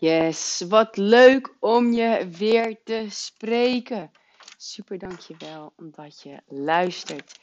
Yes, 0.00 0.64
wat 0.68 0.96
leuk 0.96 1.56
om 1.58 1.92
je 1.92 2.28
weer 2.28 2.80
te 2.84 3.06
spreken. 3.08 4.10
Super 4.56 4.98
dankjewel 4.98 5.72
omdat 5.76 6.22
je 6.22 6.42
luistert. 6.46 7.38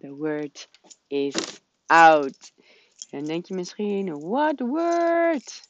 The 0.00 0.14
word 0.14 0.68
is 1.06 1.34
out. 1.86 2.52
En 3.10 3.24
denk 3.24 3.46
je 3.46 3.54
misschien, 3.54 4.20
what 4.20 4.60
word? 4.60 5.62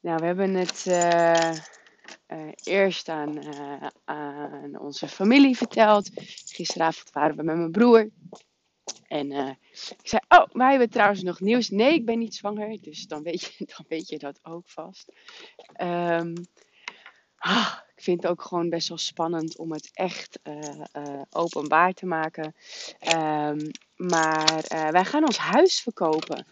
Nou, 0.00 0.18
we 0.18 0.26
hebben 0.26 0.54
het 0.54 0.84
uh, 0.88 1.52
uh, 2.28 2.52
eerst 2.64 3.08
aan, 3.08 3.46
uh, 3.46 3.86
aan 4.04 4.78
onze 4.78 5.08
familie 5.08 5.56
verteld. 5.56 6.10
Gisteravond 6.44 7.10
waren 7.10 7.36
we 7.36 7.42
met 7.42 7.56
mijn 7.56 7.70
broer. 7.70 8.10
En 9.08 9.30
uh, 9.30 9.48
ik 9.72 9.98
zei, 10.02 10.22
oh, 10.28 10.46
wij 10.52 10.70
hebben 10.70 10.90
trouwens 10.90 11.22
nog 11.22 11.40
nieuws. 11.40 11.70
Nee, 11.70 11.94
ik 11.94 12.06
ben 12.06 12.18
niet 12.18 12.34
zwanger, 12.34 12.78
dus 12.80 13.06
dan 13.06 13.22
weet 13.22 13.42
je, 13.42 13.64
dan 13.76 13.84
weet 13.88 14.08
je 14.08 14.18
dat 14.18 14.38
ook 14.42 14.68
vast. 14.68 15.12
Um, 15.80 16.34
ah, 17.36 17.78
ik 17.96 18.02
vind 18.02 18.22
het 18.22 18.30
ook 18.30 18.42
gewoon 18.42 18.68
best 18.68 18.88
wel 18.88 18.98
spannend 18.98 19.58
om 19.58 19.72
het 19.72 19.90
echt 19.92 20.38
uh, 20.44 20.58
uh, 20.96 21.22
openbaar 21.30 21.92
te 21.92 22.06
maken. 22.06 22.54
Um, 23.16 23.70
maar 23.96 24.64
wij 24.68 25.04
gaan 25.04 25.24
ons 25.24 25.38
huis 25.38 25.80
verkopen. 25.80 26.46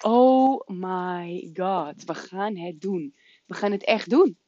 Oh 0.00 0.60
my 0.66 1.50
god, 1.54 2.04
we 2.04 2.14
gaan 2.14 2.56
het 2.56 2.80
doen. 2.80 3.14
We 3.46 3.54
gaan 3.54 3.72
het 3.72 3.84
echt 3.84 4.10
doen. 4.10 4.38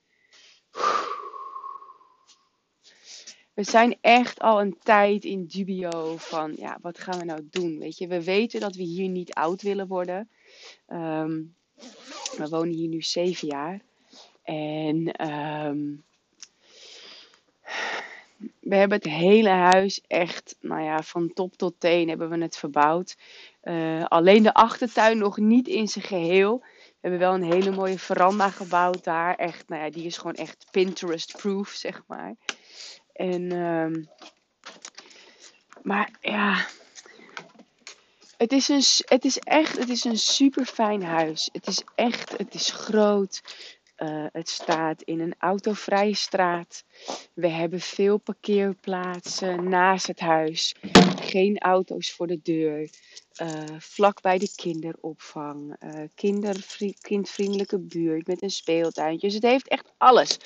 We 3.61 3.71
zijn 3.71 3.97
echt 4.01 4.41
al 4.41 4.61
een 4.61 4.79
tijd 4.83 5.25
in 5.25 5.47
dubio 5.47 6.17
van, 6.17 6.55
ja, 6.57 6.79
wat 6.83 6.99
gaan 6.99 7.19
we 7.19 7.25
nou 7.25 7.49
doen? 7.51 7.79
Weet 7.79 7.99
je, 7.99 8.07
we 8.07 8.25
weten 8.25 8.61
dat 8.61 8.75
we 8.75 8.83
hier 8.83 9.09
niet 9.09 9.35
oud 9.35 9.63
willen 9.63 9.87
worden. 9.87 10.29
Um, 10.89 11.55
we 12.37 12.49
wonen 12.49 12.75
hier 12.75 12.89
nu 12.89 13.03
zeven 13.03 13.49
jaar. 13.49 13.81
En 14.43 15.27
um, 15.31 16.05
we 18.61 18.75
hebben 18.75 18.99
het 18.99 19.07
hele 19.07 19.49
huis 19.49 20.01
echt, 20.07 20.57
nou 20.61 20.83
ja, 20.83 21.03
van 21.03 21.33
top 21.33 21.57
tot 21.57 21.75
teen 21.79 22.09
hebben 22.09 22.29
we 22.29 22.39
het 22.39 22.57
verbouwd. 22.57 23.17
Uh, 23.63 24.05
alleen 24.05 24.43
de 24.43 24.55
achtertuin 24.55 25.19
nog 25.19 25.37
niet 25.37 25.69
in 25.69 25.89
zijn 25.89 26.05
geheel. 26.05 26.59
We 26.59 27.09
hebben 27.09 27.21
wel 27.21 27.35
een 27.35 27.53
hele 27.53 27.71
mooie 27.71 27.99
veranda 27.99 28.51
gebouwd 28.51 29.05
daar. 29.05 29.35
Echt, 29.35 29.69
nou 29.69 29.83
ja, 29.83 29.91
die 29.91 30.05
is 30.05 30.17
gewoon 30.17 30.35
echt 30.35 30.67
Pinterest-proof, 30.71 31.69
zeg 31.69 32.03
maar. 32.07 32.35
En, 33.21 33.53
um, 33.53 34.09
maar 35.83 36.11
ja, 36.21 36.67
het 38.37 38.53
is, 38.53 38.69
een, 38.69 38.83
het 39.17 39.25
is 39.25 39.39
echt, 39.39 39.79
het 39.79 39.89
is 39.89 40.05
een 40.05 40.19
super 40.19 40.65
fijn 40.65 41.03
huis. 41.03 41.49
Het 41.53 41.67
is 41.67 41.83
echt, 41.95 42.39
het 42.39 42.55
is 42.55 42.71
groot. 42.71 43.43
Uh, 43.99 44.27
het 44.33 44.49
staat 44.49 45.03
in 45.03 45.21
een 45.21 45.35
autovrije 45.39 46.15
straat. 46.15 46.85
We 47.33 47.49
hebben 47.49 47.81
veel 47.81 48.19
parkeerplaatsen 48.19 49.69
naast 49.69 50.07
het 50.07 50.21
huis. 50.21 50.75
Geen 51.21 51.59
auto's 51.59 52.13
voor 52.13 52.27
de 52.27 52.41
deur. 52.43 52.91
Uh, 53.43 53.49
vlak 53.79 54.21
bij 54.21 54.39
de 54.39 54.53
kinderopvang. 54.55 55.77
Uh, 55.81 56.05
kindvriendelijke 57.01 57.79
buurt 57.79 58.27
met 58.27 58.43
een 58.43 58.51
speeltuintje. 58.51 59.27
Dus 59.27 59.35
het 59.35 59.45
heeft 59.45 59.69
echt 59.69 59.93
alles. 59.97 60.39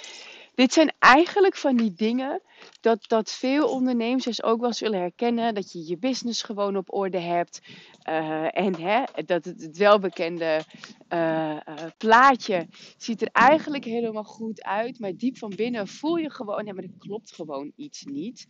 Dit 0.55 0.73
zijn 0.73 0.93
eigenlijk 0.99 1.57
van 1.57 1.77
die 1.77 1.93
dingen 1.95 2.43
dat, 2.81 3.09
dat 3.09 3.33
veel 3.33 3.69
ondernemers 3.69 4.43
ook 4.43 4.61
wel 4.61 4.73
zullen 4.73 4.99
herkennen. 5.01 5.55
Dat 5.55 5.73
je 5.73 5.87
je 5.87 5.99
business 5.99 6.43
gewoon 6.43 6.77
op 6.77 6.95
orde 6.95 7.19
hebt. 7.19 7.61
Uh, 8.09 8.59
en 8.59 8.81
hè, 8.81 9.03
dat 9.25 9.45
het, 9.45 9.63
het 9.63 9.77
welbekende 9.77 10.65
uh, 11.09 11.51
uh, 11.51 11.75
plaatje 11.99 12.67
ziet 12.97 13.23
er 13.23 13.29
eigenlijk 13.33 13.85
helemaal 13.85 14.25
goed 14.25 14.63
uit. 14.63 14.99
Maar 14.99 15.17
diep 15.17 15.39
van 15.39 15.53
binnen 15.57 15.89
voel 15.89 16.17
je 16.17 16.31
gewoon, 16.31 16.67
ja, 16.67 16.73
maar 16.73 16.85
er 16.85 16.98
klopt 16.98 17.35
gewoon 17.35 17.73
iets 17.77 18.05
niet. 18.05 18.47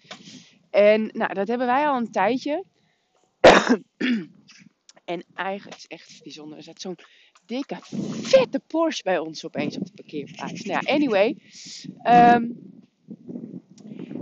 En 0.70 1.10
nou, 1.12 1.34
dat 1.34 1.48
hebben 1.48 1.66
wij 1.66 1.86
al 1.86 1.96
een 1.96 2.10
tijdje. 2.10 2.64
en 5.04 5.24
eigenlijk 5.34 5.76
is 5.76 5.86
echt 5.86 6.20
bijzonder. 6.22 6.56
Er 6.56 6.62
staat 6.62 6.80
zo'n 6.80 6.98
dikke, 7.46 7.76
vette 8.22 8.60
Porsche 8.66 9.02
bij 9.02 9.18
ons 9.18 9.44
opeens 9.44 9.76
op 9.76 9.86
de 9.86 9.92
parkeerplaats. 9.94 10.62
Nou 10.62 10.86
anyway. 10.86 11.36
Um, 12.06 12.72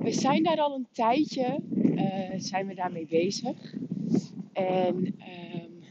we 0.03 0.13
zijn 0.13 0.43
daar 0.43 0.61
al 0.61 0.75
een 0.75 0.89
tijdje 0.93 1.61
uh, 1.75 2.31
zijn 2.37 2.67
we 2.67 2.75
daarmee 2.75 3.07
bezig. 3.07 3.75
En 4.53 4.97
um, 4.97 5.83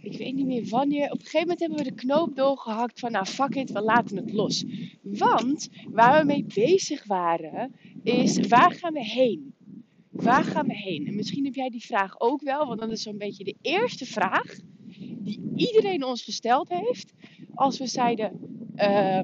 ik 0.00 0.18
weet 0.18 0.34
niet 0.34 0.46
meer 0.46 0.68
wanneer. 0.68 1.04
Op 1.04 1.18
een 1.18 1.24
gegeven 1.24 1.40
moment 1.40 1.60
hebben 1.60 1.78
we 1.78 1.84
de 1.84 1.94
knoop 1.94 2.36
doorgehakt 2.36 3.00
van 3.00 3.12
nou 3.12 3.26
fuck 3.26 3.54
it, 3.54 3.72
we 3.72 3.80
laten 3.80 4.16
het 4.16 4.32
los. 4.32 4.64
Want 5.02 5.68
waar 5.90 6.20
we 6.20 6.26
mee 6.26 6.44
bezig 6.54 7.06
waren 7.06 7.74
is 8.02 8.38
waar 8.38 8.72
gaan 8.72 8.92
we 8.92 9.04
heen? 9.04 9.54
Waar 10.10 10.44
gaan 10.44 10.66
we 10.66 10.76
heen? 10.76 11.06
En 11.06 11.14
misschien 11.14 11.44
heb 11.44 11.54
jij 11.54 11.68
die 11.68 11.84
vraag 11.84 12.20
ook 12.20 12.42
wel, 12.42 12.66
want 12.66 12.80
dat 12.80 12.90
is 12.90 13.02
zo'n 13.02 13.18
beetje 13.18 13.44
de 13.44 13.56
eerste 13.60 14.06
vraag 14.06 14.58
die 15.26 15.52
iedereen 15.56 16.04
ons 16.04 16.22
gesteld 16.22 16.68
heeft. 16.68 17.12
Als 17.54 17.78
we 17.78 17.86
zeiden, 17.86 18.32
uh, 18.76 19.20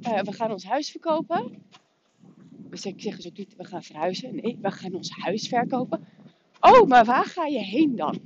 uh, 0.00 0.20
we 0.20 0.32
gaan 0.32 0.52
ons 0.52 0.64
huis 0.64 0.90
verkopen. 0.90 1.62
We 2.70 2.76
zeggen 2.76 3.22
ze 3.22 3.28
ook 3.28 3.36
niet, 3.36 3.56
we 3.56 3.64
gaan 3.64 3.82
verhuizen. 3.82 4.34
Nee, 4.34 4.58
we 4.62 4.70
gaan 4.70 4.94
ons 4.94 5.10
huis 5.10 5.48
verkopen. 5.48 6.06
Oh, 6.60 6.86
maar 6.88 7.04
waar 7.04 7.24
ga 7.24 7.46
je 7.46 7.58
heen 7.58 7.96
dan? 7.96 8.20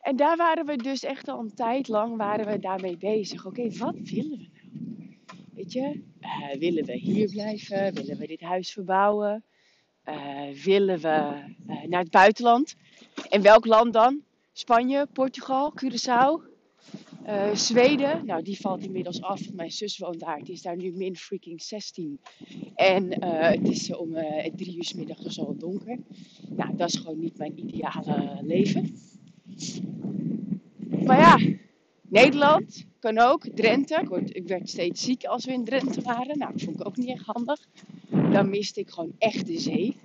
En 0.00 0.16
daar 0.16 0.36
waren 0.36 0.66
we 0.66 0.76
dus 0.76 1.04
echt 1.04 1.28
al 1.28 1.40
een 1.40 1.54
tijd 1.54 1.88
lang 1.88 2.16
waren 2.16 2.46
we 2.46 2.58
daarmee 2.58 2.96
bezig. 2.96 3.46
Oké, 3.46 3.70
wat 3.70 3.96
willen 4.02 4.38
we 4.38 4.48
nou? 4.52 5.18
Weet 5.54 5.72
je, 5.72 6.02
uh, 6.20 6.58
willen 6.58 6.84
we 6.84 6.96
hier 6.96 7.30
blijven? 7.30 7.94
Willen 7.94 8.18
we 8.18 8.26
dit 8.26 8.40
huis 8.40 8.72
verbouwen? 8.72 9.44
Uh, 10.04 10.48
willen 10.64 11.00
we 11.00 11.42
naar 11.88 12.00
het 12.00 12.10
buitenland? 12.10 12.74
En 13.28 13.42
welk 13.42 13.66
land 13.66 13.92
dan? 13.92 14.22
Spanje, 14.52 15.06
Portugal, 15.12 15.72
Curaçao, 15.80 16.42
uh, 17.26 17.54
Zweden. 17.54 18.26
Nou, 18.26 18.42
die 18.42 18.60
valt 18.60 18.82
inmiddels 18.82 19.22
af. 19.22 19.52
Mijn 19.52 19.70
zus 19.70 19.98
woont 19.98 20.20
daar. 20.20 20.38
Het 20.38 20.48
is 20.48 20.62
daar 20.62 20.76
nu 20.76 20.92
min 20.92 21.16
freaking 21.16 21.62
16. 21.62 22.20
En 22.74 23.22
het 23.24 23.68
is 23.68 23.94
om 23.94 24.12
drie 24.56 24.76
uur 24.76 24.92
middag 24.96 25.18
dus 25.18 25.38
al 25.38 25.56
donker. 25.58 25.98
Nou, 26.48 26.76
dat 26.76 26.88
is 26.88 26.96
gewoon 26.96 27.18
niet 27.18 27.38
mijn 27.38 27.58
ideale 27.58 28.38
leven. 28.42 28.96
Maar 31.04 31.18
ja, 31.18 31.56
Nederland 32.02 32.86
kan 32.98 33.18
ook. 33.18 33.46
Drenthe. 33.54 34.00
Ik, 34.00 34.30
ik 34.30 34.48
werd 34.48 34.68
steeds 34.68 35.02
ziek 35.02 35.24
als 35.24 35.44
we 35.44 35.52
in 35.52 35.64
Drenthe 35.64 36.02
waren. 36.02 36.38
Nou, 36.38 36.52
dat 36.52 36.62
vond 36.62 36.80
ik 36.80 36.86
ook 36.86 36.96
niet 36.96 37.08
echt 37.08 37.26
handig. 37.26 37.60
Dan 38.32 38.50
miste 38.50 38.80
ik 38.80 38.90
gewoon 38.90 39.12
echt 39.18 39.46
de 39.46 39.58
zee. 39.58 39.96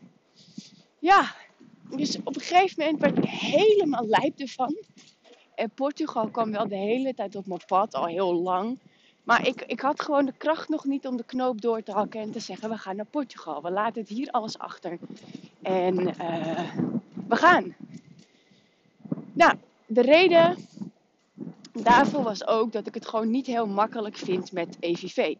Ja, 1.00 1.36
dus 1.95 2.17
op 2.23 2.35
een 2.35 2.41
gegeven 2.41 2.83
moment 2.83 3.01
werd 3.01 3.17
ik 3.17 3.29
helemaal 3.29 4.05
lijp 4.05 4.39
ervan. 4.39 4.75
En 5.55 5.69
Portugal 5.69 6.27
kwam 6.27 6.51
wel 6.51 6.67
de 6.67 6.75
hele 6.75 7.13
tijd 7.13 7.35
op 7.35 7.47
mijn 7.47 7.61
pad, 7.67 7.94
al 7.94 8.05
heel 8.05 8.33
lang. 8.33 8.79
Maar 9.23 9.47
ik, 9.47 9.63
ik 9.67 9.79
had 9.79 10.01
gewoon 10.01 10.25
de 10.25 10.33
kracht 10.38 10.69
nog 10.69 10.85
niet 10.85 11.07
om 11.07 11.17
de 11.17 11.23
knoop 11.23 11.61
door 11.61 11.83
te 11.83 11.91
hakken 11.91 12.22
en 12.22 12.31
te 12.31 12.39
zeggen: 12.39 12.69
we 12.69 12.77
gaan 12.77 12.95
naar 12.95 13.05
Portugal. 13.05 13.61
We 13.61 13.72
laten 13.72 14.01
het 14.01 14.09
hier 14.09 14.31
alles 14.31 14.57
achter. 14.57 14.97
En 15.61 16.00
uh, 16.00 16.75
we 17.27 17.35
gaan. 17.35 17.75
Nou, 19.33 19.53
de 19.85 20.01
reden 20.01 20.57
daarvoor 21.71 22.23
was 22.23 22.47
ook 22.47 22.71
dat 22.71 22.88
ik 22.88 22.94
het 22.94 23.07
gewoon 23.07 23.29
niet 23.29 23.45
heel 23.45 23.67
makkelijk 23.67 24.17
vind 24.17 24.51
met 24.51 24.77
EVV. 24.79 25.35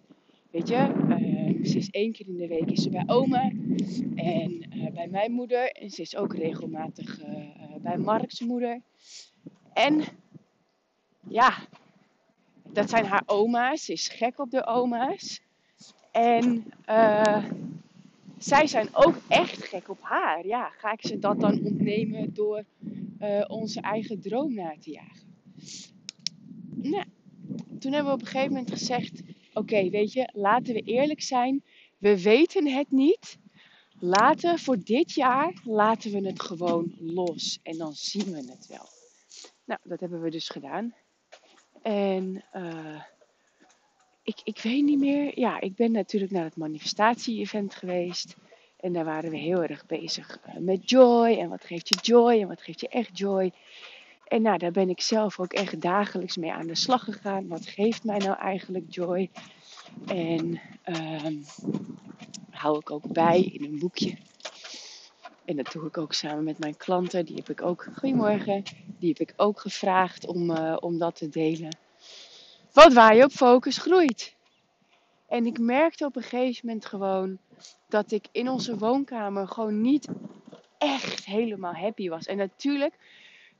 Weet 0.52 0.68
je, 0.68 0.92
uh, 1.10 1.29
ze 1.70 1.78
is 1.78 1.90
één 1.90 2.12
keer 2.12 2.28
in 2.28 2.38
de 2.38 2.48
week 2.48 2.72
is 2.72 2.84
ze 2.84 2.90
bij 2.90 3.04
oma 3.06 3.52
en 4.16 4.78
uh, 4.78 4.92
bij 4.92 5.08
mijn 5.08 5.32
moeder. 5.32 5.72
En 5.72 5.90
ze 5.90 6.02
is 6.02 6.16
ook 6.16 6.36
regelmatig 6.36 7.22
uh, 7.22 7.76
bij 7.82 7.98
Mark's 7.98 8.40
moeder. 8.40 8.82
En 9.74 10.04
ja, 11.28 11.58
dat 12.72 12.90
zijn 12.90 13.06
haar 13.06 13.24
oma's. 13.26 13.86
Ze 13.86 13.92
is 13.92 14.08
gek 14.08 14.40
op 14.40 14.52
de 14.52 14.66
oma's. 14.66 15.42
En 16.12 16.74
zij 18.38 18.68
zijn 18.68 18.90
ook 18.92 19.16
echt 19.28 19.64
gek 19.64 19.90
op 19.90 20.02
haar. 20.02 20.48
Ja, 20.48 20.70
ga 20.70 20.92
ik 20.92 21.02
ze 21.02 21.20
dat 21.20 21.40
dan 21.40 21.64
ontnemen 21.64 22.34
door 22.34 22.64
onze 23.48 23.82
eigen 23.82 24.22
droom 24.22 24.54
na 24.54 24.76
te 24.80 24.92
jagen? 24.92 25.28
Nou, 26.76 27.06
toen 27.80 27.94
hebben 27.94 28.12
we 28.12 28.18
op 28.18 28.22
een 28.22 28.28
gegeven 28.28 28.54
moment 28.54 28.72
gezegd: 28.72 29.22
Oké, 29.54 29.90
weet 29.90 30.14
je, 30.14 30.30
laten 30.34 30.74
we 30.74 30.82
eerlijk 30.82 31.22
zijn. 31.22 31.64
We 31.98 32.22
weten 32.22 32.68
het 32.68 32.92
niet. 32.92 33.38
Laten 34.00 34.60
voor 34.60 34.78
dit 34.84 35.14
jaar 35.14 35.54
laten 35.64 36.12
we 36.12 36.28
het 36.28 36.42
gewoon 36.42 36.96
los. 37.00 37.60
En 37.64 37.78
dan 37.78 37.94
zien 37.94 38.32
we 38.32 38.52
het 38.52 38.68
wel. 38.68 38.88
Nou, 39.66 39.80
dat 39.84 40.00
hebben 40.00 40.22
we 40.22 40.30
dus 40.30 40.50
gedaan. 40.50 40.96
En 41.82 42.44
uh, 42.54 43.02
ik, 44.24 44.40
ik 44.44 44.60
weet 44.60 44.84
niet 44.84 45.00
meer. 45.00 45.40
Ja, 45.40 45.60
ik 45.60 45.76
ben 45.76 45.92
natuurlijk 45.92 46.32
naar 46.32 46.44
het 46.44 46.58
manifestatie-event 46.58 47.76
geweest. 47.76 48.36
En 48.80 48.94
daar 48.94 49.06
waren 49.06 49.32
we 49.32 49.38
heel 49.38 49.64
erg 49.64 49.86
bezig 49.86 50.40
met 50.60 50.90
joy. 50.90 51.38
En 51.38 51.50
wat 51.50 51.64
geeft 51.64 51.90
je 51.90 51.98
joy? 52.02 52.40
En 52.42 52.48
wat 52.48 52.62
geeft 52.62 52.82
je 52.82 52.88
echt 52.88 53.18
joy? 53.18 53.52
En 54.30 54.42
nou, 54.42 54.58
daar 54.58 54.72
ben 54.72 54.90
ik 54.90 55.02
zelf 55.02 55.40
ook 55.40 55.54
echt 55.54 55.82
dagelijks 55.82 56.38
mee 56.38 56.52
aan 56.52 56.68
de 56.68 56.76
slag 56.76 57.04
gegaan. 57.04 57.48
Wat 57.48 57.68
geeft 57.68 58.04
mij 58.04 58.18
nou 58.18 58.38
eigenlijk 58.38 58.86
joy? 58.90 59.30
En 60.08 60.62
ehm, 60.84 61.36
hou 62.50 62.78
ik 62.78 62.92
ook 62.92 63.14
bij 63.14 63.42
in 63.42 63.64
een 63.64 63.80
boekje. 63.80 64.18
En 65.46 65.56
dat 65.56 65.72
doe 65.72 65.88
ik 65.88 65.98
ook 65.98 66.14
samen 66.14 66.44
met 66.44 66.60
mijn 66.60 66.78
klanten. 66.78 67.26
Die 67.26 67.36
heb 67.36 67.50
ik 67.50 67.62
ook, 67.62 67.88
goedemorgen, 67.96 68.64
die 69.00 69.10
heb 69.10 69.30
ik 69.30 69.34
ook 69.38 69.60
gevraagd 69.60 70.28
om, 70.28 70.52
uh, 70.52 70.78
om 70.80 70.98
dat 70.98 71.16
te 71.16 71.30
delen. 71.30 71.78
Wat 72.74 72.94
waar 72.94 73.16
je 73.16 73.24
op 73.24 73.32
focus 73.32 73.78
groeit. 73.78 74.36
En 75.28 75.46
ik 75.46 75.60
merkte 75.60 76.06
op 76.06 76.16
een 76.16 76.22
gegeven 76.22 76.68
moment 76.68 76.86
gewoon 76.86 77.38
dat 77.88 78.12
ik 78.12 78.26
in 78.32 78.50
onze 78.50 78.78
woonkamer 78.78 79.48
gewoon 79.48 79.82
niet 79.82 80.08
echt 80.78 81.26
helemaal 81.26 81.74
happy 81.74 82.10
was. 82.10 82.26
En 82.26 82.38
natuurlijk, 82.38 82.94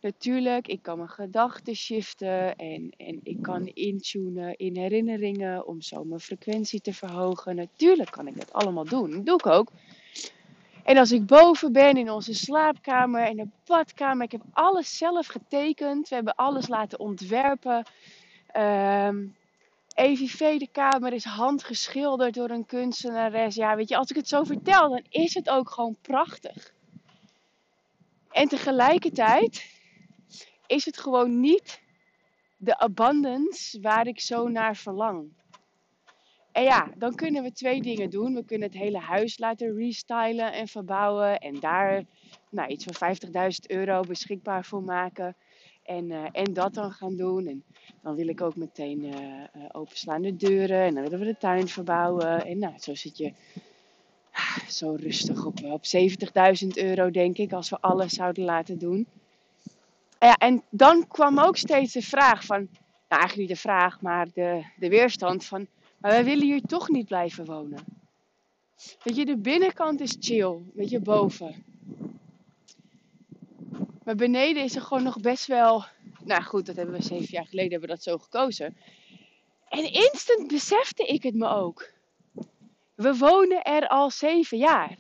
natuurlijk, 0.02 0.68
ik 0.68 0.82
kan 0.82 0.98
mijn 0.98 1.10
gedachten 1.10 1.76
shiften 1.76 2.56
en, 2.56 2.94
en 2.98 3.20
ik 3.24 3.42
kan 3.42 3.68
intunen 3.68 4.58
in 4.58 4.78
herinneringen 4.78 5.68
om 5.68 5.82
zo 5.82 6.04
mijn 6.04 6.20
frequentie 6.20 6.82
te 6.82 6.94
verhogen. 6.94 7.56
Natuurlijk 7.56 8.12
kan 8.12 8.28
ik 8.28 8.38
dat 8.38 8.54
allemaal 8.54 8.86
doen. 8.86 9.12
Dat 9.12 9.26
doe 9.26 9.36
ik 9.36 9.46
ook. 9.46 9.72
En 10.84 10.98
als 10.98 11.12
ik 11.12 11.26
boven 11.26 11.72
ben 11.72 11.98
in 11.98 12.12
onze 12.12 12.34
slaapkamer, 12.34 13.30
in 13.30 13.36
de 13.36 13.48
badkamer, 13.66 14.26
ik 14.26 14.32
heb 14.32 14.42
alles 14.54 14.98
zelf 14.98 15.28
getekend. 15.28 16.10
We 16.10 16.16
hebben 16.16 16.36
alles 16.36 16.68
laten 16.68 17.00
ontwerpen. 17.00 17.86
Um, 18.58 19.36
EVV 19.94 20.60
de 20.60 20.68
kamer 20.72 21.14
is 21.14 21.24
handgeschilderd 21.24 22.34
door 22.34 22.50
een 22.50 22.66
kunstenares. 22.66 23.56
Ja, 23.56 23.76
weet 23.76 23.90
je, 23.90 23.98
als 23.98 24.10
ik 24.10 24.16
het 24.16 24.28
zo 24.28 24.44
vertel, 24.44 24.90
dan 24.90 25.04
is 25.10 25.34
het 25.34 25.50
ook 25.50 25.70
gewoon 25.70 25.96
prachtig. 26.02 26.74
En 28.32 28.48
tegelijkertijd 28.48 29.79
is 30.70 30.86
het 30.86 30.98
gewoon 30.98 31.40
niet 31.40 31.82
de 32.58 32.78
abundance 32.80 33.82
waar 33.82 34.08
ik 34.08 34.20
zo 34.20 34.48
naar 34.48 34.76
verlang. 34.76 35.30
En 36.52 36.64
ja, 36.64 36.92
dan 36.98 37.16
kunnen 37.16 37.44
we 37.44 37.52
twee 37.52 37.82
dingen 37.82 38.10
doen. 38.10 38.34
We 38.34 38.46
kunnen 38.46 38.68
het 38.68 38.78
hele 38.78 38.98
huis 38.98 39.38
laten 39.38 39.76
restylen 39.76 40.54
en 40.54 40.68
verbouwen. 40.68 41.40
En 41.40 41.60
daar 41.60 42.04
nou, 42.50 42.70
iets 42.70 42.86
van 42.90 43.16
50.000 43.16 43.32
euro 43.68 44.02
beschikbaar 44.02 44.66
voor 44.66 44.84
maken. 44.84 45.36
En, 45.84 46.10
uh, 46.10 46.26
en 46.32 46.54
dat 46.54 46.74
dan 46.74 46.92
gaan 46.92 47.16
doen. 47.16 47.48
En 47.48 47.64
dan 48.02 48.16
wil 48.16 48.28
ik 48.28 48.42
ook 48.42 48.56
meteen 48.56 49.04
uh, 49.04 49.14
uh, 49.14 49.66
openslaande 49.72 50.36
deuren. 50.36 50.82
En 50.82 50.94
dan 50.94 51.04
willen 51.04 51.20
we 51.20 51.26
de 51.26 51.38
tuin 51.38 51.68
verbouwen. 51.68 52.46
En 52.46 52.60
nou, 52.60 52.74
zo 52.78 52.96
zit 52.96 53.18
je 53.18 53.34
ah, 54.32 54.68
zo 54.68 54.96
rustig 55.00 55.46
op, 55.46 55.64
op 55.64 55.84
70.000 56.64 56.68
euro, 56.74 57.12
denk 57.12 57.38
ik, 57.38 57.54
als 57.54 57.70
we 57.70 57.80
alles 57.80 58.14
zouden 58.14 58.44
laten 58.44 58.80
doen. 58.80 59.08
Ja, 60.20 60.36
en 60.36 60.64
dan 60.70 61.08
kwam 61.08 61.40
ook 61.40 61.58
steeds 61.58 61.94
de 61.94 62.02
vraag 62.02 62.46
van, 62.46 62.58
nou 63.08 63.22
eigenlijk 63.22 63.38
niet 63.38 63.58
de 63.58 63.64
vraag, 63.64 64.02
maar 64.02 64.28
de, 64.34 64.64
de 64.78 64.90
weerstand 64.90 65.46
van, 65.46 65.68
maar 65.98 66.12
wij 66.12 66.24
willen 66.24 66.46
hier 66.46 66.62
toch 66.62 66.90
niet 66.90 67.08
blijven 67.08 67.46
wonen. 67.46 67.86
Weet 69.04 69.16
je, 69.16 69.26
de 69.26 69.38
binnenkant 69.38 70.02
is 70.02 70.16
chill, 70.20 70.58
weet 70.74 70.90
je, 70.90 71.00
boven. 71.00 71.64
Maar 74.04 74.16
beneden 74.16 74.64
is 74.64 74.76
er 74.76 74.82
gewoon 74.82 75.04
nog 75.04 75.20
best 75.20 75.46
wel. 75.46 75.86
Nou 76.24 76.44
goed, 76.44 76.66
dat 76.66 76.76
hebben 76.76 76.96
we 76.96 77.04
zeven 77.04 77.28
jaar 77.32 77.48
geleden 77.48 77.72
hebben 77.72 77.90
we 77.90 77.96
dat 77.96 78.04
zo 78.04 78.18
gekozen. 78.18 78.78
En 79.70 79.94
instant 79.94 80.48
besefte 80.48 81.06
ik 81.06 81.24
het 81.24 81.36
me 81.36 81.48
ook. 81.48 81.92
We 82.96 83.18
wonen 83.18 83.64
er 83.64 83.88
al 83.88 84.12
zeven 84.12 84.58
jaar. 84.58 84.98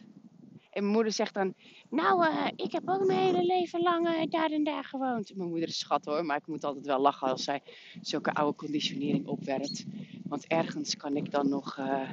En 0.71 0.81
mijn 0.81 0.94
moeder 0.94 1.12
zegt 1.12 1.33
dan: 1.33 1.54
Nou, 1.89 2.25
uh, 2.25 2.47
ik 2.56 2.71
heb 2.71 2.89
ook 2.89 3.06
mijn 3.06 3.19
hele 3.19 3.45
leven 3.45 3.81
lang 3.81 4.07
uh, 4.07 4.21
daar 4.30 4.51
en 4.51 4.63
daar 4.63 4.83
gewoond. 4.83 5.36
Mijn 5.36 5.50
moeder 5.50 5.68
is 5.68 5.80
schat 5.80 6.06
hoor, 6.06 6.25
maar 6.25 6.38
ik 6.38 6.47
moet 6.47 6.63
altijd 6.63 6.86
wel 6.86 7.00
lachen 7.00 7.27
als 7.27 7.44
zij 7.44 7.62
zulke 8.01 8.33
oude 8.33 8.57
conditionering 8.57 9.27
opwerpt. 9.27 9.86
Want 10.24 10.47
ergens 10.47 10.97
kan 10.97 11.15
ik 11.15 11.31
dan 11.31 11.50
nog. 11.50 11.77
Uh, 11.77 12.09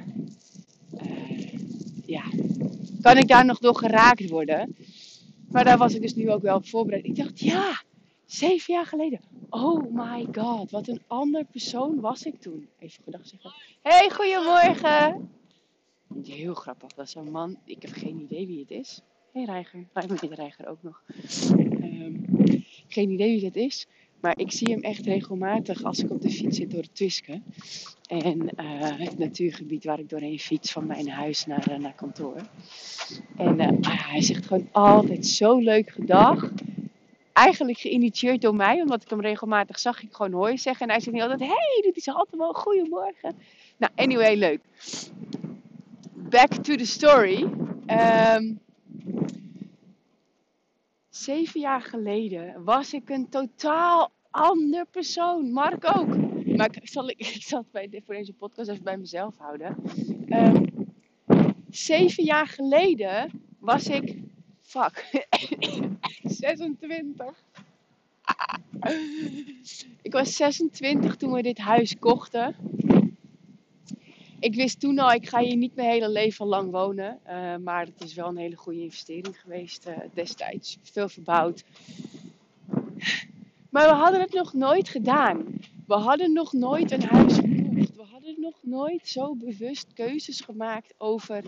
ja, 2.05 2.23
kan 3.01 3.17
ik 3.17 3.27
daar 3.27 3.45
nog 3.45 3.59
door 3.59 3.75
geraakt 3.75 4.29
worden. 4.29 4.75
Maar 5.49 5.63
daar 5.63 5.77
was 5.77 5.93
ik 5.93 6.01
dus 6.01 6.15
nu 6.15 6.31
ook 6.31 6.41
wel 6.41 6.55
op 6.55 6.67
voorbereid. 6.67 7.05
Ik 7.05 7.15
dacht, 7.15 7.39
ja, 7.39 7.83
zeven 8.25 8.73
jaar 8.73 8.85
geleden. 8.85 9.21
Oh 9.49 9.93
my 9.93 10.27
god, 10.31 10.71
wat 10.71 10.87
een 10.87 11.01
ander 11.07 11.45
persoon 11.45 11.99
was 11.99 12.23
ik 12.23 12.41
toen. 12.41 12.67
Even 12.79 13.03
gedag 13.03 13.27
zeggen. 13.27 13.53
Hey, 13.81 14.09
goedemorgen. 14.09 15.29
Heel 16.23 16.53
grappig, 16.53 16.93
dat 16.93 17.05
is 17.05 17.11
zo'n 17.11 17.31
man. 17.31 17.57
Ik 17.65 17.81
heb 17.81 17.91
geen 17.91 18.19
idee 18.19 18.47
wie 18.47 18.59
het 18.59 18.71
is. 18.71 19.01
Hey 19.31 19.43
Reiger. 19.43 19.85
Nou, 19.93 20.13
ik 20.13 20.19
ben 20.19 20.33
Reiger 20.33 20.67
ook 20.67 20.83
nog. 20.83 21.01
Um, 21.57 22.25
geen 22.87 23.09
idee 23.09 23.35
wie 23.35 23.45
het 23.45 23.55
is. 23.55 23.87
Maar 24.19 24.39
ik 24.39 24.51
zie 24.51 24.71
hem 24.71 24.81
echt 24.81 25.05
regelmatig 25.05 25.83
als 25.83 25.99
ik 25.99 26.11
op 26.11 26.21
de 26.21 26.29
fiets 26.29 26.57
zit 26.57 26.71
door 26.71 26.81
het 26.81 26.95
Twisken. 26.95 27.43
En 28.07 28.41
uh, 28.41 28.97
het 28.97 29.17
natuurgebied 29.17 29.83
waar 29.83 29.99
ik 29.99 30.09
doorheen 30.09 30.39
fiets 30.39 30.71
van 30.71 30.85
mijn 30.85 31.09
huis 31.09 31.45
naar, 31.45 31.71
uh, 31.71 31.77
naar 31.77 31.93
kantoor. 31.93 32.41
En 33.37 33.59
uh, 33.59 33.67
hij 33.81 34.21
zegt 34.21 34.45
gewoon 34.45 34.69
altijd 34.71 35.25
zo 35.25 35.57
leuk 35.57 35.89
gedag. 35.89 36.51
Eigenlijk 37.33 37.77
geïnitieerd 37.77 38.41
door 38.41 38.55
mij, 38.55 38.81
omdat 38.81 39.01
ik 39.01 39.09
hem 39.09 39.21
regelmatig 39.21 39.79
zag 39.79 40.03
ik 40.03 40.13
gewoon 40.13 40.33
hooi 40.33 40.57
zeggen. 40.57 40.85
En 40.87 40.91
hij 40.91 41.01
zegt 41.01 41.15
niet 41.15 41.25
altijd, 41.25 41.39
hey, 41.39 41.81
dit 41.81 41.97
is 41.97 42.07
altijd 42.07 42.37
wel 42.37 42.53
goedemorgen. 42.53 43.35
Nou, 43.77 43.91
anyway, 43.95 44.35
leuk. 44.35 44.61
Back 46.13 46.53
to 46.53 46.75
the 46.75 46.85
story. 46.85 47.41
Um, 47.87 48.59
zeven 51.23 51.59
jaar 51.59 51.81
geleden 51.81 52.63
was 52.63 52.93
ik 52.93 53.09
een 53.09 53.29
totaal 53.29 54.11
ander 54.29 54.85
persoon. 54.85 55.51
Mark 55.51 55.97
ook. 55.97 56.17
Maar 56.57 56.69
ik 56.81 56.89
zal, 56.89 57.09
ik, 57.09 57.19
ik 57.35 57.43
zal 57.43 57.59
het 57.59 57.71
bij, 57.71 58.01
voor 58.05 58.15
deze 58.15 58.33
podcast 58.33 58.69
even 58.69 58.83
bij 58.83 58.97
mezelf 58.97 59.37
houden. 59.37 59.75
Um, 60.29 60.65
zeven 61.69 62.23
jaar 62.23 62.47
geleden 62.47 63.31
was 63.59 63.87
ik. 63.87 64.17
Fuck. 64.61 65.05
26. 66.23 67.43
ik 70.01 70.11
was 70.11 70.35
26 70.35 71.15
toen 71.15 71.31
we 71.31 71.41
dit 71.41 71.57
huis 71.57 71.95
kochten. 71.99 72.55
Ik 74.47 74.55
wist 74.55 74.79
toen 74.79 74.99
al, 74.99 75.11
ik 75.11 75.29
ga 75.29 75.39
hier 75.39 75.55
niet 75.55 75.75
mijn 75.75 75.89
hele 75.89 76.09
leven 76.09 76.45
lang 76.45 76.71
wonen. 76.71 77.19
Uh, 77.27 77.55
maar 77.55 77.85
het 77.85 78.03
is 78.03 78.13
wel 78.13 78.27
een 78.27 78.37
hele 78.37 78.55
goede 78.55 78.79
investering 78.79 79.39
geweest 79.39 79.87
uh, 79.87 79.97
destijds. 80.13 80.77
Veel 80.83 81.09
verbouwd. 81.09 81.63
Maar 83.69 83.87
we 83.87 83.95
hadden 83.95 84.19
het 84.19 84.33
nog 84.33 84.53
nooit 84.53 84.89
gedaan. 84.89 85.45
We 85.87 85.93
hadden 85.93 86.33
nog 86.33 86.53
nooit 86.53 86.91
een 86.91 87.03
huis 87.03 87.33
gekocht. 87.33 87.95
We 87.95 88.03
hadden 88.11 88.35
nog 88.39 88.55
nooit 88.61 89.07
zo 89.07 89.35
bewust 89.35 89.93
keuzes 89.93 90.41
gemaakt 90.41 90.93
over 90.97 91.43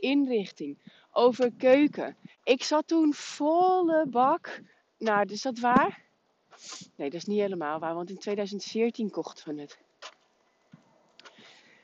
inrichting, 0.00 0.78
over 1.12 1.52
keuken. 1.56 2.16
Ik 2.44 2.62
zat 2.62 2.86
toen 2.86 3.14
volle 3.14 4.06
bak. 4.06 4.62
Nou, 4.98 5.32
is 5.32 5.42
dat 5.42 5.58
waar? 5.58 6.02
Nee, 6.96 7.10
dat 7.10 7.20
is 7.20 7.26
niet 7.26 7.40
helemaal 7.40 7.78
waar, 7.78 7.94
want 7.94 8.10
in 8.10 8.18
2014 8.18 9.10
kochten 9.10 9.54
we 9.54 9.60
het. 9.60 9.78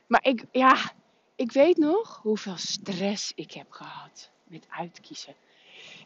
Maar 0.06 0.24
ik, 0.24 0.44
ja, 0.52 0.92
ik 1.36 1.52
weet 1.52 1.76
nog 1.76 2.18
hoeveel 2.22 2.56
stress 2.56 3.32
ik 3.34 3.52
heb 3.52 3.70
gehad 3.70 4.30
met 4.44 4.66
uitkiezen. 4.68 5.34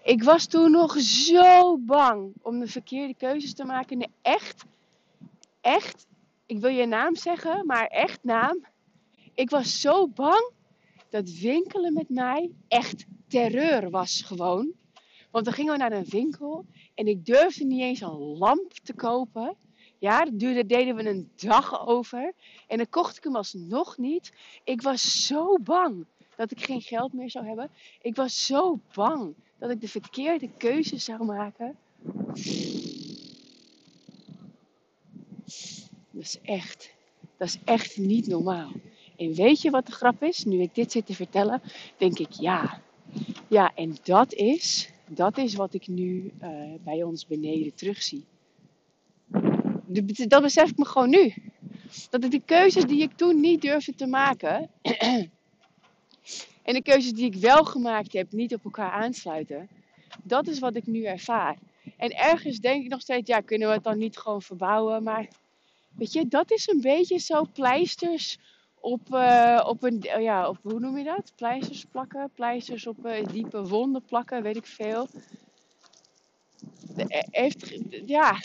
Ik 0.03 0.23
was 0.23 0.47
toen 0.47 0.71
nog 0.71 1.01
zo 1.01 1.79
bang 1.79 2.33
om 2.43 2.61
de 2.61 2.67
verkeerde 2.67 3.15
keuzes 3.15 3.55
te 3.55 3.65
maken. 3.65 4.11
Echt, 4.23 4.65
echt, 5.61 6.07
ik 6.47 6.61
wil 6.61 6.71
je 6.71 6.87
naam 6.87 7.17
zeggen, 7.17 7.67
maar 7.67 7.87
echt 7.87 8.19
naam. 8.23 8.67
Ik 9.35 9.51
was 9.51 9.81
zo 9.81 10.09
bang 10.09 10.53
dat 11.11 11.31
winkelen 11.31 11.93
met 11.93 12.09
mij 12.09 12.51
echt 12.69 13.05
terreur 13.29 13.91
was 13.91 14.23
gewoon. 14.23 14.73
Want 15.31 15.45
dan 15.45 15.55
gingen 15.55 15.73
we 15.73 15.79
naar 15.79 15.93
een 15.93 16.09
winkel 16.09 16.67
en 16.95 17.07
ik 17.07 17.25
durfde 17.25 17.65
niet 17.65 17.81
eens 17.81 18.01
een 18.01 18.19
lamp 18.19 18.73
te 18.73 18.95
kopen. 18.95 19.57
Ja, 20.01 20.25
duurde, 20.33 20.67
deden 20.67 20.97
we 20.97 21.09
een 21.09 21.31
dag 21.37 21.87
over. 21.87 22.33
En 22.67 22.77
dan 22.77 22.89
kocht 22.89 23.17
ik 23.17 23.25
hem 23.25 23.37
alsnog 23.37 23.99
niet. 23.99 24.33
Ik 24.65 24.83
was 24.83 25.27
zo 25.27 25.59
bang 25.59 26.07
dat 26.37 26.51
ik 26.51 26.65
geen 26.65 26.81
geld 26.81 27.13
meer 27.13 27.31
zou 27.31 27.47
hebben. 27.47 27.71
Ik 28.03 28.17
was 28.17 28.47
zo 28.47 28.79
bang 28.95 29.35
dat 29.59 29.71
ik 29.71 29.81
de 29.81 29.89
verkeerde 29.89 30.49
keuze 30.57 30.99
zou 30.99 31.25
maken. 31.25 31.77
Dat 36.11 36.23
is 36.23 36.41
echt, 36.43 36.95
dat 37.37 37.49
is 37.49 37.59
echt 37.65 37.97
niet 37.97 38.27
normaal. 38.27 38.73
En 39.17 39.35
weet 39.35 39.61
je 39.63 39.71
wat 39.71 39.87
de 39.87 39.93
grap 39.93 40.23
is? 40.23 40.45
Nu 40.45 40.61
ik 40.61 40.75
dit 40.75 40.93
zit 40.93 41.07
te 41.07 41.15
vertellen, 41.15 41.63
denk 41.97 42.19
ik 42.19 42.33
ja. 42.33 42.83
Ja, 43.49 43.75
en 43.75 43.97
dat 44.03 44.33
is, 44.33 44.91
dat 45.09 45.39
is 45.39 45.55
wat 45.55 45.75
ik 45.75 45.87
nu 45.87 46.33
uh, 46.43 46.49
bij 46.85 47.03
ons 47.03 47.27
beneden 47.27 47.75
terugzie. 47.75 48.25
Dat 50.29 50.43
besef 50.43 50.71
ik 50.71 50.77
me 50.77 50.85
gewoon 50.85 51.11
nu. 51.11 51.35
Dat 52.11 52.25
ik 52.25 52.31
de 52.31 52.43
keuzes 52.45 52.85
die 52.85 53.03
ik 53.03 53.17
toen 53.17 53.41
niet 53.41 53.63
durfde 53.63 53.95
te 53.95 54.07
maken. 54.07 54.71
en 56.69 56.75
de 56.75 56.83
keuzes 56.83 57.13
die 57.13 57.25
ik 57.25 57.35
wel 57.35 57.65
gemaakt 57.65 58.13
heb, 58.13 58.33
niet 58.33 58.55
op 58.55 58.65
elkaar 58.65 58.91
aansluiten. 58.91 59.69
Dat 60.23 60.47
is 60.47 60.59
wat 60.59 60.77
ik 60.77 60.87
nu 60.87 61.05
ervaar. 61.05 61.57
En 61.97 62.11
ergens 62.11 62.59
denk 62.59 62.85
ik 62.85 62.91
nog 62.91 63.01
steeds, 63.01 63.29
ja, 63.29 63.41
kunnen 63.41 63.69
we 63.69 63.75
het 63.75 63.85
dan 63.85 63.99
niet 63.99 64.19
gewoon 64.19 64.43
verbouwen? 64.43 65.03
Maar 65.03 65.29
weet 65.97 66.13
je, 66.13 66.29
dat 66.29 66.51
is 66.51 66.69
een 66.69 66.81
beetje 66.81 67.19
zo 67.19 67.47
pleisters 67.53 68.39
op, 68.81 69.01
uh, 69.11 69.65
op 69.67 69.83
een, 69.83 70.07
ja, 70.19 70.49
op, 70.49 70.59
hoe 70.63 70.81
noem 70.81 70.99
je 70.99 71.05
dat? 71.05 71.33
Pleisters 71.37 71.85
plakken, 71.85 72.31
pleisters 72.35 72.87
op 72.87 73.07
uh, 73.07 73.27
diepe 73.27 73.69
wonden 73.69 74.03
plakken, 74.05 74.43
weet 74.43 74.57
ik 74.57 74.67
veel. 74.67 75.09
De, 76.95 77.27
heeft, 77.31 77.79
ja. 78.07 78.41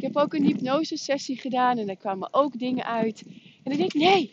Ik 0.00 0.06
heb 0.06 0.16
ook 0.16 0.34
een 0.34 0.44
hypnose 0.44 0.96
sessie 0.96 1.40
gedaan 1.40 1.78
en 1.78 1.86
daar 1.86 1.96
kwamen 1.96 2.34
ook 2.34 2.58
dingen 2.58 2.84
uit. 2.84 3.22
En 3.64 3.72
ik 3.72 3.78
denk, 3.78 3.92
nee, 3.92 4.30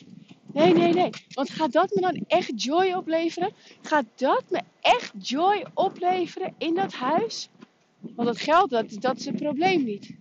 nee, 0.53 0.73
nee, 0.73 0.93
nee. 0.93 1.09
Want 1.33 1.49
gaat 1.49 1.71
dat 1.71 1.93
me 1.93 2.01
dan 2.01 2.23
echt 2.27 2.63
joy 2.63 2.91
opleveren? 2.93 3.53
Gaat 3.81 4.05
dat 4.15 4.43
me 4.49 4.61
echt 4.81 5.13
joy 5.27 5.65
opleveren 5.73 6.53
in 6.57 6.75
dat 6.75 6.93
huis? 6.93 7.49
Want 7.99 8.27
dat 8.27 8.39
geld, 8.39 8.69
dat, 8.69 9.01
dat 9.01 9.17
is 9.17 9.25
het 9.25 9.35
probleem 9.35 9.83
niet. 9.83 10.15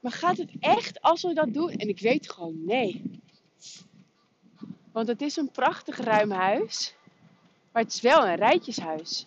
Maar 0.00 0.12
gaat 0.12 0.36
het 0.36 0.50
echt 0.60 1.00
als 1.00 1.22
we 1.22 1.34
dat 1.34 1.54
doen? 1.54 1.70
En 1.70 1.88
ik 1.88 2.00
weet 2.00 2.32
gewoon 2.32 2.64
nee. 2.64 3.20
Want 4.92 5.08
het 5.08 5.22
is 5.22 5.36
een 5.36 5.50
prachtig 5.50 5.96
ruim 5.96 6.30
huis. 6.30 6.94
Maar 7.72 7.82
het 7.82 7.92
is 7.92 8.00
wel 8.00 8.26
een 8.26 8.36
rijtjeshuis. 8.36 9.26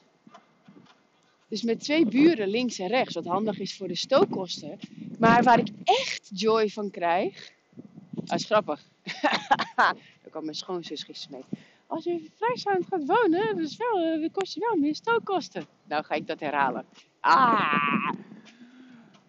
Dus 1.50 1.62
met 1.62 1.80
twee 1.80 2.06
buren 2.06 2.48
links 2.48 2.80
en 2.80 2.88
rechts, 2.88 3.14
wat 3.14 3.26
handig 3.26 3.60
is 3.60 3.78
voor 3.78 3.88
de 3.88 3.96
stookkosten. 3.96 4.80
Maar 5.20 5.44
waar 5.44 5.60
ik 5.60 5.70
echt 5.84 6.30
joy 6.34 6.70
van 6.70 6.92
krijg. 6.92 7.52
Dat 8.12 8.40
is 8.40 8.46
grappig. 8.46 8.82
Daar 9.76 10.30
kwam 10.30 10.44
mijn 10.44 10.56
schoonzus 10.56 11.04
gisteren 11.04 11.44
mee. 11.50 11.60
Als 11.88 12.04
je 12.04 12.30
vrijstaand 12.36 12.86
gaat 12.86 13.06
wonen, 13.06 13.56
dus 13.56 13.78
wel, 13.78 14.00
eh, 14.00 14.20
dan 14.20 14.32
kost 14.32 14.54
je 14.54 14.60
wel 14.60 14.76
meer 14.76 14.96
stookkosten. 14.96 15.66
Nou 15.88 16.04
ga 16.04 16.14
ik 16.16 16.28
dat 16.28 16.40
herhalen. 16.40 16.86
Ah! 17.20 18.12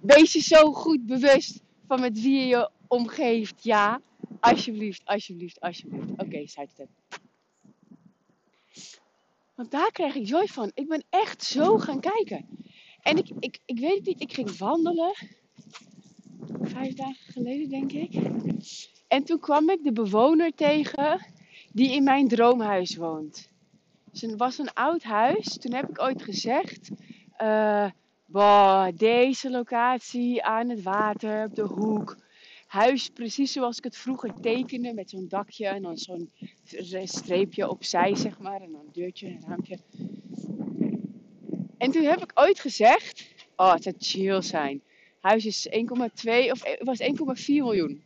Wees 0.00 0.32
je 0.32 0.40
zo 0.40 0.72
goed 0.72 1.06
bewust 1.06 1.62
van 1.86 2.00
met 2.00 2.20
wie 2.20 2.40
je 2.40 2.46
je 2.46 2.70
omgeeft. 2.86 3.64
Ja, 3.64 4.00
alsjeblieft, 4.40 5.02
alsjeblieft, 5.04 5.60
alsjeblieft. 5.60 6.10
Oké, 6.10 6.22
okay, 6.22 6.48
het. 6.54 6.99
Want 9.60 9.72
daar 9.72 9.92
krijg 9.92 10.14
ik 10.14 10.26
joy 10.26 10.46
van. 10.46 10.70
Ik 10.74 10.88
ben 10.88 11.04
echt 11.10 11.42
zo 11.42 11.78
gaan 11.78 12.00
kijken. 12.00 12.46
En 13.00 13.16
ik, 13.16 13.30
ik, 13.38 13.58
ik 13.64 13.78
weet 13.78 13.96
het 13.96 14.06
niet, 14.06 14.20
ik 14.20 14.32
ging 14.32 14.56
wandelen. 14.56 15.14
Vijf 16.62 16.94
dagen 16.94 17.32
geleden, 17.32 17.68
denk 17.68 17.92
ik. 17.92 18.14
En 19.08 19.24
toen 19.24 19.38
kwam 19.38 19.70
ik 19.70 19.84
de 19.84 19.92
bewoner 19.92 20.54
tegen 20.54 21.26
die 21.72 21.92
in 21.92 22.04
mijn 22.04 22.28
droomhuis 22.28 22.96
woont. 22.96 23.50
Dus 24.10 24.20
het 24.20 24.36
was 24.36 24.58
een 24.58 24.72
oud 24.72 25.02
huis. 25.02 25.58
Toen 25.58 25.74
heb 25.74 25.88
ik 25.88 26.02
ooit 26.02 26.22
gezegd: 26.22 26.90
uh, 27.42 28.86
deze 28.94 29.50
locatie 29.50 30.44
aan 30.44 30.68
het 30.68 30.82
water, 30.82 31.44
op 31.44 31.54
de 31.54 31.62
hoek. 31.62 32.16
Huis 32.70 33.08
precies 33.08 33.52
zoals 33.52 33.78
ik 33.78 33.84
het 33.84 33.96
vroeger 33.96 34.34
tekende, 34.40 34.92
met 34.92 35.10
zo'n 35.10 35.28
dakje 35.28 35.66
en 35.66 35.82
dan 35.82 35.98
zo'n 35.98 36.30
streepje 37.04 37.68
opzij, 37.68 38.14
zeg 38.14 38.38
maar. 38.38 38.60
En 38.60 38.72
dan 38.72 38.80
een 38.80 38.92
deurtje, 38.92 39.26
een 39.26 39.42
raampje. 39.46 39.78
En 41.78 41.90
toen 41.90 42.02
heb 42.02 42.22
ik 42.22 42.32
ooit 42.34 42.60
gezegd: 42.60 43.34
Oh, 43.56 43.72
het 43.72 43.82
zou 43.82 43.94
chill 43.98 44.42
zijn. 44.42 44.82
Huis 45.20 45.46
is 45.46 45.68
1,2 45.68 45.74
of 46.50 46.62
was 46.78 47.02
1,4 47.02 47.44
miljoen. 47.46 48.02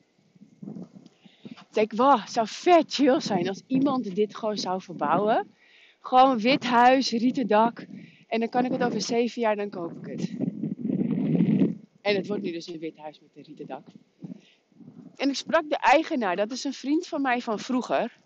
Ik 1.50 1.70
denk, 1.70 1.92
het 1.92 2.30
zou 2.30 2.46
vet 2.48 2.94
chill 2.94 3.20
zijn 3.20 3.48
als 3.48 3.62
iemand 3.66 4.14
dit 4.14 4.36
gewoon 4.36 4.58
zou 4.58 4.82
verbouwen. 4.82 5.46
Gewoon 6.00 6.30
een 6.30 6.38
wit 6.40 6.64
huis, 6.64 7.10
rieten 7.10 7.46
dak. 7.46 7.86
En 8.26 8.40
dan 8.40 8.48
kan 8.48 8.64
ik 8.64 8.72
het 8.72 8.82
over 8.82 9.00
zeven 9.00 9.40
jaar, 9.40 9.56
dan 9.56 9.70
koop 9.70 9.92
ik 9.92 10.06
het. 10.06 10.30
En 12.00 12.16
het 12.16 12.26
wordt 12.26 12.42
nu 12.42 12.52
dus 12.52 12.66
een 12.66 12.78
wit 12.78 12.96
huis 12.96 13.20
met 13.20 13.30
een 13.34 13.42
rieten 13.42 13.66
dak. 13.66 13.86
En 15.16 15.28
ik 15.28 15.34
sprak 15.34 15.68
de 15.68 15.76
eigenaar, 15.76 16.36
dat 16.36 16.50
is 16.50 16.64
een 16.64 16.72
vriend 16.72 17.06
van 17.06 17.22
mij 17.22 17.40
van 17.40 17.58
vroeger. 17.58 18.22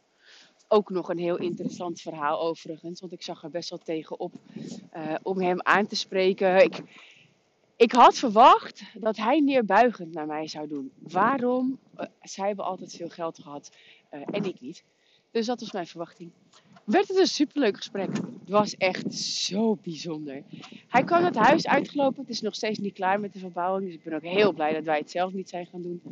Ook 0.69 0.91
nog 0.91 1.09
een 1.09 1.19
heel 1.19 1.37
interessant 1.37 2.01
verhaal 2.01 2.41
overigens, 2.41 3.01
want 3.01 3.13
ik 3.13 3.23
zag 3.23 3.43
er 3.43 3.51
best 3.51 3.71
wel 3.71 3.79
tegenop 3.79 4.35
uh, 4.97 5.15
om 5.23 5.41
hem 5.41 5.63
aan 5.63 5.87
te 5.87 5.97
spreken. 5.97 6.65
Ik, 6.65 6.83
ik 7.77 7.93
had 7.93 8.19
verwacht 8.19 8.83
dat 8.95 9.17
hij 9.17 9.41
neerbuigend 9.41 10.15
naar 10.15 10.27
mij 10.27 10.47
zou 10.47 10.69
doen. 10.69 10.93
Waarom? 10.99 11.79
Uh, 11.99 12.07
zij 12.23 12.47
hebben 12.47 12.65
altijd 12.65 12.93
veel 12.97 13.09
geld 13.09 13.39
gehad 13.39 13.71
uh, 14.15 14.21
en 14.31 14.45
ik 14.45 14.61
niet. 14.61 14.85
Dus 15.31 15.47
dat 15.47 15.61
was 15.61 15.73
mijn 15.73 15.87
verwachting. 15.87 16.31
Werd 16.85 17.09
het 17.09 17.19
een 17.19 17.27
superleuk 17.27 17.77
gesprek. 17.77 18.17
Het 18.17 18.49
was 18.49 18.77
echt 18.77 19.15
zo 19.15 19.79
bijzonder. 19.83 20.43
Hij 20.89 21.05
kwam 21.05 21.25
het 21.25 21.37
huis 21.37 21.67
uitgelopen. 21.67 22.21
Het 22.21 22.31
is 22.31 22.41
nog 22.41 22.55
steeds 22.55 22.79
niet 22.79 22.95
klaar 22.95 23.21
met 23.21 23.33
de 23.33 23.39
verbouwing. 23.39 23.87
Dus 23.87 23.95
ik 23.95 24.05
ben 24.05 24.13
ook 24.13 24.23
heel 24.23 24.53
blij 24.53 24.73
dat 24.73 24.85
wij 24.85 24.99
het 24.99 25.11
zelf 25.11 25.33
niet 25.33 25.49
zijn 25.49 25.67
gaan 25.67 25.83
doen. 25.83 26.03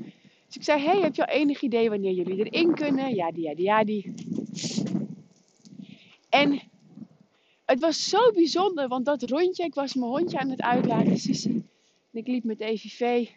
Dus 0.47 0.57
ik 0.57 0.63
zei, 0.63 0.83
hey, 0.83 1.01
heb 1.01 1.15
je 1.15 1.27
al 1.27 1.35
enig 1.35 1.61
idee 1.61 1.89
wanneer 1.91 2.13
jullie 2.13 2.45
erin 2.45 2.75
kunnen? 2.75 3.15
Ja, 3.15 3.31
die, 3.31 3.43
ja, 3.43 3.55
die, 3.55 3.65
ja, 3.65 3.85
die. 3.85 4.15
En 6.29 6.61
het 7.65 7.81
was 7.81 8.09
zo 8.09 8.33
bijzonder, 8.33 8.89
want 8.89 9.05
dat 9.05 9.23
rondje, 9.23 9.65
ik 9.65 9.75
was 9.75 9.95
mijn 9.95 10.11
hondje 10.11 10.39
aan 10.39 10.51
het 10.51 10.61
uitlaten, 10.61 11.19
Sissy. 11.19 11.49
En 11.49 11.65
ik 12.13 12.27
liep 12.27 12.45
met 12.45 12.61
EVV. 12.61 13.29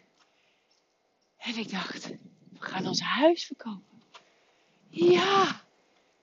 En 1.36 1.58
ik 1.58 1.70
dacht, 1.70 2.08
we 2.50 2.58
gaan 2.58 2.86
ons 2.86 3.00
huis 3.00 3.44
verkopen. 3.44 4.02
Ja, 4.88 5.60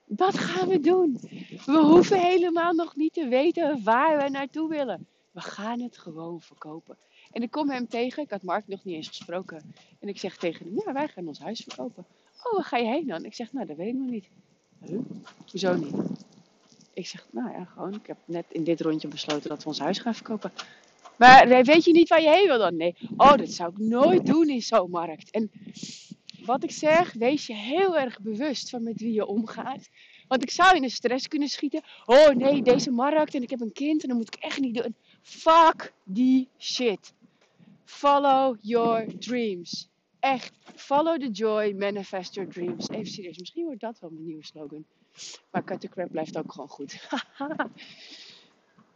dat 0.06 0.38
gaan 0.38 0.68
we 0.68 0.80
doen. 0.80 1.18
We 1.66 1.78
hoeven 1.78 2.20
helemaal 2.20 2.72
nog 2.72 2.96
niet 2.96 3.12
te 3.12 3.28
weten 3.28 3.82
waar 3.82 4.22
we 4.22 4.28
naartoe 4.28 4.68
willen. 4.68 5.06
We 5.30 5.40
gaan 5.40 5.80
het 5.80 5.98
gewoon 5.98 6.40
verkopen. 6.40 6.96
En 7.32 7.42
ik 7.42 7.50
kom 7.50 7.70
hem 7.70 7.88
tegen. 7.88 8.22
Ik 8.22 8.30
had 8.30 8.42
Mark 8.42 8.66
nog 8.66 8.84
niet 8.84 8.94
eens 8.94 9.08
gesproken. 9.08 9.74
En 10.00 10.08
ik 10.08 10.18
zeg 10.18 10.36
tegen 10.36 10.66
hem, 10.66 10.82
ja, 10.84 10.92
wij 10.92 11.08
gaan 11.08 11.28
ons 11.28 11.38
huis 11.38 11.60
verkopen. 11.60 12.04
Oh, 12.42 12.52
waar 12.52 12.64
ga 12.64 12.76
je 12.76 12.86
heen 12.86 13.06
dan? 13.06 13.24
Ik 13.24 13.34
zeg, 13.34 13.52
nou, 13.52 13.66
dat 13.66 13.76
weet 13.76 13.88
ik 13.88 13.94
nog 13.94 14.10
niet. 14.10 14.28
Huh? 14.86 14.98
Hoezo 15.50 15.76
niet? 15.76 15.94
Ik 16.94 17.06
zeg, 17.06 17.26
nou 17.30 17.50
ja, 17.50 17.64
gewoon. 17.64 17.94
Ik 17.94 18.06
heb 18.06 18.18
net 18.24 18.44
in 18.48 18.64
dit 18.64 18.80
rondje 18.80 19.08
besloten 19.08 19.48
dat 19.48 19.62
we 19.62 19.68
ons 19.68 19.78
huis 19.78 19.98
gaan 19.98 20.14
verkopen. 20.14 20.52
Maar 21.16 21.48
weet 21.64 21.84
je 21.84 21.92
niet 21.92 22.08
waar 22.08 22.22
je 22.22 22.30
heen 22.30 22.46
wil 22.46 22.58
dan? 22.58 22.76
Nee. 22.76 22.96
Oh, 23.16 23.36
dat 23.36 23.50
zou 23.50 23.70
ik 23.70 23.78
nooit 23.78 24.26
doen 24.26 24.48
in 24.48 24.62
zo'n 24.62 24.90
markt. 24.90 25.30
En 25.30 25.50
wat 26.44 26.62
ik 26.62 26.70
zeg, 26.70 27.12
wees 27.12 27.46
je 27.46 27.54
heel 27.54 27.98
erg 27.98 28.20
bewust 28.20 28.70
van 28.70 28.82
met 28.82 29.00
wie 29.00 29.12
je 29.12 29.26
omgaat. 29.26 29.88
Want 30.28 30.42
ik 30.42 30.50
zou 30.50 30.76
in 30.76 30.82
de 30.82 30.88
stress 30.88 31.28
kunnen 31.28 31.48
schieten. 31.48 31.82
Oh 32.04 32.28
nee, 32.28 32.62
deze 32.62 32.90
markt 32.90 33.34
en 33.34 33.42
ik 33.42 33.50
heb 33.50 33.60
een 33.60 33.72
kind 33.72 34.02
en 34.02 34.08
dat 34.08 34.16
moet 34.16 34.34
ik 34.36 34.42
echt 34.42 34.60
niet 34.60 34.74
doen. 34.74 34.94
Fuck 35.22 35.92
die 36.04 36.48
shit. 36.58 37.12
Follow 37.88 38.56
your 38.60 39.06
dreams. 39.18 39.88
Echt. 40.20 40.52
Follow 40.74 41.18
the 41.18 41.30
joy, 41.30 41.74
manifest 41.76 42.34
your 42.34 42.50
dreams. 42.50 42.88
Even 42.88 43.06
serieus, 43.06 43.38
misschien 43.38 43.64
wordt 43.64 43.80
dat 43.80 43.98
wel 44.00 44.10
mijn 44.10 44.24
nieuwe 44.24 44.44
slogan. 44.44 44.84
Maar 45.50 45.64
cut 45.64 45.80
the 45.80 45.88
crap 45.88 46.10
blijft 46.10 46.36
ook 46.36 46.52
gewoon 46.52 46.68
goed. 46.68 47.08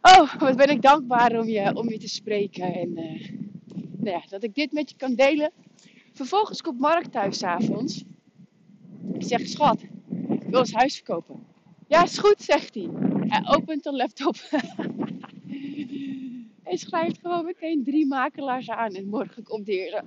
oh, 0.17 0.35
wat 0.35 0.57
ben 0.57 0.69
ik 0.69 0.81
dankbaar 0.81 1.39
om 1.39 1.47
je, 1.47 1.75
om 1.75 1.89
je 1.89 1.97
te 1.97 2.07
spreken. 2.07 2.73
En 2.73 2.97
uh, 2.97 3.29
nou 3.97 4.17
ja, 4.17 4.23
dat 4.29 4.43
ik 4.43 4.55
dit 4.55 4.71
met 4.71 4.89
je 4.89 4.95
kan 4.95 5.15
delen. 5.15 5.51
Vervolgens 6.11 6.61
komt 6.61 6.79
Mark 6.79 7.05
thuis 7.05 7.37
s'avonds. 7.37 8.03
Ik 9.13 9.23
zeg, 9.23 9.47
schat, 9.47 9.81
ik 10.29 10.43
wil 10.43 10.59
ons 10.59 10.73
huis 10.73 10.95
verkopen. 10.95 11.45
Ja, 11.87 12.03
is 12.03 12.17
goed, 12.17 12.41
zegt 12.41 12.75
hij. 12.75 12.89
Hij 13.19 13.55
opent 13.55 13.83
de 13.83 13.91
laptop. 13.91 14.35
Hij 16.63 16.77
schrijft 16.77 17.19
gewoon 17.21 17.45
meteen 17.45 17.83
drie 17.83 18.07
makelaars 18.07 18.69
aan 18.69 18.93
en 18.93 19.07
morgen 19.07 19.43
komt 19.43 19.67
hij 19.67 20.03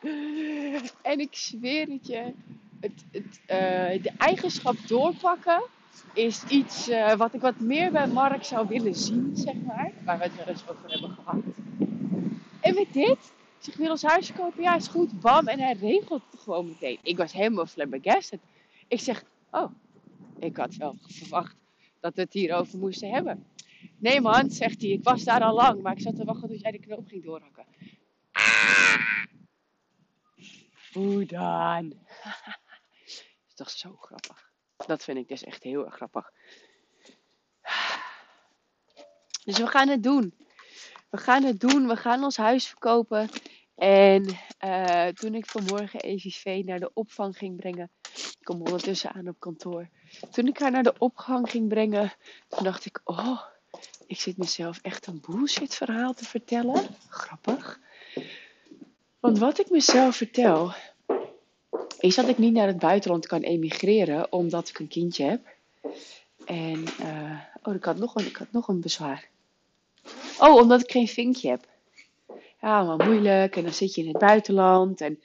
en 1.02 1.18
ik 1.18 1.34
zweer 1.34 1.88
het 1.88 2.06
je, 2.06 2.32
het, 2.80 3.04
het, 3.10 3.40
uh, 3.42 4.02
de 4.02 4.12
eigenschap 4.18 4.76
doorpakken 4.86 5.62
is 6.14 6.44
iets 6.44 6.88
uh, 6.88 7.12
wat 7.12 7.34
ik 7.34 7.40
wat 7.40 7.60
meer 7.60 7.90
bij 7.92 8.06
Mark 8.06 8.44
zou 8.44 8.68
willen 8.68 8.94
zien, 8.94 9.30
zeg 9.34 9.54
maar. 9.54 9.92
Waar 10.04 10.18
we 10.18 10.24
het 10.24 10.36
wel 10.36 10.46
eens 10.46 10.68
over 10.68 10.90
hebben 10.90 11.10
gehad. 11.10 11.42
En 12.60 12.74
met 12.74 12.92
dit, 12.92 13.32
zeg, 13.58 13.76
wil 13.76 13.90
ons 13.90 14.02
huis 14.02 14.32
kopen? 14.32 14.62
Ja, 14.62 14.76
is 14.76 14.88
goed, 14.88 15.20
bam. 15.20 15.48
En 15.48 15.58
hij 15.58 15.72
regelt 15.72 16.22
het 16.30 16.40
gewoon 16.40 16.66
meteen. 16.66 16.98
Ik 17.02 17.16
was 17.16 17.32
helemaal 17.32 17.66
flabbergasted. 17.66 18.40
Ik 18.88 19.00
zeg, 19.00 19.22
oh, 19.50 19.70
ik 20.38 20.56
had 20.56 20.74
wel 20.74 20.96
verwacht 21.06 21.56
dat 22.00 22.14
we 22.14 22.20
het 22.20 22.32
hierover 22.32 22.78
moesten 22.78 23.10
hebben. 23.10 23.44
Nee 23.98 24.20
man, 24.20 24.50
zegt 24.50 24.80
hij, 24.80 24.90
ik 24.90 25.04
was 25.04 25.24
daar 25.24 25.40
al 25.40 25.54
lang, 25.54 25.82
maar 25.82 25.92
ik 25.92 26.00
zat 26.00 26.16
te 26.16 26.24
wachten 26.24 26.48
tot 26.48 26.60
jij 26.60 26.70
de 26.70 26.78
knoop 26.78 27.06
ging 27.06 27.24
doorhakken. 27.24 27.66
Hoe 30.92 31.24
dan? 31.26 31.94
is 33.48 33.54
toch 33.54 33.70
zo 33.70 33.96
grappig. 33.96 34.50
Dat 34.86 35.04
vind 35.04 35.18
ik 35.18 35.28
dus 35.28 35.44
echt 35.44 35.62
heel 35.62 35.84
erg 35.84 35.94
grappig. 35.94 36.32
Dus 39.44 39.58
we 39.58 39.66
gaan 39.66 39.88
het 39.88 40.02
doen. 40.02 40.34
We 41.10 41.18
gaan 41.18 41.44
het 41.44 41.60
doen. 41.60 41.86
We 41.86 41.96
gaan 41.96 42.24
ons 42.24 42.36
huis 42.36 42.66
verkopen. 42.66 43.28
En 43.74 44.26
uh, 44.64 45.06
toen 45.06 45.34
ik 45.34 45.46
vanmorgen 45.46 46.00
EVV 46.00 46.62
naar 46.64 46.80
de 46.80 46.90
opvang 46.92 47.36
ging 47.36 47.56
brengen, 47.56 47.90
ik 48.14 48.38
kom 48.42 48.60
ondertussen 48.60 49.12
aan 49.12 49.28
op 49.28 49.40
kantoor, 49.40 49.88
Toen 50.30 50.46
ik 50.46 50.58
haar 50.58 50.70
naar 50.70 50.82
de 50.82 50.98
opgang 50.98 51.50
ging 51.50 51.68
brengen, 51.68 52.12
toen 52.48 52.64
dacht 52.64 52.84
ik, 52.84 53.00
oh, 53.04 53.42
ik 54.10 54.20
zit 54.20 54.36
mezelf 54.36 54.78
echt 54.82 55.06
een 55.06 55.22
bullshit 55.26 55.74
verhaal 55.74 56.14
te 56.14 56.24
vertellen. 56.24 56.86
Grappig. 57.08 57.80
Want 59.20 59.38
wat 59.38 59.58
ik 59.58 59.70
mezelf 59.70 60.16
vertel, 60.16 60.72
is 61.98 62.14
dat 62.14 62.28
ik 62.28 62.38
niet 62.38 62.52
naar 62.52 62.66
het 62.66 62.78
buitenland 62.78 63.26
kan 63.26 63.40
emigreren 63.40 64.32
omdat 64.32 64.68
ik 64.68 64.78
een 64.78 64.88
kindje 64.88 65.24
heb. 65.24 65.40
En, 66.44 66.84
uh, 67.00 67.40
oh, 67.62 67.74
ik 67.74 67.84
had, 67.84 67.98
nog 67.98 68.14
een, 68.14 68.26
ik 68.26 68.36
had 68.36 68.52
nog 68.52 68.68
een 68.68 68.80
bezwaar. 68.80 69.28
Oh, 70.38 70.54
omdat 70.54 70.80
ik 70.80 70.90
geen 70.90 71.08
vinkje 71.08 71.50
heb. 71.50 71.68
Ja, 72.60 72.82
maar 72.82 73.06
moeilijk. 73.06 73.56
En 73.56 73.62
dan 73.62 73.72
zit 73.72 73.94
je 73.94 74.02
in 74.02 74.08
het 74.08 74.18
buitenland 74.18 75.00
en 75.00 75.20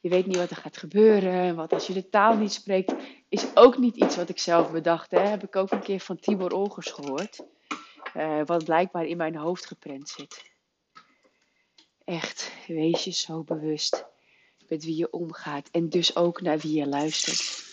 je 0.00 0.08
weet 0.08 0.26
niet 0.26 0.36
wat 0.36 0.50
er 0.50 0.56
gaat 0.56 0.76
gebeuren. 0.76 1.32
En 1.32 1.54
wat 1.54 1.72
als 1.72 1.86
je 1.86 1.92
de 1.92 2.08
taal 2.08 2.36
niet 2.36 2.52
spreekt, 2.52 2.94
is 3.28 3.46
ook 3.54 3.78
niet 3.78 3.96
iets 3.96 4.16
wat 4.16 4.28
ik 4.28 4.38
zelf 4.38 4.70
bedacht. 4.70 5.10
Heb 5.10 5.42
ik 5.42 5.56
ook 5.56 5.70
een 5.70 5.82
keer 5.82 6.00
van 6.00 6.18
Tibor 6.18 6.52
Olgers 6.52 6.90
gehoord. 6.90 7.40
Uh, 8.16 8.40
wat 8.44 8.64
blijkbaar 8.64 9.06
in 9.06 9.16
mijn 9.16 9.36
hoofd 9.36 9.66
geprent 9.66 10.08
zit. 10.08 10.42
Echt, 12.04 12.50
wees 12.66 13.04
je 13.04 13.10
zo 13.10 13.42
bewust 13.42 14.04
met 14.68 14.84
wie 14.84 14.96
je 14.96 15.10
omgaat. 15.10 15.68
En 15.70 15.88
dus 15.88 16.16
ook 16.16 16.40
naar 16.40 16.58
wie 16.58 16.74
je 16.74 16.86
luistert. 16.86 17.64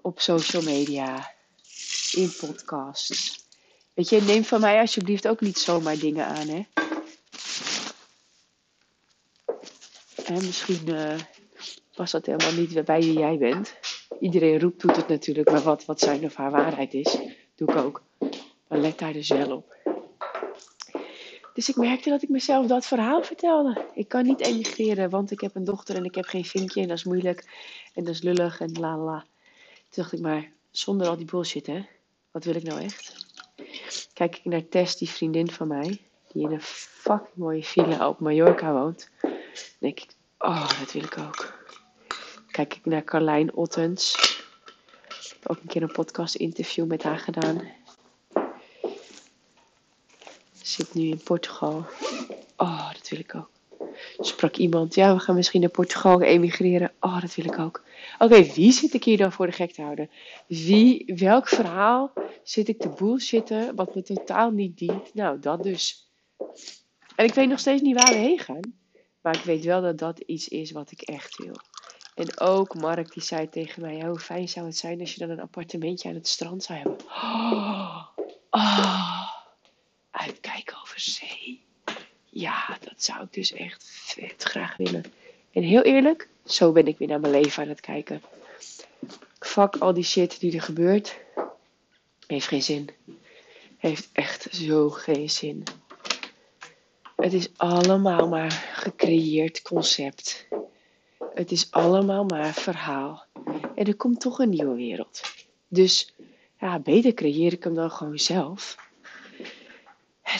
Op 0.00 0.20
social 0.20 0.62
media, 0.62 1.34
in 2.12 2.32
podcasts. 2.40 3.46
Weet 3.94 4.08
je, 4.08 4.22
neem 4.22 4.44
van 4.44 4.60
mij 4.60 4.80
alsjeblieft 4.80 5.28
ook 5.28 5.40
niet 5.40 5.58
zomaar 5.58 5.98
dingen 5.98 6.26
aan, 6.26 6.48
hè. 6.48 6.66
En 10.24 10.34
misschien 10.34 10.88
uh, 10.88 11.18
was 11.94 12.10
dat 12.10 12.26
helemaal 12.26 12.52
niet 12.52 12.84
bij 12.84 13.00
wie 13.00 13.18
jij 13.18 13.38
bent. 13.38 13.74
Iedereen 14.20 14.60
roept, 14.60 14.80
doet 14.80 14.96
het 14.96 15.08
natuurlijk, 15.08 15.50
maar 15.50 15.62
wat, 15.62 15.84
wat 15.84 16.00
zijn 16.00 16.24
of 16.24 16.34
haar 16.34 16.50
waarheid 16.50 16.94
is, 16.94 17.18
doe 17.54 17.68
ik 17.68 17.76
ook. 17.76 18.02
Maar 18.68 18.78
let 18.78 18.98
daar 18.98 19.12
dus 19.12 19.28
wel 19.28 19.56
op. 19.56 19.76
Dus 21.58 21.68
ik 21.68 21.76
merkte 21.76 22.10
dat 22.10 22.22
ik 22.22 22.28
mezelf 22.28 22.66
dat 22.66 22.86
verhaal 22.86 23.22
vertelde. 23.22 23.86
Ik 23.94 24.08
kan 24.08 24.24
niet 24.24 24.40
emigreren, 24.40 25.10
want 25.10 25.30
ik 25.30 25.40
heb 25.40 25.54
een 25.54 25.64
dochter 25.64 25.96
en 25.96 26.04
ik 26.04 26.14
heb 26.14 26.24
geen 26.24 26.44
vinkje 26.44 26.80
en 26.80 26.88
dat 26.88 26.96
is 26.96 27.04
moeilijk 27.04 27.50
en 27.94 28.04
dat 28.04 28.14
is 28.14 28.22
lullig 28.22 28.60
en 28.60 28.72
la 28.72 28.96
la. 28.96 29.24
Toen 29.88 30.02
dacht 30.02 30.12
ik 30.12 30.20
maar, 30.20 30.52
zonder 30.70 31.08
al 31.08 31.16
die 31.16 31.24
bullshit 31.24 31.66
hè, 31.66 31.86
wat 32.30 32.44
wil 32.44 32.54
ik 32.54 32.62
nou 32.62 32.80
echt? 32.80 33.26
Kijk 34.12 34.36
ik 34.36 34.44
naar 34.44 34.68
Tess, 34.68 34.96
die 34.96 35.10
vriendin 35.10 35.50
van 35.50 35.68
mij, 35.68 36.00
die 36.32 36.42
in 36.42 36.52
een 36.52 36.62
fucking 36.62 37.34
mooie 37.34 37.64
villa 37.64 38.08
op 38.08 38.20
Mallorca 38.20 38.72
woont. 38.72 39.10
Denk 39.78 40.00
ik, 40.00 40.10
oh, 40.38 40.78
dat 40.80 40.92
wil 40.92 41.02
ik 41.02 41.18
ook. 41.18 41.66
Kijk 42.50 42.74
ik 42.74 42.84
naar 42.84 43.04
Carlijn 43.04 43.54
Ottens. 43.54 44.14
Ik 45.08 45.36
heb 45.40 45.50
ook 45.50 45.60
een 45.60 45.68
keer 45.68 45.82
een 45.82 45.92
podcast 45.92 46.34
interview 46.34 46.86
met 46.86 47.02
haar 47.02 47.18
gedaan 47.18 47.77
zit 50.78 50.94
nu 50.94 51.08
in 51.08 51.22
Portugal. 51.22 51.86
Oh, 52.56 52.92
dat 52.92 53.08
wil 53.08 53.18
ik 53.18 53.34
ook. 53.34 53.50
Sprak 54.18 54.56
iemand, 54.56 54.94
ja, 54.94 55.14
we 55.14 55.20
gaan 55.20 55.34
misschien 55.34 55.60
naar 55.60 55.70
Portugal 55.70 56.22
emigreren. 56.22 56.92
Oh, 57.00 57.20
dat 57.20 57.34
wil 57.34 57.44
ik 57.44 57.58
ook. 57.58 57.82
Oké, 58.18 58.42
wie 58.42 58.72
zit 58.72 58.94
ik 58.94 59.04
hier 59.04 59.16
dan 59.16 59.32
voor 59.32 59.46
de 59.46 59.52
gek 59.52 59.72
te 59.72 59.82
houden? 59.82 60.10
Wie, 60.46 61.12
welk 61.16 61.48
verhaal 61.48 62.12
zit 62.42 62.68
ik 62.68 62.80
te 62.80 62.88
bullshitten 62.88 63.74
wat 63.74 63.94
me 63.94 64.02
totaal 64.02 64.50
niet 64.50 64.78
dient? 64.78 65.14
Nou, 65.14 65.38
dat 65.38 65.62
dus. 65.62 66.10
En 67.16 67.24
ik 67.24 67.34
weet 67.34 67.48
nog 67.48 67.58
steeds 67.58 67.82
niet 67.82 68.02
waar 68.02 68.12
we 68.12 68.18
heen 68.18 68.38
gaan. 68.38 68.74
Maar 69.20 69.36
ik 69.36 69.44
weet 69.44 69.64
wel 69.64 69.82
dat 69.82 69.98
dat 69.98 70.18
iets 70.18 70.48
is 70.48 70.70
wat 70.70 70.90
ik 70.90 71.00
echt 71.00 71.36
wil. 71.36 71.56
En 72.14 72.40
ook 72.40 72.74
Mark 72.74 73.12
die 73.12 73.22
zei 73.22 73.48
tegen 73.48 73.82
mij, 73.82 74.04
hoe 74.06 74.18
fijn 74.18 74.48
zou 74.48 74.66
het 74.66 74.76
zijn 74.76 75.00
als 75.00 75.14
je 75.14 75.20
dan 75.20 75.30
een 75.30 75.40
appartementje 75.40 76.08
aan 76.08 76.14
het 76.14 76.28
strand 76.28 76.62
zou 76.62 76.78
hebben. 76.78 77.00
Oh, 77.06 78.06
oh 78.50 79.28
uitkijken 80.18 80.67
Ja, 82.30 82.78
dat 82.80 83.02
zou 83.02 83.22
ik 83.22 83.32
dus 83.32 83.52
echt 83.52 83.84
vet 83.84 84.42
graag 84.42 84.76
willen. 84.76 85.04
En 85.52 85.62
heel 85.62 85.82
eerlijk, 85.82 86.28
zo 86.46 86.72
ben 86.72 86.86
ik 86.86 86.98
weer 86.98 87.08
naar 87.08 87.20
mijn 87.20 87.32
leven 87.32 87.62
aan 87.62 87.68
het 87.68 87.80
kijken. 87.80 88.22
Fuck 89.38 89.76
al 89.76 89.94
die 89.94 90.04
shit 90.04 90.40
die 90.40 90.54
er 90.54 90.62
gebeurt. 90.62 91.18
Heeft 92.26 92.46
geen 92.46 92.62
zin. 92.62 92.88
Heeft 93.76 94.08
echt 94.12 94.48
zo 94.50 94.90
geen 94.90 95.30
zin. 95.30 95.62
Het 97.16 97.32
is 97.32 97.48
allemaal 97.56 98.28
maar 98.28 98.50
gecreëerd 98.72 99.62
concept. 99.62 100.48
Het 101.34 101.50
is 101.50 101.70
allemaal 101.70 102.24
maar 102.24 102.52
verhaal. 102.54 103.24
En 103.74 103.86
er 103.86 103.96
komt 103.96 104.20
toch 104.20 104.38
een 104.38 104.48
nieuwe 104.48 104.74
wereld. 104.74 105.20
Dus 105.68 106.14
ja, 106.58 106.78
beter 106.78 107.14
creëer 107.14 107.52
ik 107.52 107.64
hem 107.64 107.74
dan 107.74 107.90
gewoon 107.90 108.18
zelf. 108.18 108.76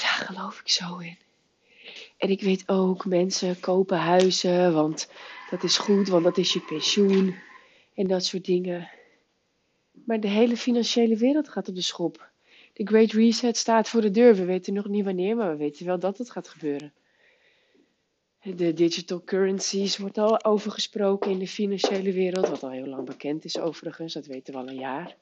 Daar 0.01 0.27
geloof 0.27 0.61
ik 0.61 0.69
zo 0.69 0.99
in. 0.99 1.17
En 2.17 2.31
ik 2.31 2.41
weet 2.41 2.69
ook, 2.69 3.05
mensen 3.05 3.61
kopen 3.61 3.99
huizen, 3.99 4.73
want 4.75 5.11
dat 5.51 5.63
is 5.63 5.79
goed, 5.79 6.09
want 6.09 6.25
dat 6.25 6.39
is 6.39 6.53
je 6.53 6.61
pensioen 6.61 7.37
en 7.95 8.07
dat 8.07 8.25
soort 8.25 8.45
dingen. 8.45 8.91
Maar 10.05 10.21
de 10.21 10.29
hele 10.29 10.57
financiële 10.57 11.17
wereld 11.17 11.49
gaat 11.49 11.69
op 11.69 11.75
de 11.75 11.83
schop. 11.83 12.31
De 12.73 12.87
Great 12.87 13.13
Reset 13.13 13.57
staat 13.57 13.89
voor 13.89 14.01
de 14.01 14.11
deur. 14.11 14.35
We 14.35 14.45
weten 14.45 14.75
nog 14.75 14.89
niet 14.89 15.05
wanneer, 15.05 15.37
maar 15.37 15.51
we 15.51 15.57
weten 15.57 15.87
wel 15.87 15.99
dat 15.99 16.19
het 16.19 16.31
gaat 16.31 16.49
gebeuren. 16.49 16.93
De 18.43 18.73
digital 18.73 19.25
currencies 19.25 19.97
wordt 19.97 20.19
al 20.19 20.45
over 20.45 20.71
gesproken 20.71 21.31
in 21.31 21.39
de 21.39 21.47
financiële 21.47 22.13
wereld, 22.13 22.49
wat 22.49 22.63
al 22.63 22.71
heel 22.71 22.87
lang 22.87 23.07
bekend 23.07 23.45
is 23.45 23.59
overigens, 23.59 24.13
dat 24.13 24.27
weten 24.27 24.55
we 24.55 24.61
al 24.61 24.69
een 24.69 24.79
jaar. 24.79 25.17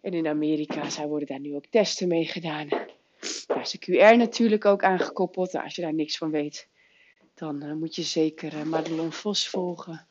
En 0.00 0.12
in 0.12 0.26
Amerika 0.26 0.90
zou 0.90 1.08
worden 1.08 1.28
daar 1.28 1.40
nu 1.40 1.54
ook 1.54 1.66
testen 1.66 2.08
mee 2.08 2.26
gedaan. 2.26 2.68
Daar 3.46 3.60
is 3.60 3.70
de 3.70 3.78
QR 3.78 4.16
natuurlijk 4.16 4.64
ook 4.64 4.82
aangekoppeld. 4.82 5.52
Nou, 5.52 5.64
als 5.64 5.74
je 5.74 5.82
daar 5.82 5.94
niks 5.94 6.16
van 6.16 6.30
weet, 6.30 6.68
dan 7.34 7.64
uh, 7.64 7.72
moet 7.72 7.94
je 7.94 8.02
zeker 8.02 8.54
uh, 8.54 8.62
Madelon 8.62 9.12
Vos 9.12 9.48
volgen 9.48 10.06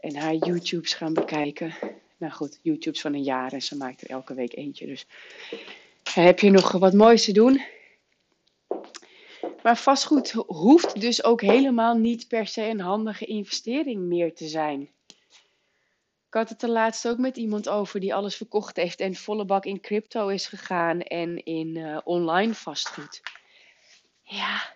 en 0.00 0.16
haar 0.16 0.34
YouTubes 0.34 0.94
gaan 0.94 1.12
bekijken. 1.12 1.74
Nou 2.16 2.32
goed, 2.32 2.58
YouTubes 2.62 3.00
van 3.00 3.14
een 3.14 3.22
jaar 3.22 3.52
en 3.52 3.62
ze 3.62 3.76
maakt 3.76 4.00
er 4.00 4.10
elke 4.10 4.34
week 4.34 4.56
eentje. 4.56 4.86
Dus 4.86 5.06
uh, 6.08 6.24
heb 6.24 6.38
je 6.38 6.50
nog 6.50 6.72
wat 6.72 6.92
moois 6.92 7.24
te 7.24 7.32
doen. 7.32 7.62
Maar 9.62 9.76
vastgoed 9.76 10.30
hoeft 10.46 11.00
dus 11.00 11.24
ook 11.24 11.40
helemaal 11.40 11.96
niet 11.96 12.28
per 12.28 12.46
se 12.46 12.62
een 12.62 12.80
handige 12.80 13.24
investering 13.24 14.00
meer 14.00 14.34
te 14.34 14.48
zijn. 14.48 14.90
Ik 16.34 16.40
had 16.40 16.48
het 16.48 16.62
er 16.62 16.68
laatst 16.68 17.08
ook 17.08 17.18
met 17.18 17.36
iemand 17.36 17.68
over 17.68 18.00
die 18.00 18.14
alles 18.14 18.36
verkocht 18.36 18.76
heeft 18.76 19.00
en 19.00 19.14
volle 19.14 19.44
bak 19.44 19.64
in 19.64 19.80
crypto 19.80 20.28
is 20.28 20.46
gegaan 20.46 21.00
en 21.00 21.44
in 21.44 21.76
uh, 21.76 21.98
online 22.04 22.54
vastgoed. 22.54 23.22
Ja, 24.22 24.74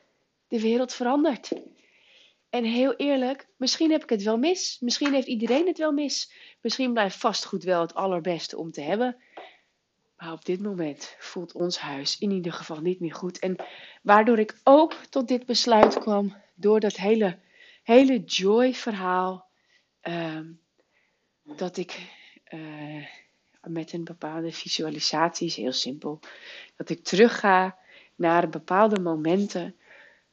de 0.48 0.60
wereld 0.60 0.94
verandert. 0.94 1.52
En 2.50 2.64
heel 2.64 2.94
eerlijk, 2.96 3.48
misschien 3.56 3.90
heb 3.90 4.02
ik 4.02 4.08
het 4.08 4.22
wel 4.22 4.36
mis. 4.36 4.76
Misschien 4.80 5.12
heeft 5.12 5.26
iedereen 5.26 5.66
het 5.66 5.78
wel 5.78 5.92
mis. 5.92 6.32
Misschien 6.60 6.92
blijft 6.92 7.16
vastgoed 7.16 7.64
wel 7.64 7.80
het 7.80 7.94
allerbeste 7.94 8.56
om 8.56 8.70
te 8.70 8.80
hebben. 8.80 9.16
Maar 10.16 10.32
op 10.32 10.44
dit 10.44 10.62
moment 10.62 11.16
voelt 11.18 11.52
ons 11.52 11.78
huis 11.78 12.18
in 12.18 12.30
ieder 12.30 12.52
geval 12.52 12.80
niet 12.80 13.00
meer 13.00 13.14
goed. 13.14 13.38
En 13.38 13.56
waardoor 14.02 14.38
ik 14.38 14.60
ook 14.64 14.92
tot 14.92 15.28
dit 15.28 15.46
besluit 15.46 15.98
kwam, 15.98 16.36
door 16.54 16.80
dat 16.80 16.96
hele, 16.96 17.38
hele 17.82 18.24
joy-verhaal. 18.24 19.48
Uh, 20.02 20.40
dat 21.56 21.76
ik 21.76 22.00
uh, 22.54 23.06
met 23.62 23.92
een 23.92 24.04
bepaalde 24.04 24.52
visualisatie, 24.52 25.46
is 25.46 25.56
heel 25.56 25.72
simpel, 25.72 26.20
dat 26.76 26.90
ik 26.90 27.04
terugga 27.04 27.78
naar 28.14 28.48
bepaalde 28.48 29.00
momenten 29.00 29.76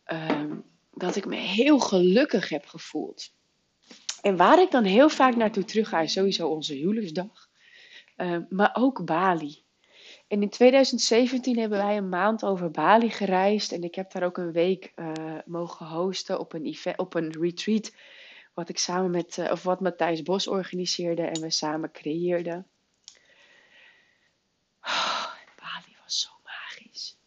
uh, 0.08 0.52
dat 0.94 1.16
ik 1.16 1.26
me 1.26 1.36
heel 1.36 1.80
gelukkig 1.80 2.50
heb 2.50 2.66
gevoeld. 2.66 3.34
En 4.22 4.36
waar 4.36 4.62
ik 4.62 4.72
dan 4.72 4.84
heel 4.84 5.10
vaak 5.10 5.36
naartoe 5.36 5.64
terug 5.64 5.90
ga, 5.90 6.00
is 6.00 6.12
sowieso 6.12 6.48
onze 6.48 6.74
huwelijksdag, 6.74 7.50
uh, 8.18 8.38
maar 8.50 8.72
ook 8.74 9.06
Bali. 9.06 9.64
En 10.28 10.42
in 10.42 10.50
2017 10.50 11.60
hebben 11.60 11.78
wij 11.78 11.98
een 11.98 12.10
maand 12.10 12.44
over 12.44 12.72
Bali 12.72 13.10
gereisd 13.10 13.72
en 13.72 13.84
ik 13.84 13.96
heb 13.96 14.12
daar 14.12 14.24
ook 14.24 14.38
een 14.38 14.52
week 14.52 14.92
uh, 14.96 15.12
mogen 15.46 15.86
hosten 15.86 16.40
op 16.40 16.54
een, 16.54 16.66
event, 16.66 16.98
op 16.98 17.14
een 17.14 17.32
retreat 17.32 17.92
wat 18.56 18.70
ik 18.70 18.78
samen 18.78 19.12
met, 19.12 19.38
uh, 19.38 19.52
of 19.52 19.64
wat 19.64 19.80
Matthijs 19.80 20.24
Bos 20.24 20.48
organiseerde 20.48 21.22
en 21.22 21.42
we 21.42 21.50
samen 21.50 21.92
creëerden. 21.92 22.68
Oh, 24.82 25.26
Bali 25.56 25.96
was 26.04 26.20
zo 26.22 26.30
magisch. 26.44 27.18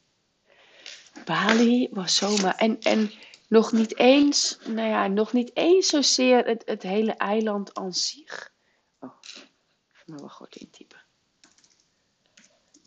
Bali 1.24 1.88
was 1.90 2.16
zo 2.16 2.30
magisch. 2.36 2.56
En, 2.56 2.80
en 2.80 3.12
nog 3.48 3.72
niet 3.72 3.98
eens, 3.98 4.58
nou 4.66 4.88
ja, 4.88 5.06
nog 5.06 5.32
niet 5.32 5.56
eens 5.56 5.86
zozeer 5.86 6.46
het, 6.46 6.62
het 6.66 6.82
hele 6.82 7.12
eiland 7.12 7.74
aan 7.74 7.92
zich. 7.92 8.52
Oh, 9.00 9.10
even 9.92 10.04
mijn 10.06 10.20
wachtwoord 10.20 10.56
intypen 10.56 11.07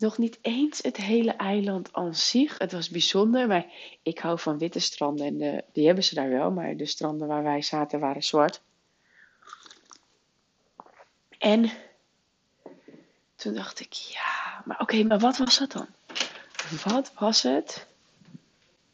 nog 0.02 0.18
niet 0.18 0.38
eens 0.42 0.78
het 0.82 0.96
hele 0.96 1.30
eiland 1.32 1.92
aan 1.92 2.14
zich. 2.14 2.58
Het 2.58 2.72
was 2.72 2.88
bijzonder, 2.88 3.46
maar 3.46 3.66
ik 4.02 4.18
hou 4.18 4.38
van 4.38 4.58
witte 4.58 4.78
stranden. 4.80 5.26
En 5.26 5.38
de, 5.38 5.64
die 5.72 5.86
hebben 5.86 6.04
ze 6.04 6.14
daar 6.14 6.28
wel, 6.28 6.50
maar 6.50 6.76
de 6.76 6.86
stranden 6.86 7.28
waar 7.28 7.42
wij 7.42 7.62
zaten 7.62 8.00
waren 8.00 8.22
zwart. 8.22 8.60
En 11.38 11.70
Toen 13.42 13.54
dacht 13.54 13.80
ik, 13.80 13.92
ja, 13.92 14.62
maar 14.64 14.80
oké, 14.80 15.02
maar 15.02 15.18
wat 15.18 15.36
was 15.36 15.58
dat 15.58 15.72
dan? 15.72 15.86
Wat 16.84 17.12
was 17.18 17.42
het 17.42 17.86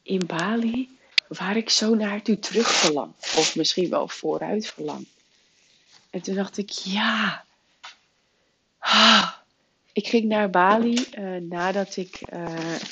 in 0.02 0.26
Bali 0.26 0.98
waar 1.28 1.56
ik 1.56 1.70
zo 1.70 1.94
naartoe 1.94 2.38
terug 2.38 2.70
verlang? 2.70 3.14
Of 3.16 3.56
misschien 3.56 3.90
wel 3.90 4.08
vooruit 4.08 4.66
verlang. 4.66 5.06
En 6.10 6.20
toen 6.20 6.34
dacht 6.34 6.58
ik, 6.58 6.70
ja. 6.70 7.44
Ah, 8.78 9.32
ik 9.98 10.06
ging 10.06 10.24
naar 10.24 10.50
Bali 10.50 11.06
uh, 11.18 11.36
nadat 11.36 11.96
ik 11.96 12.20
uh, 12.32 12.44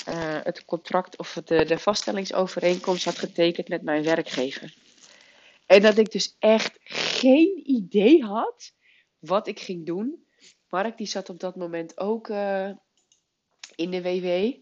uh, 0.09 0.39
het 0.43 0.65
contract 0.65 1.17
of 1.17 1.33
de, 1.45 1.65
de 1.65 1.77
vaststellingsovereenkomst 1.79 3.05
had 3.05 3.17
getekend 3.17 3.67
met 3.67 3.81
mijn 3.81 4.03
werkgever. 4.03 4.73
En 5.65 5.81
dat 5.81 5.97
ik 5.97 6.11
dus 6.11 6.35
echt 6.39 6.77
geen 6.83 7.61
idee 7.63 8.23
had 8.23 8.73
wat 9.19 9.47
ik 9.47 9.59
ging 9.59 9.85
doen. 9.85 10.25
Mark 10.69 10.97
die 10.97 11.07
zat 11.07 11.29
op 11.29 11.39
dat 11.39 11.55
moment 11.55 11.99
ook 11.99 12.27
in 13.75 13.91
de 13.91 14.01
WW. 14.01 14.53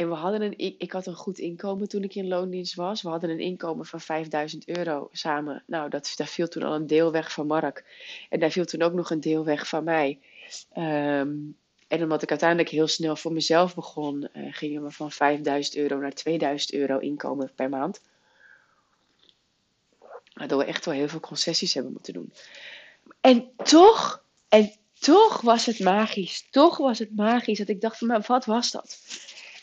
En 0.00 0.08
we 0.08 0.14
hadden 0.14 0.42
een, 0.42 0.54
ik 0.78 0.92
had 0.92 1.06
een 1.06 1.14
goed 1.14 1.38
inkomen 1.38 1.88
toen 1.88 2.02
ik 2.02 2.14
in 2.14 2.28
loondienst 2.28 2.74
was. 2.74 3.02
We 3.02 3.08
hadden 3.08 3.30
een 3.30 3.40
inkomen 3.40 3.86
van 3.86 4.00
5000 4.00 4.68
euro 4.68 5.08
samen. 5.12 5.62
Nou, 5.66 5.90
dat, 5.90 6.12
daar 6.16 6.26
viel 6.26 6.48
toen 6.48 6.62
al 6.62 6.74
een 6.74 6.86
deel 6.86 7.12
weg 7.12 7.32
van 7.32 7.46
Mark. 7.46 7.84
En 8.28 8.40
daar 8.40 8.50
viel 8.50 8.64
toen 8.64 8.82
ook 8.82 8.92
nog 8.92 9.10
een 9.10 9.20
deel 9.20 9.44
weg 9.44 9.68
van 9.68 9.84
mij. 9.84 10.18
Um, 10.76 11.56
en 11.88 12.02
omdat 12.02 12.22
ik 12.22 12.30
uiteindelijk 12.30 12.68
heel 12.68 12.86
snel 12.86 13.16
voor 13.16 13.32
mezelf 13.32 13.74
begon, 13.74 14.28
uh, 14.32 14.54
gingen 14.54 14.82
we 14.82 14.90
van 14.90 15.10
5000 15.12 15.76
euro 15.76 15.98
naar 15.98 16.12
2000 16.12 16.72
euro 16.72 16.98
inkomen 16.98 17.52
per 17.54 17.68
maand. 17.68 18.00
Waardoor 20.32 20.58
we 20.58 20.64
echt 20.64 20.84
wel 20.84 20.94
heel 20.94 21.08
veel 21.08 21.20
concessies 21.20 21.74
hebben 21.74 21.92
moeten 21.92 22.12
doen. 22.12 22.32
En 23.20 23.50
toch, 23.56 24.24
en 24.48 24.72
toch 24.98 25.40
was 25.40 25.66
het 25.66 25.80
magisch. 25.80 26.46
Toch 26.50 26.76
was 26.76 26.98
het 26.98 27.16
magisch 27.16 27.58
dat 27.58 27.68
ik 27.68 27.80
dacht 27.80 27.98
van, 27.98 28.06
maar 28.06 28.24
wat 28.26 28.44
was 28.44 28.70
dat? 28.70 28.98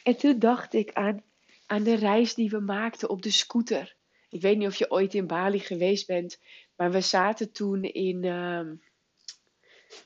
En 0.08 0.18
toen 0.18 0.40
dacht 0.40 0.74
ik 0.74 0.94
aan, 0.94 1.24
aan 1.66 1.84
de 1.84 1.96
reis 1.96 2.34
die 2.34 2.50
we 2.50 2.60
maakten 2.60 3.10
op 3.10 3.22
de 3.22 3.32
scooter. 3.32 3.96
Ik 4.30 4.42
weet 4.42 4.58
niet 4.58 4.68
of 4.68 4.76
je 4.76 4.92
ooit 4.92 5.14
in 5.14 5.28
Bali 5.28 5.60
geweest 5.60 6.08
bent, 6.08 6.40
maar 6.76 6.92
we 6.92 7.02
zaten 7.02 7.52
toen 7.52 7.84
in. 7.84 8.24
Uh, 8.24 8.70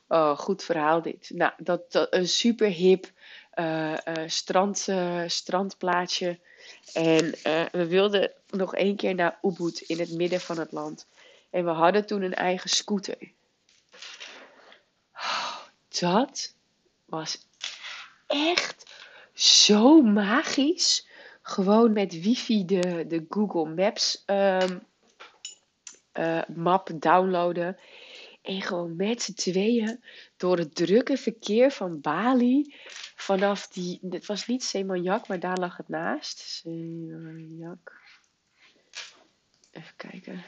oh, 0.08 0.38
goed 0.38 0.64
verhaal 0.64 1.02
dit. 1.02 1.30
Nou, 1.34 1.52
dat, 1.56 2.06
een 2.10 2.28
super 2.28 2.68
hip 2.68 3.10
uh, 3.54 3.96
uh, 4.04 4.14
strand, 4.26 4.86
uh, 4.88 5.22
strandplaatsje. 5.26 6.38
En 6.92 7.34
we 7.72 7.86
wilden 7.88 8.32
nog 8.50 8.74
één 8.74 8.96
keer 8.96 9.14
naar 9.14 9.38
Ubud 9.42 9.80
in 9.80 9.98
het 9.98 10.12
midden 10.12 10.40
van 10.40 10.58
het 10.58 10.72
land. 10.72 11.06
En 11.50 11.64
we 11.64 11.70
hadden 11.70 12.06
toen 12.06 12.22
een 12.22 12.34
eigen 12.34 12.70
scooter. 12.70 13.32
Oh, 15.14 15.56
dat 15.88 16.54
was 17.04 17.46
echt 18.26 18.91
zo 19.42 20.02
magisch. 20.02 21.08
Gewoon 21.42 21.92
met 21.92 22.20
wifi 22.20 22.64
de, 22.64 23.04
de 23.08 23.26
Google 23.28 23.74
Maps 23.74 24.22
um, 24.26 24.82
uh, 26.14 26.42
map 26.54 26.90
downloaden. 26.94 27.76
En 28.42 28.62
gewoon 28.62 28.96
met 28.96 29.22
z'n 29.22 29.34
tweeën 29.34 30.04
door 30.36 30.58
het 30.58 30.74
drukke 30.74 31.16
verkeer 31.16 31.70
van 31.70 32.00
Bali. 32.00 32.74
Vanaf 33.16 33.68
die, 33.68 33.98
het 34.10 34.26
was 34.26 34.46
niet 34.46 34.64
Semanjak, 34.64 35.28
maar 35.28 35.40
daar 35.40 35.58
lag 35.58 35.76
het 35.76 35.88
naast. 35.88 36.38
Semanjak. 36.38 38.00
Even 39.70 39.96
kijken. 39.96 40.44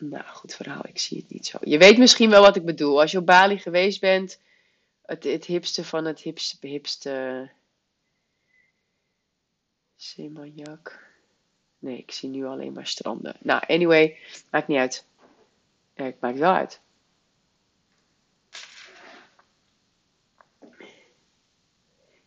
Nou, 0.00 0.24
goed 0.26 0.54
verhaal. 0.54 0.86
Ik 0.86 0.98
zie 0.98 1.16
het 1.18 1.30
niet 1.30 1.46
zo. 1.46 1.58
Je 1.60 1.78
weet 1.78 1.98
misschien 1.98 2.30
wel 2.30 2.42
wat 2.42 2.56
ik 2.56 2.64
bedoel. 2.64 3.00
Als 3.00 3.10
je 3.10 3.18
op 3.18 3.26
Bali 3.26 3.58
geweest 3.58 4.00
bent, 4.00 4.40
het, 5.02 5.24
het 5.24 5.44
hipste 5.44 5.84
van 5.84 6.04
het 6.04 6.20
hipste 6.20 6.56
behipste. 6.60 7.50
Semanjak. 9.96 11.08
Nee, 11.78 11.98
ik 11.98 12.10
zie 12.10 12.28
nu 12.28 12.46
alleen 12.46 12.72
maar 12.72 12.86
stranden. 12.86 13.36
Nou, 13.40 13.62
anyway, 13.66 14.18
maakt 14.50 14.68
niet 14.68 14.78
uit. 14.78 15.04
Ja, 15.94 16.04
het 16.04 16.20
maakt 16.20 16.38
wel 16.38 16.52
uit. 16.52 16.80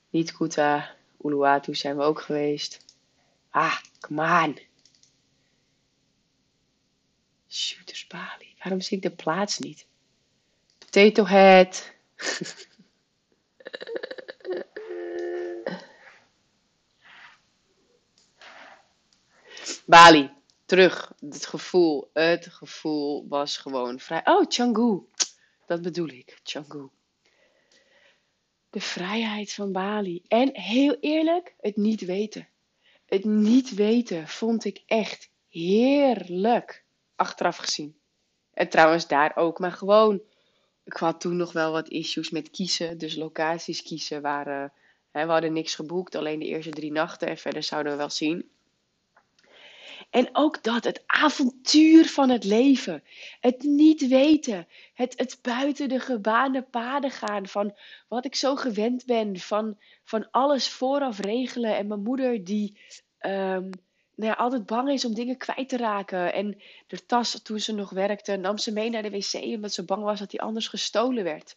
Niet 0.09 0.31
Kuta, 0.31 0.95
Uluwatu 1.21 1.75
zijn 1.75 1.97
we 1.97 2.03
ook 2.03 2.21
geweest. 2.21 2.86
Ah, 3.49 3.77
come 3.99 4.43
on. 4.45 4.59
Shooters 7.53 8.07
Bali. 8.07 8.55
Waarom 8.57 8.81
zie 8.81 8.97
ik 8.97 9.03
de 9.03 9.11
plaats 9.11 9.59
niet? 9.59 9.85
Potato 10.77 11.25
Head. 11.25 11.91
Bali. 19.85 20.31
Terug. 20.65 21.13
Het 21.19 21.45
gevoel. 21.45 22.09
Het 22.13 22.47
gevoel 22.47 23.27
was 23.27 23.57
gewoon 23.57 23.99
vrij. 23.99 24.21
Oh, 24.23 24.47
Canggu. 24.47 24.99
Dat 25.65 25.81
bedoel 25.81 26.07
ik. 26.07 26.39
Canggu. 26.43 26.89
De 28.69 28.81
vrijheid 28.81 29.53
van 29.53 29.71
Bali. 29.71 30.23
En 30.27 30.59
heel 30.59 30.97
eerlijk, 30.99 31.55
het 31.59 31.75
niet 31.75 32.01
weten. 32.01 32.47
Het 33.05 33.23
niet 33.23 33.73
weten 33.73 34.27
vond 34.27 34.65
ik 34.65 34.83
echt 34.85 35.29
heerlijk 35.49 36.82
achteraf 37.23 37.57
gezien. 37.57 37.95
En 38.53 38.69
trouwens 38.69 39.07
daar 39.07 39.36
ook, 39.36 39.59
maar 39.59 39.71
gewoon. 39.71 40.21
Ik 40.83 40.93
had 40.93 41.21
toen 41.21 41.38
nog 41.38 41.51
wel 41.51 41.71
wat 41.71 41.89
issues 41.89 42.29
met 42.29 42.49
kiezen. 42.49 42.97
Dus 42.97 43.15
locaties 43.15 43.83
kiezen 43.83 44.21
waren. 44.21 44.73
Hè, 45.12 45.25
we 45.25 45.31
hadden 45.31 45.53
niks 45.53 45.75
geboekt, 45.75 46.15
alleen 46.15 46.39
de 46.39 46.45
eerste 46.45 46.69
drie 46.71 46.91
nachten. 46.91 47.27
En 47.27 47.38
verder 47.38 47.63
zouden 47.63 47.91
we 47.91 47.97
wel 47.97 48.09
zien. 48.09 48.49
En 50.09 50.29
ook 50.31 50.63
dat, 50.63 50.83
het 50.83 51.03
avontuur 51.05 52.05
van 52.05 52.29
het 52.29 52.43
leven. 52.43 53.03
Het 53.39 53.63
niet 53.63 54.07
weten. 54.07 54.67
Het, 54.93 55.13
het 55.17 55.39
buiten 55.41 55.89
de 55.89 55.99
gebaande 55.99 56.62
paden 56.62 57.12
gaan. 57.12 57.47
Van 57.47 57.75
wat 58.07 58.25
ik 58.25 58.36
zo 58.36 58.55
gewend 58.55 59.05
ben. 59.05 59.39
Van, 59.39 59.77
van 60.03 60.27
alles 60.31 60.69
vooraf 60.69 61.19
regelen. 61.19 61.75
En 61.75 61.88
mijn 61.88 62.03
moeder 62.03 62.43
die 62.43 62.77
um, 63.19 63.69
nou 64.15 64.30
ja, 64.30 64.38
altijd 64.38 64.65
bang 64.65 64.89
is 64.89 65.06
om 65.06 65.13
dingen 65.13 65.38
kwijt 65.38 65.69
te 65.69 65.78
raken. 65.78 66.34
En 66.34 66.62
de 66.88 67.06
tas, 67.06 67.41
toen 67.41 67.60
ze 67.60 67.73
nog 67.73 67.89
werkte, 67.89 68.36
nam 68.36 68.58
ze 68.58 68.71
mee 68.71 68.89
naar 68.89 69.02
de 69.02 69.10
wc 69.10 69.34
omdat 69.34 69.73
ze 69.73 69.86
bang 69.86 70.04
was 70.04 70.19
dat 70.19 70.30
die 70.30 70.41
anders 70.41 70.67
gestolen 70.67 71.23
werd. 71.23 71.56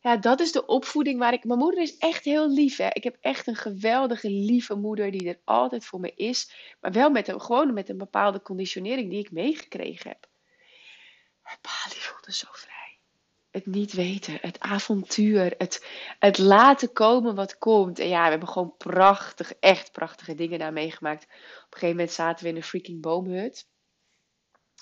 Ja, 0.00 0.16
dat 0.16 0.40
is 0.40 0.52
de 0.52 0.66
opvoeding 0.66 1.18
waar 1.18 1.32
ik. 1.32 1.44
Mijn 1.44 1.58
moeder 1.58 1.82
is 1.82 1.96
echt 1.98 2.24
heel 2.24 2.50
lief. 2.50 2.76
Hè? 2.76 2.88
Ik 2.92 3.04
heb 3.04 3.16
echt 3.20 3.46
een 3.46 3.56
geweldige, 3.56 4.30
lieve 4.30 4.74
moeder 4.74 5.10
die 5.10 5.28
er 5.28 5.40
altijd 5.44 5.84
voor 5.84 6.00
me 6.00 6.12
is. 6.14 6.52
Maar 6.80 6.92
wel 6.92 7.10
met 7.10 7.28
een, 7.28 7.40
gewoon 7.40 7.72
met 7.74 7.88
een 7.88 7.98
bepaalde 7.98 8.42
conditionering 8.42 9.10
die 9.10 9.18
ik 9.18 9.30
meegekregen 9.30 10.10
heb. 10.10 10.28
Maar 11.42 11.58
Bali 11.62 12.00
voelde 12.00 12.32
zo 12.32 12.46
vrij 12.50 12.77
het 13.58 13.74
niet 13.74 13.92
weten, 13.92 14.38
het 14.40 14.60
avontuur, 14.60 15.54
het, 15.58 15.86
het 16.18 16.38
laten 16.38 16.92
komen 16.92 17.34
wat 17.34 17.58
komt. 17.58 17.98
En 17.98 18.08
ja, 18.08 18.24
we 18.24 18.30
hebben 18.30 18.48
gewoon 18.48 18.74
prachtig, 18.76 19.52
echt 19.60 19.92
prachtige 19.92 20.34
dingen 20.34 20.58
daar 20.58 20.72
meegemaakt. 20.72 21.22
Op 21.24 21.30
een 21.30 21.66
gegeven 21.70 21.96
moment 21.96 22.10
zaten 22.10 22.44
we 22.44 22.50
in 22.50 22.56
een 22.56 22.62
freaking 22.62 23.02
boomhut. 23.02 23.68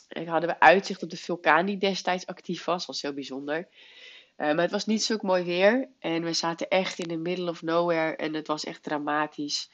En 0.08 0.26
hadden 0.26 0.48
we 0.48 0.60
uitzicht 0.60 1.02
op 1.02 1.10
de 1.10 1.16
vulkaan 1.16 1.66
die 1.66 1.78
destijds 1.78 2.26
actief 2.26 2.64
was. 2.64 2.86
Was 2.86 3.02
heel 3.02 3.12
bijzonder. 3.12 3.68
Uh, 4.36 4.46
maar 4.46 4.62
het 4.62 4.70
was 4.70 4.86
niet 4.86 5.02
zo 5.04 5.16
mooi 5.20 5.44
weer. 5.44 5.88
En 5.98 6.22
we 6.22 6.32
zaten 6.32 6.68
echt 6.68 6.98
in 6.98 7.08
the 7.08 7.16
middle 7.16 7.50
of 7.50 7.62
nowhere. 7.62 8.16
En 8.16 8.34
het 8.34 8.46
was 8.46 8.64
echt 8.64 8.82
dramatisch. 8.82 9.70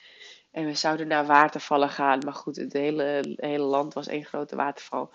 En 0.50 0.64
we 0.64 0.74
zouden 0.74 1.06
naar 1.06 1.26
watervallen 1.26 1.88
gaan. 1.88 2.18
Maar 2.24 2.34
goed, 2.34 2.56
het 2.56 2.72
hele, 2.72 3.34
hele 3.36 3.64
land 3.64 3.94
was 3.94 4.06
één 4.06 4.24
grote 4.24 4.56
waterval. 4.56 5.12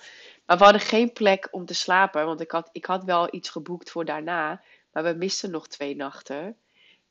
Maar 0.48 0.58
we 0.58 0.64
hadden 0.64 0.82
geen 0.82 1.14
plek 1.14 1.48
om 1.52 1.66
te 1.66 1.74
slapen. 1.74 2.26
Want 2.26 2.42
ik 2.42 2.52
had, 2.52 2.70
ik 2.72 2.86
had 2.86 3.04
wel 3.04 3.28
iets 3.36 3.50
geboekt 3.50 3.92
voor 3.92 4.06
daarna. 4.06 4.62
Maar 4.92 5.04
we 5.04 5.14
misten 5.14 5.52
nog 5.52 5.68
twee 5.68 5.96
nachten. 5.96 6.58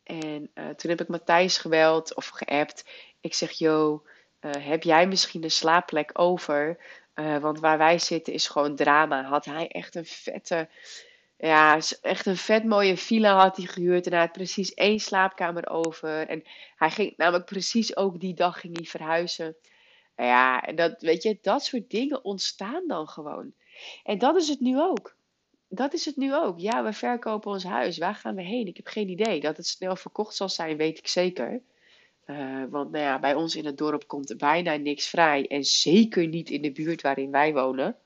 En 0.03 0.51
uh, 0.55 0.68
toen 0.68 0.90
heb 0.90 1.01
ik 1.01 1.09
Matthijs 1.09 1.59
geweld 1.59 2.14
of 2.14 2.29
geappt. 2.29 2.85
Ik 3.20 3.35
zeg, 3.35 3.51
yo, 3.51 4.03
uh, 4.40 4.51
heb 4.59 4.83
jij 4.83 5.07
misschien 5.07 5.44
een 5.44 5.51
slaapplek 5.51 6.11
over? 6.12 6.79
Uh, 7.14 7.38
want 7.38 7.61
waar 7.61 7.79
wij 7.79 7.99
zitten 7.99 8.33
is 8.33 8.49
gewoon 8.49 8.77
drama. 8.77 9.22
Had 9.22 9.44
hij 9.44 9.68
echt 9.68 9.94
een 9.94 10.07
vette, 10.07 10.68
ja, 11.37 11.79
echt 12.03 12.27
een 12.27 12.37
vet 12.37 12.64
mooie 12.64 12.96
villa 12.96 13.37
had 13.40 13.57
hij 13.57 13.66
gehuurd. 13.66 14.07
En 14.07 14.12
hij 14.12 14.20
had 14.20 14.33
precies 14.33 14.75
één 14.75 15.01
slaapkamer 15.01 15.68
over. 15.68 16.29
En 16.29 16.42
hij 16.77 16.90
ging 16.90 17.16
namelijk 17.16 17.44
precies 17.44 17.96
ook 17.96 18.20
die 18.20 18.35
dag 18.35 18.61
ging 18.61 18.77
hij 18.77 18.87
verhuizen. 18.87 19.57
Nou 20.16 20.29
ja, 20.29 20.61
dat, 20.61 21.00
weet 21.00 21.22
je, 21.22 21.38
dat 21.42 21.64
soort 21.64 21.90
dingen 21.90 22.24
ontstaan 22.24 22.83
dan 22.87 23.09
gewoon. 23.09 23.52
En 24.05 24.18
dat 24.18 24.37
is 24.37 24.48
het 24.48 24.61
nu 24.61 24.81
ook. 24.81 25.16
Dat 25.68 25.92
is 25.92 26.05
het 26.05 26.16
nu 26.16 26.35
ook. 26.35 26.59
Ja, 26.59 26.85
we 26.85 26.92
verkopen 26.92 27.50
ons 27.50 27.64
huis. 27.64 27.98
Waar 27.98 28.14
gaan 28.14 28.35
we 28.35 28.42
heen? 28.42 28.66
Ik 28.66 28.76
heb 28.76 28.87
geen 28.87 29.09
idee. 29.09 29.40
Dat 29.40 29.57
het 29.57 29.66
snel 29.66 29.96
verkocht 29.96 30.35
zal 30.35 30.48
zijn, 30.48 30.76
weet 30.76 30.98
ik 30.98 31.07
zeker. 31.07 31.62
Uh, 32.26 32.64
want 32.70 32.90
nou 32.90 33.05
ja, 33.05 33.18
bij 33.18 33.35
ons 33.35 33.57
in 33.57 33.64
het 33.64 33.79
dorp 33.79 34.07
komt 34.07 34.37
bijna 34.37 34.76
niks 34.76 35.07
vrij. 35.07 35.46
En 35.46 35.64
zeker 35.64 36.26
niet 36.26 36.50
in 36.50 36.62
de 36.62 36.72
buurt 36.72 37.02
waarin 37.02 37.31
wij 37.31 37.52
wonen. 37.52 37.96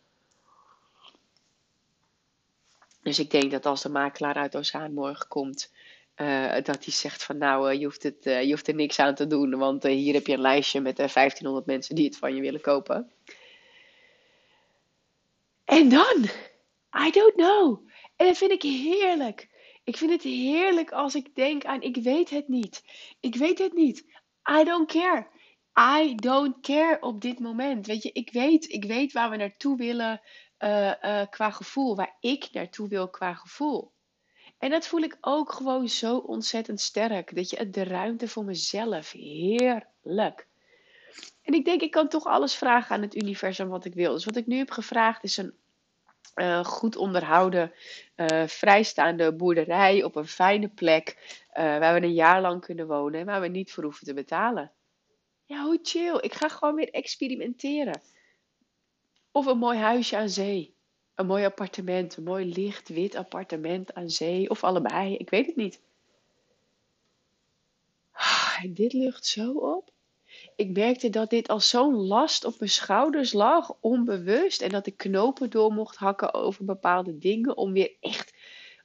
Dus 3.03 3.19
ik 3.19 3.31
denk 3.31 3.51
dat 3.51 3.67
als 3.67 3.83
de 3.83 3.89
makelaar 3.89 4.35
uit 4.35 4.57
Ozaan 4.57 4.93
morgen 4.93 5.29
komt, 5.29 5.73
uh, 6.21 6.53
dat 6.53 6.85
hij 6.85 6.93
zegt 6.93 7.25
van 7.25 7.39
nou, 7.39 7.73
uh, 7.73 7.79
je, 7.79 7.85
hoeft 7.85 8.03
het, 8.03 8.25
je 8.25 8.49
hoeft 8.49 8.69
er 8.69 8.75
niks 8.75 8.99
aan 8.99 9.15
te 9.15 9.27
doen. 9.27 9.59
Want 9.59 9.83
hier 9.83 10.15
heb 10.15 10.27
je 10.27 10.33
een 10.33 10.41
lijstje 10.41 10.81
met 10.81 10.97
1500 10.97 11.67
mensen 11.67 11.95
die 11.95 12.05
het 12.05 12.17
van 12.17 12.35
je 12.35 12.41
willen 12.41 12.61
kopen. 12.61 13.11
En 15.65 15.89
dan, 15.89 16.25
I 17.07 17.11
don't 17.11 17.35
know. 17.35 17.89
En 18.17 18.27
dat 18.27 18.37
vind 18.37 18.51
ik 18.51 18.63
heerlijk. 18.63 19.49
Ik 19.85 19.97
vind 19.97 20.11
het 20.11 20.23
heerlijk 20.23 20.93
als 20.93 21.15
ik 21.15 21.35
denk 21.35 21.65
aan 21.65 21.83
ik 21.83 21.97
weet 21.97 22.31
het 22.31 22.49
niet. 22.49 22.83
Ik 23.21 23.37
weet 23.37 23.59
het 23.59 23.73
niet. 23.73 24.05
I 24.61 24.65
don't 24.65 24.93
care. 24.93 25.27
I 26.01 26.15
don't 26.15 26.61
care 26.61 27.01
op 27.01 27.21
dit 27.21 27.39
moment. 27.39 27.87
Weet 27.87 28.03
je, 28.03 28.13
ik 28.13 28.33
weet, 28.33 28.73
ik 28.73 28.85
weet 28.85 29.13
waar 29.13 29.31
we 29.31 29.37
naartoe 29.37 29.77
willen 29.77 30.21
qua 31.31 31.51
gevoel. 31.51 31.97
Waar 31.97 32.17
ik 32.21 32.49
naartoe 32.53 32.89
wil 32.89 33.11
qua 33.11 33.35
gevoel. 33.35 33.93
En 34.61 34.71
dat 34.71 34.87
voel 34.87 35.01
ik 35.01 35.17
ook 35.21 35.53
gewoon 35.53 35.89
zo 35.89 36.17
ontzettend 36.17 36.81
sterk. 36.81 37.35
Dat 37.35 37.51
je 37.51 37.71
de 37.71 37.85
ruimte 37.85 38.29
voor 38.29 38.45
mezelf. 38.45 39.11
Heerlijk. 39.13 40.47
En 41.43 41.55
ik 41.55 41.65
denk, 41.65 41.81
ik 41.81 41.91
kan 41.91 42.09
toch 42.09 42.25
alles 42.25 42.55
vragen 42.55 42.95
aan 42.97 43.03
het 43.03 43.15
universum 43.15 43.69
wat 43.69 43.85
ik 43.85 43.95
wil. 43.95 44.13
Dus 44.13 44.25
wat 44.25 44.37
ik 44.37 44.47
nu 44.47 44.57
heb 44.57 44.71
gevraagd 44.71 45.25
is 45.25 45.37
een 45.37 45.55
uh, 46.35 46.65
goed 46.65 46.97
onderhouden, 46.97 47.73
uh, 48.17 48.47
vrijstaande 48.47 49.35
boerderij 49.35 50.05
op 50.05 50.17
een 50.17 50.29
fijne 50.29 50.69
plek. 50.69 51.17
Uh, 51.55 51.79
waar 51.79 52.01
we 52.01 52.07
een 52.07 52.15
jaar 52.15 52.41
lang 52.41 52.61
kunnen 52.61 52.87
wonen 52.87 53.21
en 53.21 53.27
waar 53.27 53.41
we 53.41 53.49
niet 53.49 53.73
voor 53.73 53.85
hoeven 53.85 54.07
te 54.07 54.15
betalen. 54.15 54.73
Ja, 55.45 55.63
hoe 55.63 55.79
chill. 55.83 56.19
Ik 56.21 56.35
ga 56.35 56.49
gewoon 56.49 56.75
weer 56.75 56.91
experimenteren. 56.91 58.01
Of 59.33 59.47
een 59.47 59.59
mooi 59.59 59.79
huisje 59.79 60.17
aan 60.17 60.29
zee. 60.29 60.75
Een 61.21 61.27
mooi 61.27 61.45
appartement. 61.45 62.17
Een 62.17 62.23
mooi 62.23 62.55
licht 62.55 62.89
wit 62.89 63.15
appartement 63.15 63.95
aan 63.95 64.11
zee. 64.11 64.51
Of 64.51 64.65
allebei. 64.65 65.17
Ik 65.17 65.31
weet 65.31 65.47
het 65.47 65.57
niet. 65.57 65.81
Ah, 68.13 68.59
en 68.63 68.75
dit 68.75 68.93
lucht 68.93 69.27
zo 69.27 69.53
op 69.53 69.91
ik 70.57 70.77
merkte 70.77 71.11
dat 71.11 71.31
dit 71.31 71.49
als 71.49 71.69
zo'n 71.69 71.95
last 71.95 72.45
op 72.45 72.59
mijn 72.59 72.71
schouders 72.71 73.33
lag, 73.33 73.73
onbewust. 73.81 74.63
En 74.63 74.69
dat 74.69 74.87
ik 74.87 74.97
knopen 74.97 75.51
door 75.51 75.73
mocht 75.73 75.97
hakken 75.97 76.35
over 76.35 76.65
bepaalde 76.65 77.19
dingen. 77.19 77.57
Om 77.57 77.73
weer 77.73 77.93
echt 78.01 78.35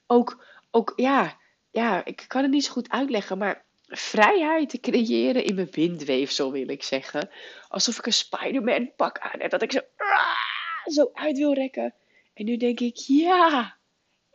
ook, 0.08 0.46
ook 0.72 0.94
ja, 0.96 1.38
ja, 1.72 2.06
ik 2.06 2.26
kan 2.28 2.42
het 2.42 2.52
niet 2.52 2.66
zo 2.66 2.72
goed 2.72 2.90
uitleggen, 2.90 3.38
maar 3.38 3.64
vrijheid 3.88 4.70
te 4.70 4.80
creëren 4.80 5.44
in 5.44 5.56
mijn 5.56 5.72
windweefsel, 5.72 6.52
wil 6.52 6.70
ik 6.70 6.84
zeggen. 6.84 7.30
Alsof 7.68 7.98
ik 7.98 8.06
een 8.06 8.14
Spider-Man 8.14 8.92
pak 8.96 9.20
aan 9.20 9.40
heb, 9.40 9.52
dat 9.52 9.62
ik 9.62 9.72
zo, 9.72 9.80
ah, 9.98 10.94
zo 10.94 11.10
uit 11.14 11.38
wil 11.38 11.54
rekken. 11.54 11.94
En 12.36 12.46
nu 12.46 12.58
denk 12.58 12.80
ik, 12.80 12.96
ja, 12.96 13.78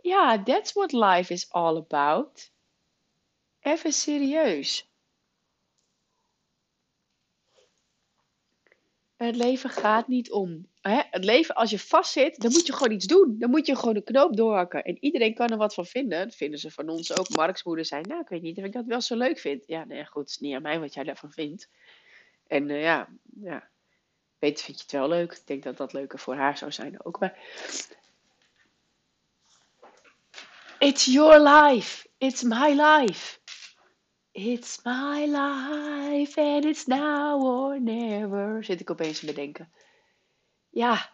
ja, 0.03 0.43
that's 0.43 0.73
what 0.73 0.93
life 0.93 1.33
is 1.33 1.51
all 1.51 1.77
about. 1.77 2.53
Even 3.61 3.93
serieus. 3.93 4.89
Het 9.17 9.37
leven 9.37 9.71
gaat 9.71 10.09
niet 10.09 10.31
om. 10.31 10.69
Hè? 10.81 11.01
Het 11.11 11.25
leven, 11.25 11.55
als 11.55 11.71
je 11.71 11.79
vastzit, 11.79 12.41
dan 12.41 12.53
moet 12.53 12.67
je 12.67 12.73
gewoon 12.73 12.93
iets 12.93 13.07
doen. 13.07 13.39
Dan 13.39 13.51
moet 13.51 13.67
je 13.67 13.77
gewoon 13.77 13.97
een 13.97 14.05
knoop 14.05 14.37
doorhakken. 14.37 14.85
En 14.85 14.97
iedereen 15.01 15.35
kan 15.35 15.49
er 15.49 15.57
wat 15.57 15.75
van 15.75 15.87
vinden. 15.87 16.25
Dat 16.25 16.37
vinden 16.37 16.59
ze 16.59 16.71
van 16.71 16.89
ons 16.89 17.19
ook. 17.19 17.29
Marks 17.29 17.65
moeder 17.65 17.85
zei, 17.85 18.03
nou, 18.03 18.21
ik 18.21 18.29
weet 18.29 18.43
niet 18.43 18.59
of 18.59 18.65
ik 18.65 18.73
dat 18.73 18.87
wel 18.87 19.01
zo 19.01 19.17
leuk 19.17 19.39
vind. 19.39 19.67
Ja, 19.67 19.85
nee, 19.85 20.07
goed, 20.07 20.23
het 20.23 20.31
is 20.31 20.39
niet 20.39 20.55
aan 20.55 20.63
mij 20.63 20.81
wat 20.81 20.95
jij 20.95 21.05
daarvan 21.05 21.33
vindt. 21.33 21.69
En 22.47 22.69
uh, 22.69 22.83
ja, 22.83 23.09
ja, 23.41 23.70
weet, 24.41 24.63
vind 24.63 24.77
je 24.77 24.83
het 24.83 24.93
wel 24.93 25.09
leuk. 25.09 25.33
Ik 25.33 25.47
denk 25.47 25.63
dat 25.63 25.77
dat 25.77 25.93
leuker 25.93 26.19
voor 26.19 26.35
haar 26.35 26.59
zou 26.59 26.73
zijn 26.73 27.05
ook. 27.05 27.19
Maar 27.21 27.39
it's 30.79 31.05
your 31.05 31.41
life. 31.41 32.09
It's 32.19 32.43
my 32.43 32.75
life. 32.75 33.39
It's 34.33 34.83
my 34.83 35.27
life 35.27 36.41
and 36.41 36.65
it's 36.65 36.87
now 36.87 37.43
or 37.43 37.81
never. 37.81 38.65
Zit 38.65 38.81
ik 38.81 38.91
opeens 38.91 39.19
te 39.19 39.27
bedenken. 39.27 39.73
Ja, 40.71 41.11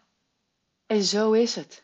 en 0.85 1.03
zo 1.03 1.31
is 1.31 1.55
het. 1.55 1.83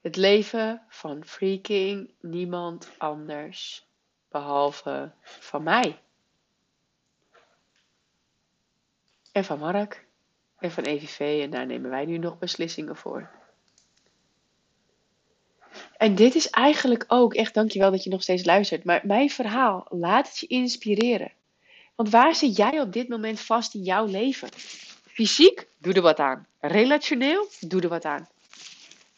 Het 0.00 0.16
leven 0.16 0.82
van 0.88 1.24
freaking 1.24 2.14
niemand 2.20 2.90
anders 2.98 3.86
behalve 4.28 5.12
van 5.22 5.62
mij. 5.62 6.00
En 9.36 9.44
van 9.44 9.58
Mark. 9.58 10.06
En 10.58 10.70
van 10.70 10.84
EVV. 10.84 11.42
En 11.42 11.50
daar 11.50 11.66
nemen 11.66 11.90
wij 11.90 12.04
nu 12.04 12.18
nog 12.18 12.38
beslissingen 12.38 12.96
voor. 12.96 13.30
En 15.96 16.14
dit 16.14 16.34
is 16.34 16.50
eigenlijk 16.50 17.04
ook, 17.08 17.34
echt 17.34 17.54
dankjewel 17.54 17.90
dat 17.90 18.04
je 18.04 18.10
nog 18.10 18.22
steeds 18.22 18.44
luistert, 18.44 18.84
maar 18.84 19.00
mijn 19.04 19.30
verhaal, 19.30 19.86
laat 19.88 20.28
het 20.28 20.38
je 20.38 20.46
inspireren. 20.46 21.32
Want 21.94 22.10
waar 22.10 22.34
zit 22.34 22.56
jij 22.56 22.80
op 22.80 22.92
dit 22.92 23.08
moment 23.08 23.40
vast 23.40 23.74
in 23.74 23.82
jouw 23.82 24.06
leven? 24.06 24.48
Fysiek, 25.06 25.66
doe 25.78 25.92
er 25.92 26.02
wat 26.02 26.18
aan. 26.18 26.46
Relationeel, 26.60 27.48
doe 27.60 27.80
er 27.80 27.88
wat 27.88 28.04
aan. 28.04 28.28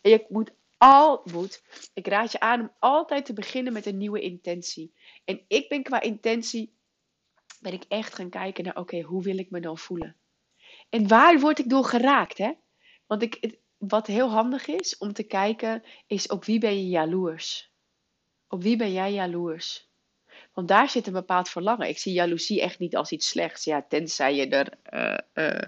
En 0.00 0.11
je 0.11 0.24
moet 0.28 0.50
al, 0.78 1.22
moet, 1.33 1.62
ik 1.94 2.07
raad 2.07 2.33
je 2.33 2.40
aan 2.40 2.61
om 2.61 2.70
altijd 2.78 3.24
te 3.24 3.33
beginnen 3.33 3.72
met 3.72 3.87
een 3.87 3.98
nieuwe 3.98 4.20
intentie. 4.20 4.92
En 5.24 5.40
ik 5.48 5.68
ben 5.68 5.83
qua 5.83 6.00
intentie, 6.00 6.72
ben 7.61 7.73
ik 7.73 7.85
echt 7.88 8.14
gaan 8.14 8.31
kijken 8.31 8.64
naar, 8.64 8.77
oké, 8.77 9.01
hoe 9.01 9.23
wil 9.23 9.38
ik 9.38 9.51
me 9.51 9.61
dan 9.61 9.79
voelen? 9.79 10.16
En 10.88 11.09
waar 11.09 11.40
word 11.40 11.59
ik 11.59 11.68
door 11.68 11.85
geraakt, 11.85 12.38
hè? 12.38 12.53
Want 13.07 13.23
ik, 13.23 13.59
wat 13.79 14.07
heel 14.07 14.31
handig 14.31 14.66
is 14.66 14.99
om 14.99 15.12
te 15.12 15.23
kijken, 15.23 15.83
is 16.07 16.27
op 16.27 16.44
wie 16.44 16.59
ben 16.59 16.77
je 16.77 16.88
jaloers? 16.88 17.71
Op 18.49 18.62
wie 18.62 18.77
ben 18.77 18.92
jij 18.92 19.12
jaloers? 19.12 19.88
Want 20.53 20.68
daar 20.68 20.88
zit 20.88 21.07
een 21.07 21.12
bepaald 21.12 21.49
verlangen. 21.49 21.88
Ik 21.88 21.99
zie 21.99 22.12
jaloezie 22.12 22.61
echt 22.61 22.79
niet 22.79 22.97
als 22.97 23.12
iets 23.12 23.29
slechts. 23.29 23.64
Ja, 23.64 23.83
tenzij 23.88 24.35
je 24.35 24.49
er 24.49 24.73
uh, 24.92 25.44
uh, 25.44 25.62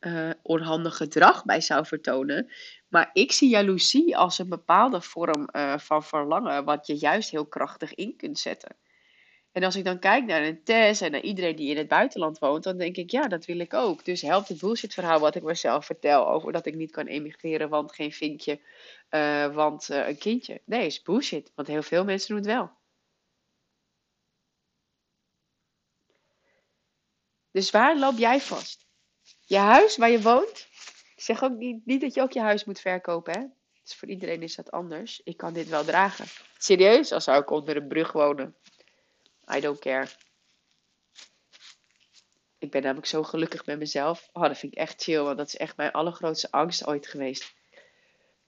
uh, 0.00 0.30
onhandig 0.42 0.96
gedrag 0.96 1.44
bij 1.44 1.60
zou 1.60 1.86
vertonen. 1.86 2.50
Maar 2.88 3.10
ik 3.12 3.32
zie 3.32 3.48
jaloezie 3.48 4.16
als 4.16 4.38
een 4.38 4.48
bepaalde 4.48 5.00
vorm 5.00 5.48
van 5.76 6.02
verlangen, 6.02 6.64
wat 6.64 6.86
je 6.86 6.94
juist 6.94 7.30
heel 7.30 7.46
krachtig 7.46 7.94
in 7.94 8.16
kunt 8.16 8.38
zetten. 8.38 8.76
En 9.52 9.62
als 9.62 9.76
ik 9.76 9.84
dan 9.84 9.98
kijk 9.98 10.24
naar 10.24 10.42
een 10.42 10.64
Tess 10.64 11.00
en 11.00 11.10
naar 11.10 11.20
iedereen 11.20 11.56
die 11.56 11.70
in 11.70 11.76
het 11.76 11.88
buitenland 11.88 12.38
woont, 12.38 12.62
dan 12.64 12.76
denk 12.76 12.96
ik, 12.96 13.10
ja, 13.10 13.28
dat 13.28 13.44
wil 13.44 13.58
ik 13.58 13.74
ook. 13.74 14.04
Dus 14.04 14.22
helpt 14.22 14.48
het 14.48 14.60
bullshit 14.60 14.94
verhaal 14.94 15.20
wat 15.20 15.34
ik 15.34 15.42
mezelf 15.42 15.86
vertel 15.86 16.28
over 16.28 16.52
dat 16.52 16.66
ik 16.66 16.74
niet 16.74 16.90
kan 16.90 17.06
emigreren, 17.06 17.68
want 17.68 17.92
geen 17.92 18.12
vinkje, 18.12 18.60
uh, 19.10 19.54
want 19.54 19.90
uh, 19.90 20.08
een 20.08 20.18
kindje. 20.18 20.60
Nee, 20.64 20.86
is 20.86 21.02
bullshit, 21.02 21.52
want 21.54 21.68
heel 21.68 21.82
veel 21.82 22.04
mensen 22.04 22.28
doen 22.28 22.36
het 22.36 22.46
wel. 22.46 22.70
Dus 27.50 27.70
waar 27.70 27.98
loop 27.98 28.18
jij 28.18 28.40
vast? 28.40 28.86
Je 29.40 29.56
huis 29.56 29.96
waar 29.96 30.10
je 30.10 30.22
woont? 30.22 30.68
Ik 31.16 31.22
zeg 31.22 31.42
ook 31.42 31.56
niet, 31.56 31.86
niet 31.86 32.00
dat 32.00 32.14
je 32.14 32.22
ook 32.22 32.32
je 32.32 32.40
huis 32.40 32.64
moet 32.64 32.80
verkopen, 32.80 33.38
hè? 33.38 33.46
Dus 33.82 33.94
voor 33.94 34.08
iedereen 34.08 34.42
is 34.42 34.54
dat 34.54 34.70
anders. 34.70 35.20
Ik 35.24 35.36
kan 35.36 35.52
dit 35.52 35.68
wel 35.68 35.84
dragen. 35.84 36.24
Serieus, 36.58 37.12
als 37.12 37.24
zou 37.24 37.40
ik 37.40 37.50
onder 37.50 37.76
een 37.76 37.88
brug 37.88 38.12
wonen. 38.12 38.56
I 39.56 39.60
don't 39.60 39.78
care. 39.78 40.08
Ik 42.58 42.70
ben 42.70 42.82
namelijk 42.82 43.06
zo 43.06 43.22
gelukkig 43.22 43.66
met 43.66 43.78
mezelf. 43.78 44.28
Oh, 44.32 44.42
dat 44.42 44.58
vind 44.58 44.72
ik 44.72 44.78
echt 44.78 45.02
chill, 45.02 45.22
want 45.22 45.36
dat 45.36 45.46
is 45.46 45.56
echt 45.56 45.76
mijn 45.76 45.92
allergrootste 45.92 46.50
angst 46.50 46.86
ooit 46.86 47.06
geweest. 47.06 47.54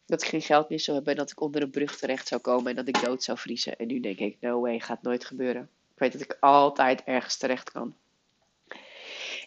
Dat 0.07 0.23
ik 0.23 0.29
geen 0.29 0.43
geld 0.43 0.69
meer 0.69 0.81
zou 0.81 0.97
hebben 0.97 1.15
en 1.15 1.21
dat 1.21 1.31
ik 1.31 1.41
onder 1.41 1.63
een 1.63 1.71
brug 1.71 1.97
terecht 1.97 2.29
zou 2.29 2.41
komen 2.41 2.71
en 2.71 2.77
dat 2.77 2.89
ik 2.89 3.05
dood 3.05 3.23
zou 3.23 3.39
vriezen. 3.39 3.77
En 3.77 3.87
nu 3.87 4.01
denk 4.01 4.19
ik, 4.19 4.37
no 4.41 4.61
way, 4.61 4.81
gaat 4.81 5.03
nooit 5.03 5.25
gebeuren. 5.25 5.71
Ik 5.93 5.99
weet 5.99 6.13
dat 6.13 6.21
ik 6.21 6.37
altijd 6.41 7.03
ergens 7.05 7.37
terecht 7.37 7.73
kan. 7.73 7.97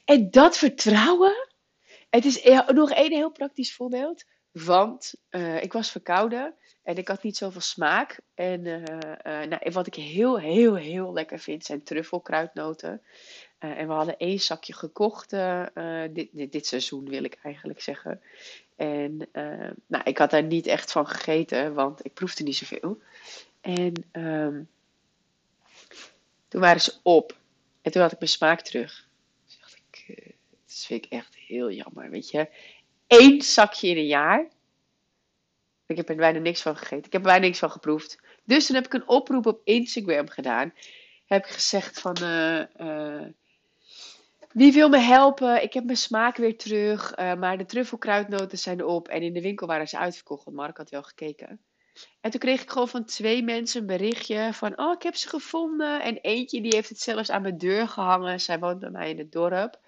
En 0.05 0.31
dat 0.31 0.57
vertrouwen, 0.57 1.47
het 2.09 2.25
is 2.25 2.43
nog 2.67 2.91
één 2.91 3.11
heel 3.11 3.31
praktisch 3.31 3.75
voorbeeld. 3.75 4.23
Want 4.63 5.13
uh, 5.31 5.63
ik 5.63 5.73
was 5.73 5.91
verkouden 5.91 6.53
en 6.83 6.95
ik 6.95 7.07
had 7.07 7.23
niet 7.23 7.37
zoveel 7.37 7.61
smaak. 7.61 8.19
En 8.33 8.65
uh, 8.65 8.81
uh, 8.81 9.47
nou, 9.47 9.71
wat 9.71 9.87
ik 9.87 9.95
heel, 9.95 10.39
heel, 10.39 10.75
heel 10.75 11.13
lekker 11.13 11.39
vind 11.39 11.65
zijn 11.65 11.83
truffelkruidnoten. 11.83 13.01
en 13.57 13.87
we 13.87 13.93
hadden 13.93 14.17
één 14.17 14.39
zakje 14.39 14.73
gekocht 14.73 15.29
dit, 16.13 16.29
dit, 16.31 16.51
dit, 16.51 16.67
seizoen, 16.67 17.09
wil 17.09 17.23
ik 17.23 17.37
eigenlijk 17.43 17.81
zeggen. 17.81 18.21
En 18.75 19.29
nou, 19.87 20.03
ik 20.03 20.17
had 20.17 20.29
daar 20.29 20.43
niet 20.43 20.67
echt 20.67 20.91
van 20.91 21.07
gegeten, 21.07 21.73
want 21.73 22.05
ik 22.05 22.13
proefde 22.13 22.43
niet 22.43 22.55
zoveel. 22.55 23.01
En 23.61 23.93
um, 24.11 24.69
toen 26.47 26.61
waren 26.61 26.81
ze 26.81 26.93
op. 27.03 27.37
En 27.81 27.91
toen 27.91 28.01
had 28.01 28.11
ik 28.11 28.19
mijn 28.19 28.31
smaak 28.31 28.61
terug. 28.61 29.07
Dacht 29.59 29.77
ik, 29.91 30.15
dat 30.65 30.85
vind 30.85 31.05
ik 31.05 31.11
echt 31.11 31.35
heel 31.35 31.71
jammer, 31.71 32.09
weet 32.09 32.29
je 32.29 32.47
één 33.07 33.41
zakje 33.41 33.87
in 33.87 33.97
een 33.97 34.07
jaar. 34.07 34.47
Ik 35.85 35.97
heb 35.97 36.09
er 36.09 36.15
bijna 36.15 36.39
niks 36.39 36.61
van 36.61 36.77
gegeten. 36.77 37.05
Ik 37.05 37.13
heb 37.13 37.21
er 37.21 37.27
bijna 37.27 37.45
niks 37.45 37.59
van 37.59 37.71
geproefd. 37.71 38.19
Dus 38.43 38.65
toen 38.65 38.75
heb 38.75 38.85
ik 38.85 38.93
een 38.93 39.07
oproep 39.07 39.45
op 39.45 39.61
Instagram 39.63 40.29
gedaan. 40.29 40.73
heb 41.25 41.45
ik 41.45 41.51
gezegd 41.51 41.99
van... 41.99 42.15
wie 44.51 44.73
wil 44.73 44.89
me 44.89 44.97
helpen? 44.97 45.63
Ik 45.63 45.73
heb 45.73 45.83
mijn 45.83 45.97
smaak 45.97 46.37
weer 46.37 46.57
terug. 46.57 47.15
maar 47.15 47.57
de 47.57 47.65
truffelkruidnoten 47.65 48.57
zijn 48.57 48.85
op. 48.85 49.07
En 49.07 49.21
in 49.21 49.33
de 49.33 49.41
winkel 49.41 49.67
waren 49.67 49.87
ze 49.87 49.97
uitverkocht. 49.97 50.43
Want 50.43 50.57
Mark 50.57 50.77
had 50.77 50.89
wel 50.89 51.03
gekeken. 51.03 51.59
En 52.21 52.31
toen 52.31 52.39
kreeg 52.39 52.61
ik 52.61 52.69
gewoon 52.69 52.87
van 52.87 53.05
twee 53.05 53.43
mensen 53.43 53.81
een 53.81 53.87
berichtje 53.87 54.49
van, 54.53 54.79
oh, 54.79 54.93
ik 54.93 55.03
heb 55.03 55.15
ze 55.15 55.29
gevonden. 55.29 56.01
En 56.01 56.17
eentje 56.17 56.61
die 56.61 56.75
heeft 56.75 56.89
het 56.89 56.99
zelfs 56.99 57.31
aan 57.31 57.41
mijn 57.41 57.57
deur 57.57 57.87
gehangen. 57.87 58.41
Zij 58.41 58.59
woont 58.59 58.79
bij 58.79 58.89
mij 58.89 59.09
in 59.09 59.17
het 59.17 59.31
dorp. 59.31 59.79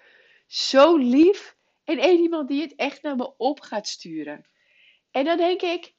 Zo 0.46 0.96
lief. 0.96 1.56
En 1.88 1.98
één 1.98 2.20
iemand 2.20 2.48
die 2.48 2.62
het 2.62 2.74
echt 2.74 3.02
naar 3.02 3.16
me 3.16 3.36
op 3.36 3.60
gaat 3.60 3.86
sturen. 3.86 4.44
En 5.10 5.24
dan 5.24 5.36
denk 5.36 5.62
ik, 5.62 5.94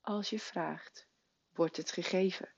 als 0.00 0.30
je 0.30 0.38
vraagt, 0.38 1.06
wordt 1.54 1.76
het 1.76 1.90
gegeven. 1.90 2.48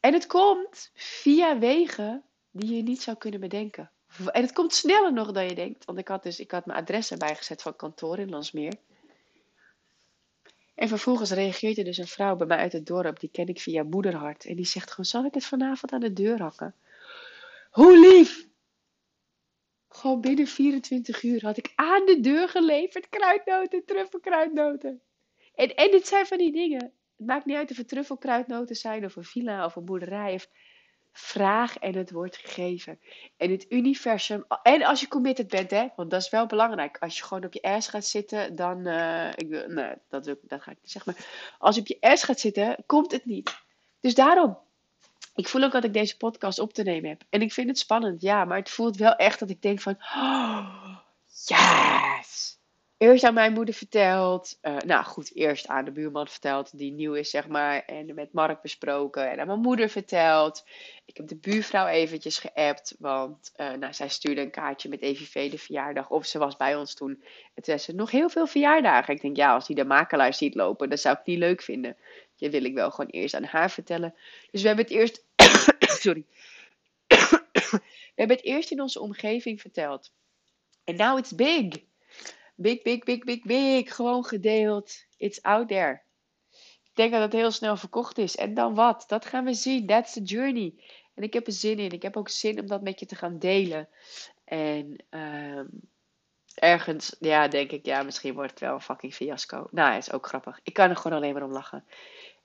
En 0.00 0.12
het 0.12 0.26
komt 0.26 0.90
via 0.94 1.58
wegen 1.58 2.24
die 2.50 2.74
je 2.74 2.82
niet 2.82 3.02
zou 3.02 3.16
kunnen 3.16 3.40
bedenken. 3.40 3.90
En 4.26 4.42
het 4.42 4.52
komt 4.52 4.74
sneller 4.74 5.12
nog 5.12 5.32
dan 5.32 5.44
je 5.44 5.54
denkt. 5.54 5.84
Want 5.84 5.98
ik 5.98 6.08
had 6.08 6.22
dus 6.22 6.40
ik 6.40 6.50
had 6.50 6.66
mijn 6.66 6.78
adres 6.78 7.10
erbij 7.10 7.36
gezet 7.36 7.62
van 7.62 7.76
kantoor 7.76 8.18
in 8.18 8.30
Landsmeer. 8.30 8.74
En 10.74 10.88
vervolgens 10.88 11.30
reageert 11.30 11.78
er 11.78 11.84
dus 11.84 11.98
een 11.98 12.06
vrouw 12.06 12.36
bij 12.36 12.46
mij 12.46 12.58
uit 12.58 12.72
het 12.72 12.86
dorp. 12.86 13.20
Die 13.20 13.30
ken 13.30 13.46
ik 13.46 13.60
via 13.60 13.82
moederhart. 13.82 14.44
En 14.44 14.56
die 14.56 14.66
zegt 14.66 14.90
gewoon, 14.90 15.06
zal 15.06 15.24
ik 15.24 15.34
het 15.34 15.44
vanavond 15.44 15.92
aan 15.92 16.00
de 16.00 16.12
deur 16.12 16.40
hakken? 16.40 16.74
Hoe 17.78 17.98
lief! 17.98 18.48
Gewoon 19.88 20.20
binnen 20.20 20.46
24 20.46 21.22
uur 21.22 21.44
had 21.44 21.56
ik 21.56 21.72
aan 21.74 22.06
de 22.06 22.20
deur 22.20 22.48
geleverd 22.48 23.08
kruidnoten, 23.08 23.84
truffelkruidnoten. 23.84 25.02
En, 25.54 25.74
en 25.74 25.90
dit 25.90 26.06
zijn 26.06 26.26
van 26.26 26.38
die 26.38 26.52
dingen. 26.52 26.92
Het 27.16 27.26
maakt 27.26 27.44
niet 27.44 27.56
uit 27.56 27.70
of 27.70 27.76
het 27.76 27.88
truffelkruidnoten 27.88 28.76
zijn 28.76 29.04
of 29.04 29.16
een 29.16 29.24
villa 29.24 29.64
of 29.64 29.76
een 29.76 29.84
boerderij. 29.84 30.40
Vraag 31.12 31.78
en 31.78 31.94
het 31.94 32.10
wordt 32.10 32.36
gegeven. 32.36 33.00
En 33.36 33.50
het 33.50 33.66
universum. 33.68 34.44
En 34.62 34.82
als 34.82 35.00
je 35.00 35.08
committed 35.08 35.48
bent, 35.48 35.70
hè, 35.70 35.88
want 35.96 36.10
dat 36.10 36.22
is 36.22 36.30
wel 36.30 36.46
belangrijk. 36.46 36.96
Als 36.98 37.18
je 37.18 37.24
gewoon 37.24 37.44
op 37.44 37.52
je 37.52 37.62
ass 37.62 37.88
gaat 37.88 38.06
zitten, 38.06 38.54
dan. 38.54 38.86
Uh, 38.86 39.28
ik, 39.28 39.66
nee, 39.66 39.94
dat, 40.08 40.24
dat 40.42 40.62
ga 40.62 40.70
ik 40.70 40.78
niet 40.80 40.90
zeggen. 40.90 41.12
Maar 41.12 41.56
als 41.58 41.74
je 41.74 41.80
op 41.80 41.86
je 41.86 42.00
ass 42.00 42.24
gaat 42.24 42.40
zitten, 42.40 42.82
komt 42.86 43.12
het 43.12 43.24
niet. 43.24 43.56
Dus 44.00 44.14
daarom. 44.14 44.66
Ik 45.38 45.48
voel 45.48 45.62
ook 45.62 45.72
dat 45.72 45.84
ik 45.84 45.92
deze 45.92 46.16
podcast 46.16 46.58
op 46.58 46.72
te 46.72 46.82
nemen 46.82 47.08
heb. 47.08 47.22
En 47.30 47.42
ik 47.42 47.52
vind 47.52 47.68
het 47.68 47.78
spannend, 47.78 48.22
ja. 48.22 48.44
Maar 48.44 48.58
het 48.58 48.70
voelt 48.70 48.96
wel 48.96 49.16
echt 49.16 49.38
dat 49.38 49.50
ik 49.50 49.62
denk 49.62 49.80
van. 49.80 49.96
Oh, 50.14 50.96
yes! 51.44 52.58
eerst 52.98 53.24
aan 53.24 53.34
mijn 53.34 53.52
moeder 53.52 53.74
verteld. 53.74 54.58
Uh, 54.62 54.76
nou 54.76 55.04
goed, 55.04 55.34
eerst 55.34 55.66
aan 55.66 55.84
de 55.84 55.90
buurman 55.90 56.28
verteld, 56.28 56.78
die 56.78 56.92
nieuw 56.92 57.14
is, 57.14 57.30
zeg 57.30 57.48
maar. 57.48 57.84
En 57.84 58.14
met 58.14 58.32
Mark 58.32 58.62
besproken. 58.62 59.30
En 59.30 59.40
aan 59.40 59.46
mijn 59.46 59.60
moeder 59.60 59.88
verteld. 59.88 60.64
Ik 61.04 61.16
heb 61.16 61.28
de 61.28 61.36
buurvrouw 61.36 61.86
eventjes 61.86 62.38
geappt. 62.38 62.94
Want 62.98 63.52
uh, 63.56 63.72
nou, 63.72 63.92
zij 63.92 64.08
stuurde 64.08 64.40
een 64.40 64.50
kaartje 64.50 64.88
met 64.88 65.02
EVV 65.02 65.50
de 65.50 65.58
verjaardag. 65.58 66.10
Of 66.10 66.26
ze 66.26 66.38
was 66.38 66.56
bij 66.56 66.76
ons 66.76 66.94
toen. 66.94 67.22
Het 67.54 67.66
was 67.66 67.86
nog 67.86 68.10
heel 68.10 68.28
veel 68.28 68.46
verjaardagen. 68.46 69.14
Ik 69.14 69.20
denk, 69.20 69.36
ja, 69.36 69.54
als 69.54 69.66
die 69.66 69.76
de 69.76 69.84
makelaar 69.84 70.34
ziet 70.34 70.54
lopen, 70.54 70.90
dat 70.90 71.00
zou 71.00 71.16
ik 71.20 71.26
niet 71.26 71.38
leuk 71.38 71.62
vinden. 71.62 71.96
Dat 72.36 72.50
wil 72.50 72.64
ik 72.64 72.74
wel 72.74 72.90
gewoon 72.90 73.10
eerst 73.10 73.34
aan 73.34 73.44
haar 73.44 73.70
vertellen. 73.70 74.14
Dus 74.50 74.60
we 74.60 74.66
hebben 74.66 74.84
het 74.84 74.94
eerst. 74.94 75.26
Sorry. 76.04 76.24
we 77.06 77.80
hebben 78.14 78.36
het 78.36 78.44
eerst 78.44 78.70
in 78.70 78.80
onze 78.80 79.00
omgeving 79.00 79.60
verteld. 79.60 80.12
En 80.84 80.96
now 80.96 81.18
it's 81.18 81.34
big. 81.34 81.68
Big, 82.54 82.82
big, 82.82 83.04
big, 83.04 83.24
big, 83.24 83.42
big. 83.42 83.94
Gewoon 83.94 84.24
gedeeld. 84.24 85.04
It's 85.16 85.42
out 85.42 85.68
there. 85.68 86.00
Ik 86.82 86.94
denk 86.94 87.12
dat 87.12 87.22
het 87.22 87.32
heel 87.32 87.50
snel 87.50 87.76
verkocht 87.76 88.18
is. 88.18 88.36
En 88.36 88.54
dan 88.54 88.74
wat? 88.74 89.04
Dat 89.06 89.24
gaan 89.24 89.44
we 89.44 89.54
zien. 89.54 89.86
That's 89.86 90.12
the 90.12 90.22
journey. 90.22 90.74
En 91.14 91.22
ik 91.22 91.32
heb 91.32 91.46
er 91.46 91.52
zin 91.52 91.78
in. 91.78 91.90
Ik 91.90 92.02
heb 92.02 92.16
ook 92.16 92.28
zin 92.28 92.60
om 92.60 92.66
dat 92.66 92.82
met 92.82 93.00
je 93.00 93.06
te 93.06 93.16
gaan 93.16 93.38
delen. 93.38 93.88
En 94.44 95.04
um, 95.10 95.80
ergens, 96.54 97.16
ja, 97.18 97.48
denk 97.48 97.70
ik, 97.70 97.86
ja, 97.86 98.02
misschien 98.02 98.34
wordt 98.34 98.50
het 98.50 98.60
wel 98.60 98.74
een 98.74 98.80
fucking 98.80 99.14
fiasco. 99.14 99.68
Nou, 99.70 99.92
het 99.94 100.06
is 100.06 100.12
ook 100.12 100.26
grappig. 100.26 100.60
Ik 100.62 100.74
kan 100.74 100.90
er 100.90 100.96
gewoon 100.96 101.16
alleen 101.16 101.32
maar 101.32 101.42
om 101.42 101.52
lachen. 101.52 101.84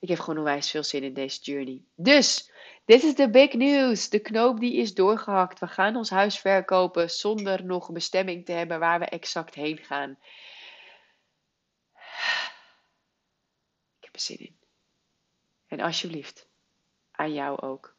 Ik 0.04 0.10
heb 0.10 0.20
gewoon 0.20 0.38
onwijs 0.38 0.72
veel 0.72 0.84
zin 0.84 1.04
in 1.04 1.14
deze 1.14 1.42
journey. 1.42 1.82
Dus, 1.96 2.52
dit 2.86 3.04
is 3.04 3.16
de 3.16 3.30
big 3.30 3.54
news. 3.54 4.10
De 4.10 4.20
knoop 4.20 4.60
die 4.60 4.76
is 4.76 4.94
doorgehakt. 4.94 5.60
We 5.60 5.68
gaan 5.68 5.96
ons 5.96 6.10
huis 6.10 6.40
verkopen 6.40 7.10
zonder 7.10 7.66
nog 7.66 7.88
een 7.88 7.94
bestemming 7.94 8.46
te 8.46 8.52
hebben 8.52 8.80
waar 8.80 9.00
we 9.00 9.06
exact 9.06 9.56
heen 9.56 9.78
gaan. 9.78 10.10
Ik 14.00 14.04
heb 14.06 14.16
er 14.16 14.22
zin 14.22 14.40
in. 14.40 14.56
En 15.68 15.80
alsjeblieft, 15.80 16.48
aan 17.12 17.34
jou 17.34 17.60
ook. 17.62 17.96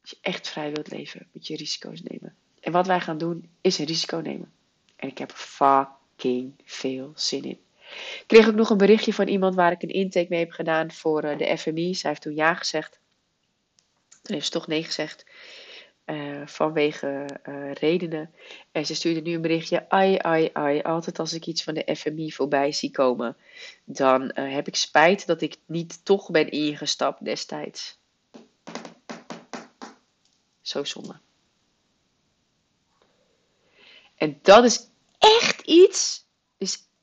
Als 0.00 0.10
je 0.10 0.18
echt 0.20 0.48
vrij 0.48 0.72
wilt 0.72 0.90
leven, 0.90 1.28
moet 1.32 1.46
je 1.46 1.56
risico's 1.56 2.02
nemen. 2.02 2.36
En 2.60 2.72
wat 2.72 2.86
wij 2.86 3.00
gaan 3.00 3.18
doen, 3.18 3.50
is 3.60 3.78
een 3.78 3.86
risico 3.86 4.16
nemen. 4.16 4.52
En 4.96 5.08
ik 5.08 5.18
heb 5.18 5.32
fucking 5.32 6.54
veel 6.64 7.12
zin 7.14 7.44
in. 7.44 7.65
Ik 8.20 8.24
kreeg 8.26 8.48
ook 8.48 8.54
nog 8.54 8.70
een 8.70 8.76
berichtje 8.76 9.12
van 9.14 9.28
iemand 9.28 9.54
waar 9.54 9.72
ik 9.72 9.82
een 9.82 9.88
intake 9.88 10.26
mee 10.28 10.38
heb 10.38 10.50
gedaan 10.50 10.92
voor 10.92 11.24
uh, 11.24 11.38
de 11.38 11.58
FMI. 11.58 11.94
Zij 11.94 12.10
heeft 12.10 12.22
toen 12.22 12.34
ja 12.34 12.54
gezegd. 12.54 13.00
Toen 14.22 14.34
heeft 14.34 14.44
ze 14.44 14.52
toch 14.52 14.66
nee 14.66 14.84
gezegd. 14.84 15.24
Uh, 16.06 16.46
vanwege 16.46 17.26
uh, 17.48 17.72
redenen. 17.72 18.34
En 18.72 18.86
ze 18.86 18.94
stuurde 18.94 19.20
nu 19.20 19.34
een 19.34 19.40
berichtje. 19.40 19.88
Ai, 19.88 20.16
ai, 20.18 20.50
ai. 20.52 20.80
Altijd 20.82 21.18
als 21.18 21.32
ik 21.32 21.46
iets 21.46 21.62
van 21.62 21.74
de 21.74 21.96
FMI 21.96 22.32
voorbij 22.32 22.72
zie 22.72 22.90
komen. 22.90 23.36
Dan 23.84 24.30
heb 24.34 24.66
ik 24.66 24.76
spijt 24.76 25.26
dat 25.26 25.40
ik 25.40 25.56
niet 25.66 26.04
toch 26.04 26.30
ben 26.30 26.50
ingestapt 26.50 27.24
destijds. 27.24 27.98
Zo 30.60 30.84
zonde. 30.84 31.16
En 34.16 34.38
dat 34.42 34.64
is 34.64 34.88
echt 35.18 35.60
iets. 35.60 36.25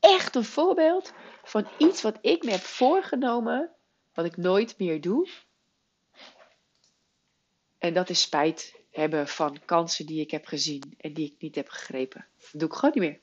Echt 0.03 0.35
een 0.35 0.43
voorbeeld 0.43 1.13
van 1.43 1.67
iets 1.77 2.01
wat 2.01 2.17
ik 2.21 2.43
me 2.43 2.51
heb 2.51 2.61
voorgenomen, 2.61 3.69
wat 4.13 4.25
ik 4.25 4.37
nooit 4.37 4.77
meer 4.77 5.01
doe. 5.01 5.27
En 7.77 7.93
dat 7.93 8.09
is 8.09 8.21
spijt 8.21 8.75
hebben 8.91 9.27
van 9.27 9.59
kansen 9.65 10.05
die 10.05 10.21
ik 10.21 10.31
heb 10.31 10.45
gezien 10.45 10.93
en 10.97 11.13
die 11.13 11.25
ik 11.25 11.35
niet 11.39 11.55
heb 11.55 11.69
gegrepen. 11.69 12.27
Dat 12.37 12.59
doe 12.59 12.69
ik 12.69 12.75
gewoon 12.75 12.91
niet 12.93 13.03
meer. 13.03 13.19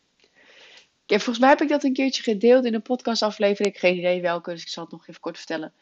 Ik 1.05 1.11
heb, 1.17 1.21
volgens 1.21 1.39
mij 1.39 1.49
heb 1.49 1.61
ik 1.61 1.69
dat 1.69 1.85
een 1.85 1.93
keertje 1.93 2.23
gedeeld 2.23 2.65
in 2.65 2.75
een 2.75 2.83
podcastaflevering. 2.83 3.79
Geen 3.79 3.97
idee 3.97 4.21
welke, 4.21 4.51
dus 4.51 4.63
ik 4.63 4.69
zal 4.69 4.83
het 4.83 4.93
nog 4.93 5.07
even 5.07 5.21
kort 5.21 5.37
vertellen. 5.37 5.73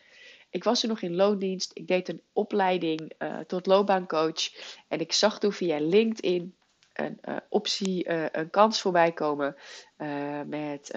Ik 0.50 0.64
was 0.64 0.82
er 0.82 0.88
nog 0.88 1.00
in 1.00 1.16
loondienst. 1.16 1.70
Ik 1.74 1.86
deed 1.86 2.08
een 2.08 2.22
opleiding 2.32 3.12
uh, 3.18 3.38
tot 3.38 3.66
loopbaancoach. 3.66 4.50
En 4.88 5.00
ik 5.00 5.12
zag 5.12 5.38
toen 5.38 5.52
via 5.52 5.80
LinkedIn 5.80 6.54
een 7.00 7.18
uh, 7.28 7.36
optie, 7.48 8.08
uh, 8.08 8.24
een 8.32 8.50
kans 8.50 8.80
voorbij 8.80 9.12
komen 9.12 9.56
uh, 9.98 10.40
met 10.46 10.90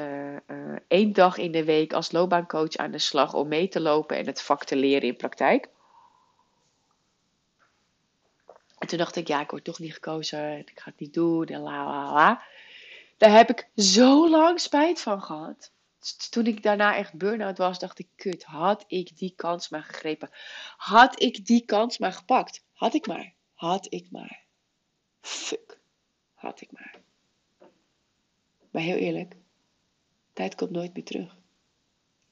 één 0.87 1.13
dag 1.13 1.37
in 1.37 1.51
de 1.51 1.63
week 1.63 1.93
als 1.93 2.11
loopbaancoach 2.11 2.75
aan 2.75 2.91
de 2.91 2.97
slag 2.97 3.33
om 3.33 3.47
mee 3.47 3.67
te 3.67 3.79
lopen 3.79 4.17
en 4.17 4.25
het 4.25 4.41
vak 4.41 4.63
te 4.63 4.75
leren 4.75 5.07
in 5.07 5.15
praktijk. 5.15 5.69
En 8.77 8.87
toen 8.87 8.97
dacht 8.97 9.15
ik, 9.15 9.27
ja, 9.27 9.41
ik 9.41 9.51
word 9.51 9.63
toch 9.63 9.79
niet 9.79 9.93
gekozen, 9.93 10.57
ik 10.57 10.79
ga 10.79 10.89
het 10.89 10.99
niet 10.99 11.13
doen 11.13 11.45
en 11.45 11.61
la 11.61 11.85
la 11.85 12.13
la. 12.13 12.43
Daar 13.17 13.31
heb 13.31 13.49
ik 13.49 13.69
zo 13.75 14.29
lang 14.29 14.59
spijt 14.59 15.01
van 15.01 15.21
gehad. 15.21 15.71
Toen 16.29 16.45
ik 16.45 16.63
daarna 16.63 16.95
echt 16.95 17.13
burn-out 17.13 17.57
was, 17.57 17.79
dacht 17.79 17.99
ik, 17.99 18.07
kut, 18.15 18.43
had 18.43 18.83
ik 18.87 19.17
die 19.17 19.33
kans 19.35 19.69
maar 19.69 19.83
gegrepen. 19.83 20.29
Had 20.77 21.21
ik 21.21 21.45
die 21.45 21.65
kans 21.65 21.97
maar 21.97 22.13
gepakt. 22.13 22.63
Had 22.73 22.93
ik 22.93 23.07
maar. 23.07 23.33
Had 23.53 23.87
ik 23.89 24.07
maar. 24.11 24.43
Had 26.41 26.61
ik 26.61 26.71
maar. 26.71 27.01
Maar 28.71 28.81
heel 28.81 28.97
eerlijk, 28.97 29.35
tijd 30.33 30.55
komt 30.55 30.71
nooit 30.71 30.93
meer 30.93 31.03
terug. 31.03 31.37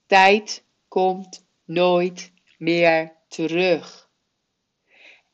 Tijd 0.05 0.63
komt 0.87 1.45
nooit 1.63 2.31
meer 2.57 3.15
terug. 3.27 4.09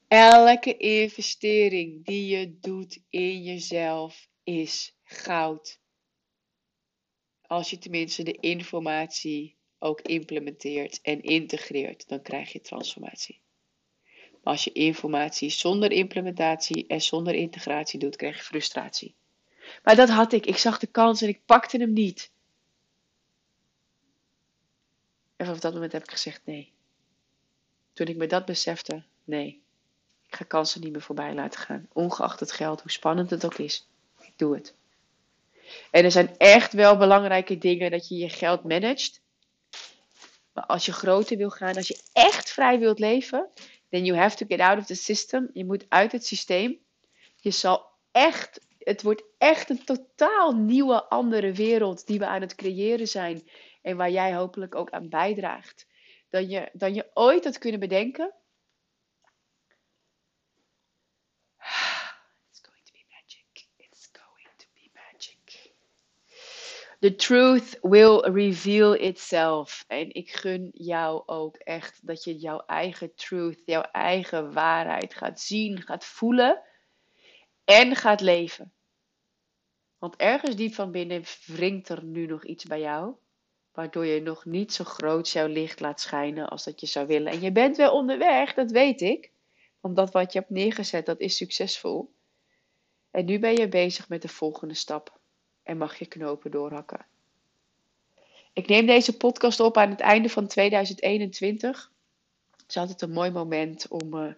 Elke 0.08 0.78
investering 0.78 2.06
die 2.06 2.28
je 2.28 2.60
doet 2.60 3.00
in 3.10 3.44
jezelf 3.44 4.30
is 4.44 4.98
goud. 5.04 5.80
Als 7.42 7.70
je 7.70 7.78
tenminste 7.78 8.24
de 8.24 8.38
informatie 8.40 9.56
ook 9.80 10.02
implementeert 10.02 11.02
en 11.02 11.22
integreert, 11.22 12.08
dan 12.08 12.22
krijg 12.22 12.52
je 12.52 12.62
transformatie. 12.62 13.40
Als 14.46 14.64
je 14.64 14.72
informatie 14.72 15.50
zonder 15.50 15.92
implementatie 15.92 16.88
en 16.88 17.02
zonder 17.02 17.34
integratie 17.34 18.00
doet, 18.00 18.16
krijg 18.16 18.38
je 18.38 18.44
frustratie. 18.44 19.16
Maar 19.84 19.96
dat 19.96 20.10
had 20.10 20.34
ik. 20.34 20.46
Ik 20.46 20.58
zag 20.58 20.80
de 20.80 20.88
kans 20.88 21.22
en 21.22 21.28
ik 21.28 21.46
pakte 21.46 21.78
hem 21.78 21.94
niet. 21.94 22.32
En 25.36 25.46
vanaf 25.46 25.60
dat 25.60 25.74
moment 25.74 25.92
heb 25.92 26.04
ik 26.04 26.12
gezegd 26.12 26.42
nee. 26.44 26.74
Toen 27.94 28.08
ik 28.08 28.18
me 28.18 28.28
dat 28.28 28.46
besefte, 28.46 29.04
nee. 29.24 29.62
Ik 30.28 30.36
ga 30.36 30.46
kansen 30.46 30.82
niet 30.82 30.92
meer 30.92 31.02
voorbij 31.02 31.34
laten 31.34 31.60
gaan. 31.60 31.88
Ongeacht 31.94 32.40
het 32.40 32.52
geld, 32.52 32.82
hoe 32.82 32.92
spannend 32.92 33.30
het 33.30 33.46
ook 33.46 33.58
is. 33.58 33.88
Ik 34.22 34.34
doe 34.36 34.56
het. 34.56 34.74
En 35.92 36.04
er 36.04 36.12
zijn 36.12 36.38
echt 36.38 36.74
wel 36.74 36.98
belangrijke 36.98 37.58
dingen 37.58 37.92
dat 37.92 38.08
je 38.08 38.16
je 38.16 38.30
geld 38.30 38.64
managt. 38.64 39.22
Maar 40.54 40.66
als 40.66 40.86
je 40.86 40.94
groter 40.94 41.38
wil 41.38 41.50
gaan, 41.50 41.76
als 41.76 41.88
je 41.88 42.02
echt 42.14 42.52
vrij 42.52 42.80
wilt 42.80 43.00
leven, 43.00 43.50
then 43.90 44.06
you 44.06 44.18
have 44.18 44.36
to 44.36 44.46
get 44.48 44.60
out 44.60 44.78
of 44.78 44.86
the 44.86 44.96
system. 44.96 45.50
Je 45.54 45.66
moet 45.66 45.86
uit 45.90 46.12
het 46.12 46.26
systeem. 46.26 46.80
Je 47.36 47.52
zal 47.52 47.94
echt, 48.12 48.68
het 48.80 49.02
wordt 49.02 49.24
echt 49.38 49.70
een 49.70 49.84
totaal 49.84 50.56
nieuwe, 50.56 51.04
andere 51.10 51.52
wereld 51.54 52.08
die 52.08 52.20
we 52.20 52.26
aan 52.26 52.42
het 52.42 52.56
creëren 52.56 53.08
zijn. 53.08 53.50
En 53.82 53.98
waar 53.98 54.12
jij 54.12 54.36
hopelijk 54.36 54.76
ook 54.76 54.90
aan 54.90 55.10
bijdraagt. 55.10 55.88
Dan 56.30 56.50
je, 56.50 56.70
dan 56.74 56.94
je 56.94 57.12
ooit 57.14 57.44
had 57.44 57.58
kunnen 57.58 57.80
bedenken. 57.80 58.34
It's 62.50 62.62
going 62.62 62.84
to 62.86 62.92
be 62.92 63.06
magic. 63.10 63.68
It's 63.78 64.10
going 64.12 64.50
to 64.58 64.66
be 64.74 64.90
magic. 64.94 65.74
The 67.00 67.16
truth 67.16 67.78
will 67.82 68.20
reveal 68.20 68.94
itself. 68.94 69.84
En 69.88 70.14
ik 70.14 70.32
gun 70.32 70.70
jou 70.74 71.24
ook 71.26 71.56
echt 71.56 72.08
dat 72.08 72.24
je 72.24 72.38
jouw 72.38 72.60
eigen 72.66 73.16
truth, 73.16 73.62
jouw 73.66 73.82
eigen 73.82 74.54
waarheid 74.54 75.14
gaat 75.16 75.40
zien, 75.40 75.82
gaat 75.82 76.06
voelen 76.06 76.62
en 77.64 77.96
gaat 77.96 78.22
leven. 78.22 78.74
Want 79.98 80.16
ergens 80.16 80.56
diep 80.56 80.74
van 80.74 80.92
binnen 80.92 81.24
wringt 81.46 81.90
er 81.90 82.04
nu 82.04 82.26
nog 82.26 82.46
iets 82.46 82.64
bij 82.64 82.80
jou, 82.80 83.16
waardoor 83.72 84.06
je 84.06 84.22
nog 84.22 84.46
niet 84.46 84.74
zo 84.74 84.84
groot 84.84 85.30
jouw 85.30 85.48
licht 85.48 85.80
laat 85.80 86.02
schijnen 86.02 86.50
als 86.50 86.64
dat 86.64 86.80
je 86.80 86.88
zou 86.88 87.08
willen. 87.08 87.32
En 87.32 87.42
je 87.42 87.52
bent 87.52 87.78
wel 87.78 87.94
onderweg, 87.94 88.54
dat 88.54 88.72
weet 88.72 89.02
ik. 89.02 89.32
Want 89.80 89.96
dat 89.96 90.12
wat 90.12 90.34
je 90.34 90.40
hebt 90.40 90.52
neergezet, 90.52 91.06
dat 91.06 91.20
is 91.20 91.38
succesvol. 91.38 92.14
En 93.12 93.26
nu 93.26 93.40
ben 93.40 93.56
je 93.56 93.68
bezig 93.68 94.10
met 94.10 94.22
de 94.22 94.28
volgende 94.28 94.74
stap 94.74 95.15
en 95.66 95.78
mag 95.78 95.96
je 95.96 96.06
knopen 96.06 96.52
doorhakken. 96.52 97.06
Ik 98.54 98.68
neem 98.68 98.86
deze 98.86 99.18
podcast 99.18 99.60
op 99.60 99.78
aan 99.78 99.90
het 99.90 100.00
einde 100.00 100.30
van 100.30 100.48
2021. 100.48 101.92
Het 102.52 102.70
is 102.70 102.78
altijd 102.78 103.02
een 103.02 103.12
mooi 103.12 103.32
moment 103.32 103.88
om, 103.88 104.14
uh, 104.14 104.34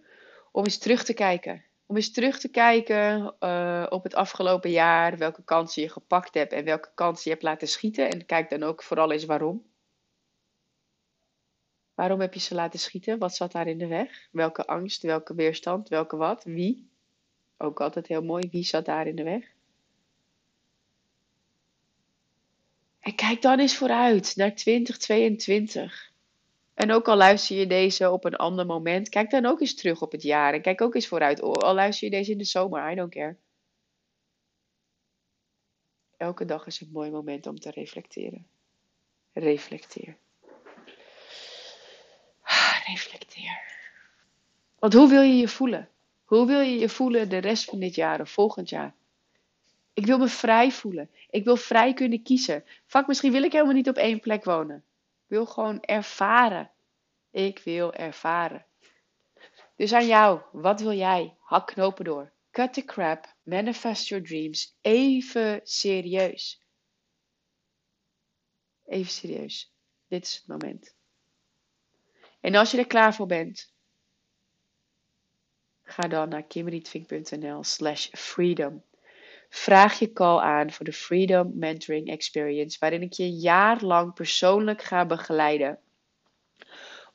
om 0.52 0.64
eens 0.64 0.78
terug 0.78 1.04
te 1.04 1.14
kijken. 1.14 1.64
Om 1.86 1.96
eens 1.96 2.12
terug 2.12 2.40
te 2.40 2.50
kijken 2.50 3.36
uh, 3.40 3.86
op 3.90 4.04
het 4.04 4.16
afgelopen 4.16 4.70
jaar, 4.70 5.18
welke 5.18 5.44
kansen 5.44 5.82
je 5.82 5.90
gepakt 5.90 6.34
hebt 6.34 6.54
en 6.54 6.64
welke 6.64 6.90
kansen 6.94 7.24
je 7.24 7.30
hebt 7.30 7.44
laten 7.44 7.68
schieten. 7.68 8.10
En 8.10 8.26
kijk 8.26 8.50
dan 8.50 8.64
ook 8.64 8.84
vooral 8.84 9.12
eens 9.12 9.26
waarom. 9.26 9.66
Waarom 11.94 12.20
heb 12.20 12.34
je 12.34 12.40
ze 12.40 12.56
laten 12.56 12.80
schieten? 12.80 13.20
Wat 13.20 13.36
zat 13.36 13.52
daar 13.52 13.68
in 13.68 13.78
de 13.78 13.88
weg? 13.88 14.28
Welke 14.32 14.66
angst, 14.66 15.02
welke 15.02 15.36
weerstand, 15.36 15.90
welke 15.90 16.16
wat, 16.16 16.44
wie? 16.44 16.90
Ook 17.58 17.82
altijd 17.82 18.08
heel 18.08 18.24
mooi, 18.24 18.50
wie 18.52 18.64
zat 18.64 18.86
daar 18.86 19.08
in 19.08 19.16
de 19.16 19.24
weg? 19.24 19.56
En 23.08 23.16
kijk 23.16 23.42
dan 23.42 23.60
eens 23.60 23.76
vooruit 23.76 24.36
naar 24.36 24.56
2022. 24.56 26.12
En 26.74 26.92
ook 26.92 27.08
al 27.08 27.16
luister 27.16 27.58
je 27.58 27.68
deze 27.68 28.12
op 28.12 28.26
een 28.26 28.36
ander 28.36 28.66
moment, 28.66 29.10
kijk 29.10 29.30
dan 29.30 29.46
ook 29.46 29.62
eens 29.62 29.76
terug 29.76 30.02
op 30.02 30.12
het 30.12 30.24
jaar. 30.24 30.54
En 30.54 30.62
kijk 30.62 30.82
ook 30.82 30.96
eens 30.96 31.08
vooruit. 31.08 31.42
Al 31.42 31.74
luister 31.74 32.10
je 32.10 32.16
deze 32.16 32.32
in 32.32 32.38
de 32.38 32.44
zomer, 32.44 32.92
I 32.92 32.96
don't 32.96 33.10
care. 33.10 33.36
Elke 36.18 36.46
dag 36.46 36.66
is 36.66 36.82
een 36.82 36.90
mooi 36.92 37.10
moment 37.10 37.48
om 37.48 37.60
te 37.60 37.72
reflecteren. 37.72 38.48
Reflecteer. 39.34 40.18
Reflecteer. 42.88 43.62
Want 44.80 44.94
hoe 44.94 45.10
wil 45.10 45.22
je 45.22 45.38
je 45.38 45.48
voelen? 45.48 45.90
Hoe 46.26 46.48
wil 46.48 46.60
je 46.60 46.80
je 46.80 46.90
voelen 46.90 47.30
de 47.30 47.38
rest 47.38 47.64
van 47.64 47.80
dit 47.80 47.96
jaar 47.96 48.22
of 48.22 48.30
volgend 48.30 48.70
jaar? 48.70 48.97
Ik 49.98 50.06
wil 50.06 50.18
me 50.18 50.28
vrij 50.28 50.72
voelen. 50.72 51.10
Ik 51.30 51.44
wil 51.44 51.56
vrij 51.56 51.94
kunnen 51.94 52.24
kiezen. 52.24 52.66
Vak, 52.86 53.08
misschien 53.08 53.32
wil 53.32 53.44
ik 53.44 53.52
helemaal 53.52 53.74
niet 53.74 53.90
op 53.90 53.96
één 53.96 54.20
plek 54.20 54.44
wonen. 54.44 54.78
Ik 54.78 55.26
wil 55.28 55.46
gewoon 55.46 55.82
ervaren. 55.82 56.72
Ik 57.32 57.60
wil 57.60 57.94
ervaren. 57.94 58.66
Dus 59.76 59.94
aan 59.94 60.06
jou, 60.06 60.42
wat 60.52 60.82
wil 60.82 60.94
jij? 60.94 61.38
Hak 61.40 61.68
knopen 61.68 62.06
door. 62.06 62.32
Cut 62.52 62.74
the 62.74 62.86
crap. 62.86 63.36
Manifest 63.44 64.08
your 64.08 64.24
dreams. 64.24 64.78
Even 64.82 65.60
serieus. 65.64 66.62
Even 68.86 69.12
serieus. 69.12 69.74
Dit 70.08 70.24
is 70.24 70.36
het 70.36 70.48
moment. 70.48 70.96
En 72.40 72.56
als 72.56 72.72
je 72.72 72.78
er 72.78 72.88
klaar 72.88 73.16
voor 73.16 73.28
bent, 73.28 73.74
ga 75.84 76.08
dan 76.08 76.30
naar 76.30 76.44
kimberlytvink.nl 76.44 77.64
slash 77.64 78.08
freedom. 78.12 78.84
Vraag 79.50 80.00
je 80.00 80.14
call 80.14 80.40
aan 80.40 80.72
voor 80.72 80.86
de 80.86 80.94
Freedom 80.94 81.52
Mentoring 81.56 82.08
Experience, 82.08 82.78
waarin 82.80 83.02
ik 83.02 83.14
je 83.14 83.24
een 83.24 83.40
jaar 83.40 83.84
lang 83.84 84.14
persoonlijk 84.14 84.82
ga 84.82 85.06
begeleiden. 85.06 85.80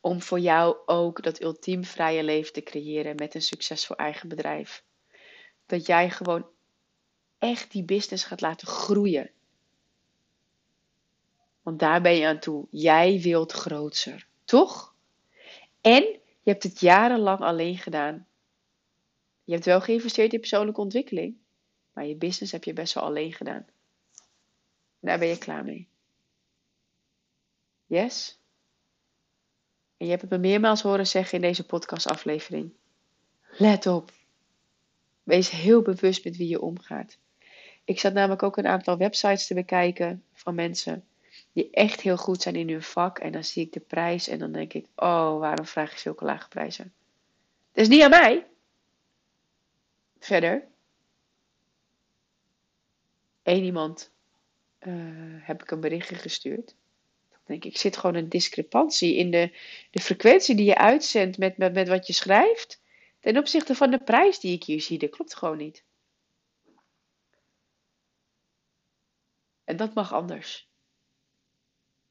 Om 0.00 0.22
voor 0.22 0.40
jou 0.40 0.76
ook 0.86 1.22
dat 1.22 1.42
ultiem 1.42 1.84
vrije 1.84 2.22
leven 2.22 2.52
te 2.52 2.62
creëren 2.62 3.14
met 3.16 3.34
een 3.34 3.42
succesvol 3.42 3.96
eigen 3.96 4.28
bedrijf. 4.28 4.84
Dat 5.66 5.86
jij 5.86 6.10
gewoon 6.10 6.46
echt 7.38 7.70
die 7.70 7.84
business 7.84 8.24
gaat 8.24 8.40
laten 8.40 8.68
groeien. 8.68 9.30
Want 11.62 11.78
daar 11.78 12.00
ben 12.00 12.14
je 12.14 12.26
aan 12.26 12.38
toe. 12.38 12.66
Jij 12.70 13.20
wilt 13.20 13.52
groter, 13.52 14.26
toch? 14.44 14.94
En 15.80 16.02
je 16.42 16.50
hebt 16.50 16.62
het 16.62 16.80
jarenlang 16.80 17.40
alleen 17.40 17.78
gedaan. 17.78 18.26
Je 19.44 19.52
hebt 19.52 19.64
wel 19.64 19.80
geïnvesteerd 19.80 20.32
in 20.32 20.40
persoonlijke 20.40 20.80
ontwikkeling. 20.80 21.36
Maar 21.92 22.06
je 22.06 22.16
business 22.16 22.52
heb 22.52 22.64
je 22.64 22.72
best 22.72 22.94
wel 22.94 23.04
alleen 23.04 23.32
gedaan. 23.32 23.66
Daar 25.00 25.18
ben 25.18 25.28
je 25.28 25.38
klaar 25.38 25.64
mee. 25.64 25.88
Yes? 27.86 28.38
En 29.96 30.04
je 30.06 30.10
hebt 30.10 30.22
het 30.22 30.30
me 30.30 30.38
meermaals 30.38 30.82
horen 30.82 31.06
zeggen 31.06 31.34
in 31.34 31.40
deze 31.40 31.66
podcastaflevering. 31.66 32.72
Let 33.58 33.86
op. 33.86 34.12
Wees 35.22 35.50
heel 35.50 35.82
bewust 35.82 36.24
met 36.24 36.36
wie 36.36 36.48
je 36.48 36.60
omgaat. 36.60 37.18
Ik 37.84 38.00
zat 38.00 38.12
namelijk 38.12 38.42
ook 38.42 38.56
een 38.56 38.66
aantal 38.66 38.96
websites 38.96 39.46
te 39.46 39.54
bekijken 39.54 40.24
van 40.32 40.54
mensen 40.54 41.04
die 41.52 41.70
echt 41.70 42.00
heel 42.00 42.16
goed 42.16 42.42
zijn 42.42 42.56
in 42.56 42.68
hun 42.68 42.82
vak. 42.82 43.18
En 43.18 43.32
dan 43.32 43.44
zie 43.44 43.64
ik 43.66 43.72
de 43.72 43.80
prijs 43.80 44.28
en 44.28 44.38
dan 44.38 44.52
denk 44.52 44.72
ik, 44.72 44.86
oh, 44.96 45.38
waarom 45.38 45.66
vraag 45.66 45.92
je 45.92 45.98
zulke 45.98 46.24
lage 46.24 46.48
prijzen? 46.48 46.92
Het 47.72 47.82
is 47.82 47.88
niet 47.88 48.02
aan 48.02 48.10
mij. 48.10 48.46
Verder, 50.18 50.64
één 53.42 53.64
iemand 53.64 54.10
uh, 54.80 54.94
heb 55.40 55.62
ik 55.62 55.70
een 55.70 55.80
berichtje 55.80 56.14
gestuurd. 56.14 56.74
Dan 57.30 57.40
denk 57.44 57.64
ik, 57.64 57.72
ik 57.72 57.78
zit 57.78 57.96
gewoon 57.96 58.16
een 58.16 58.28
discrepantie 58.28 59.16
in 59.16 59.30
de, 59.30 59.58
de 59.90 60.00
frequentie 60.00 60.54
die 60.54 60.66
je 60.66 60.78
uitzendt 60.78 61.38
met, 61.38 61.56
met, 61.56 61.72
met 61.72 61.88
wat 61.88 62.06
je 62.06 62.12
schrijft. 62.12 62.80
Ten 63.20 63.38
opzichte 63.38 63.74
van 63.74 63.90
de 63.90 63.98
prijs 63.98 64.40
die 64.40 64.54
ik 64.54 64.64
hier 64.64 64.80
zie. 64.80 64.98
Dat 64.98 65.10
klopt 65.10 65.34
gewoon 65.34 65.56
niet. 65.56 65.84
En 69.64 69.76
dat 69.76 69.94
mag 69.94 70.12
anders. 70.12 70.68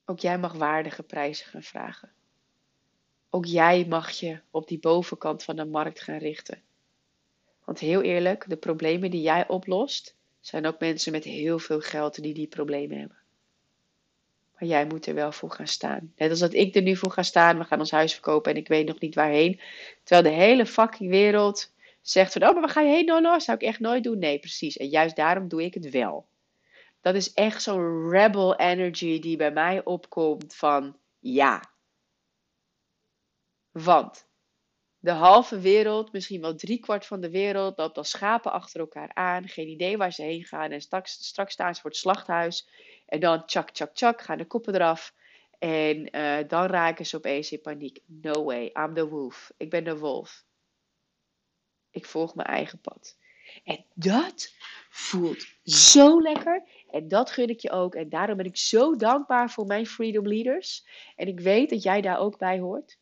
Ook 0.05 0.19
jij 0.19 0.39
mag 0.39 0.53
waardige 0.53 1.03
prijzen 1.03 1.45
gaan 1.45 1.63
vragen. 1.63 2.11
Ook 3.29 3.45
jij 3.45 3.85
mag 3.85 4.11
je 4.11 4.41
op 4.51 4.67
die 4.67 4.79
bovenkant 4.79 5.43
van 5.43 5.55
de 5.55 5.65
markt 5.65 6.01
gaan 6.01 6.17
richten. 6.17 6.61
Want 7.63 7.79
heel 7.79 8.01
eerlijk, 8.01 8.49
de 8.49 8.57
problemen 8.57 9.11
die 9.11 9.21
jij 9.21 9.47
oplost, 9.47 10.15
zijn 10.41 10.65
ook 10.65 10.79
mensen 10.79 11.11
met 11.11 11.23
heel 11.23 11.59
veel 11.59 11.79
geld 11.79 12.21
die 12.21 12.33
die 12.33 12.47
problemen 12.47 12.97
hebben. 12.97 13.17
Maar 14.53 14.69
jij 14.69 14.85
moet 14.85 15.05
er 15.05 15.13
wel 15.13 15.31
voor 15.31 15.51
gaan 15.51 15.67
staan. 15.67 16.13
Net 16.15 16.29
als 16.29 16.39
dat 16.39 16.53
ik 16.53 16.75
er 16.75 16.81
nu 16.81 16.95
voor 16.95 17.11
ga 17.11 17.23
staan. 17.23 17.57
We 17.57 17.63
gaan 17.63 17.79
ons 17.79 17.91
huis 17.91 18.13
verkopen 18.13 18.51
en 18.51 18.57
ik 18.57 18.67
weet 18.67 18.87
nog 18.87 18.99
niet 18.99 19.15
waarheen. 19.15 19.59
Terwijl 20.03 20.35
de 20.35 20.41
hele 20.41 20.65
fucking 20.65 21.09
wereld 21.09 21.71
zegt 22.01 22.33
van, 22.33 22.43
oh, 22.43 22.51
maar 22.51 22.61
waar 22.61 22.69
ga 22.69 22.81
je 22.81 22.89
heen? 22.89 23.05
Nou, 23.05 23.39
zou 23.39 23.57
ik 23.57 23.63
echt 23.63 23.79
nooit 23.79 24.03
doen. 24.03 24.19
Nee, 24.19 24.39
precies. 24.39 24.77
En 24.77 24.87
juist 24.87 25.15
daarom 25.15 25.47
doe 25.47 25.63
ik 25.63 25.73
het 25.73 25.89
wel. 25.89 26.27
Dat 27.01 27.15
is 27.15 27.33
echt 27.33 27.61
zo'n 27.61 28.09
rebel 28.09 28.55
energy 28.55 29.19
die 29.19 29.37
bij 29.37 29.51
mij 29.51 29.83
opkomt 29.83 30.55
van, 30.55 30.97
ja. 31.19 31.63
Want 33.71 34.25
de 35.01 35.11
halve 35.11 35.59
wereld, 35.59 36.11
misschien 36.11 36.41
wel 36.41 36.55
driekwart 36.55 37.05
van 37.05 37.21
de 37.21 37.29
wereld, 37.29 37.77
loopt 37.77 37.97
als 37.97 38.09
schapen 38.09 38.51
achter 38.51 38.79
elkaar 38.79 39.13
aan. 39.13 39.47
Geen 39.47 39.67
idee 39.67 39.97
waar 39.97 40.13
ze 40.13 40.21
heen 40.21 40.43
gaan. 40.43 40.71
En 40.71 40.81
straks, 40.81 41.11
straks 41.11 41.53
staan 41.53 41.75
ze 41.75 41.81
voor 41.81 41.89
het 41.89 41.99
slachthuis. 41.99 42.67
En 43.05 43.19
dan 43.19 43.45
tjak, 43.45 43.69
tjak, 43.69 43.95
tjak, 43.95 44.21
gaan 44.21 44.37
de 44.37 44.45
koppen 44.45 44.75
eraf. 44.75 45.13
En 45.59 46.17
uh, 46.17 46.37
dan 46.47 46.65
raken 46.65 47.05
ze 47.05 47.15
opeens 47.17 47.51
in 47.51 47.61
paniek. 47.61 47.99
No 48.05 48.43
way, 48.43 48.71
I'm 48.73 48.93
the 48.93 49.07
wolf. 49.07 49.51
Ik 49.57 49.69
ben 49.69 49.83
de 49.83 49.97
wolf. 49.97 50.45
Ik 51.91 52.05
volg 52.05 52.35
mijn 52.35 52.47
eigen 52.47 52.79
pad. 52.79 53.17
En 53.63 53.85
dat 53.93 54.53
voelt 54.89 55.45
zo 55.63 56.21
lekker. 56.21 56.63
En 56.91 57.07
dat 57.07 57.31
gun 57.31 57.49
ik 57.49 57.59
je 57.59 57.71
ook. 57.71 57.95
En 57.95 58.09
daarom 58.09 58.37
ben 58.37 58.45
ik 58.45 58.57
zo 58.57 58.95
dankbaar 58.95 59.49
voor 59.49 59.65
mijn 59.65 59.87
Freedom 59.87 60.27
Leaders. 60.27 60.87
En 61.15 61.27
ik 61.27 61.39
weet 61.39 61.69
dat 61.69 61.83
jij 61.83 62.01
daar 62.01 62.19
ook 62.19 62.37
bij 62.37 62.59
hoort. 62.59 62.99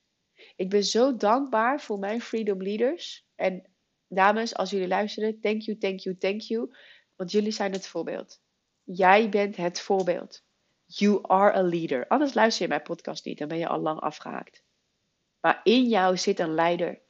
Ik 0.60 0.70
ben 0.70 0.84
zo 0.84 1.16
dankbaar 1.16 1.82
voor 1.82 2.00
mijn 2.00 2.22
Freedom 2.22 2.64
Leaders. 2.64 3.26
En 3.36 3.64
dames, 4.08 4.56
als 4.56 4.70
jullie 4.70 4.88
luisteren, 4.88 5.40
thank 5.40 5.62
you, 5.62 5.78
thank 5.78 6.00
you, 6.00 6.18
thank 6.18 6.42
you. 6.42 6.76
Want 7.16 7.32
jullie 7.32 7.52
zijn 7.52 7.72
het 7.72 7.88
voorbeeld. 7.88 8.42
Jij 8.84 9.30
bent 9.30 9.56
het 9.56 9.80
voorbeeld. 9.80 10.44
You 10.86 11.20
are 11.22 11.56
a 11.58 11.62
leader. 11.62 12.08
Anders 12.08 12.34
luister 12.34 12.62
je 12.64 12.70
mijn 12.70 12.82
podcast 12.82 13.26
niet, 13.26 13.38
dan 13.38 13.48
ben 13.48 13.58
je 13.58 13.68
al 13.68 13.80
lang 13.80 14.00
afgehaakt. 14.00 14.64
Maar 15.40 15.62
in 15.64 15.88
jou 15.88 16.18
zit 16.18 16.40
een 16.40 16.54
leider. 16.54 17.02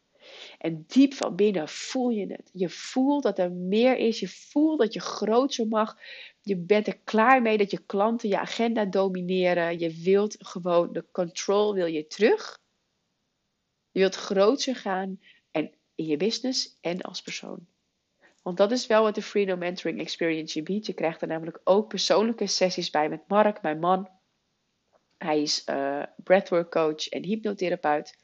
En 0.57 0.83
diep 0.87 1.13
van 1.13 1.35
binnen 1.35 1.69
voel 1.69 2.09
je 2.09 2.31
het. 2.31 2.49
Je 2.53 2.69
voelt 2.69 3.23
dat 3.23 3.39
er 3.39 3.51
meer 3.51 3.97
is. 3.97 4.19
Je 4.19 4.27
voelt 4.27 4.79
dat 4.79 4.93
je 4.93 4.99
groter 4.99 5.67
mag. 5.67 5.97
Je 6.41 6.57
bent 6.57 6.87
er 6.87 6.99
klaar 7.03 7.41
mee 7.41 7.57
dat 7.57 7.71
je 7.71 7.85
klanten 7.85 8.29
je 8.29 8.39
agenda 8.39 8.85
domineren. 8.85 9.79
Je 9.79 10.01
wilt 10.03 10.35
gewoon 10.39 10.93
de 10.93 11.05
control 11.11 11.73
wil 11.73 11.85
je 11.85 12.07
terug. 12.07 12.59
Je 13.91 13.99
wilt 13.99 14.15
groter 14.15 14.75
gaan 14.75 15.19
en 15.51 15.71
in 15.95 16.05
je 16.05 16.17
business 16.17 16.77
en 16.81 17.01
als 17.01 17.21
persoon. 17.21 17.67
Want 18.41 18.57
dat 18.57 18.71
is 18.71 18.87
wel 18.87 19.03
wat 19.03 19.15
de 19.15 19.21
Freedom 19.21 19.59
Mentoring 19.59 19.99
Experience 19.99 20.57
je 20.57 20.63
biedt. 20.63 20.85
Je 20.85 20.93
krijgt 20.93 21.21
er 21.21 21.27
namelijk 21.27 21.59
ook 21.63 21.87
persoonlijke 21.87 22.47
sessies 22.47 22.89
bij 22.89 23.09
met 23.09 23.27
Mark, 23.27 23.61
mijn 23.61 23.79
man. 23.79 24.09
Hij 25.17 25.41
is 25.41 25.63
uh, 25.69 26.03
breathwork 26.23 26.71
coach 26.71 27.09
en 27.09 27.23
hypnotherapeut. 27.23 28.17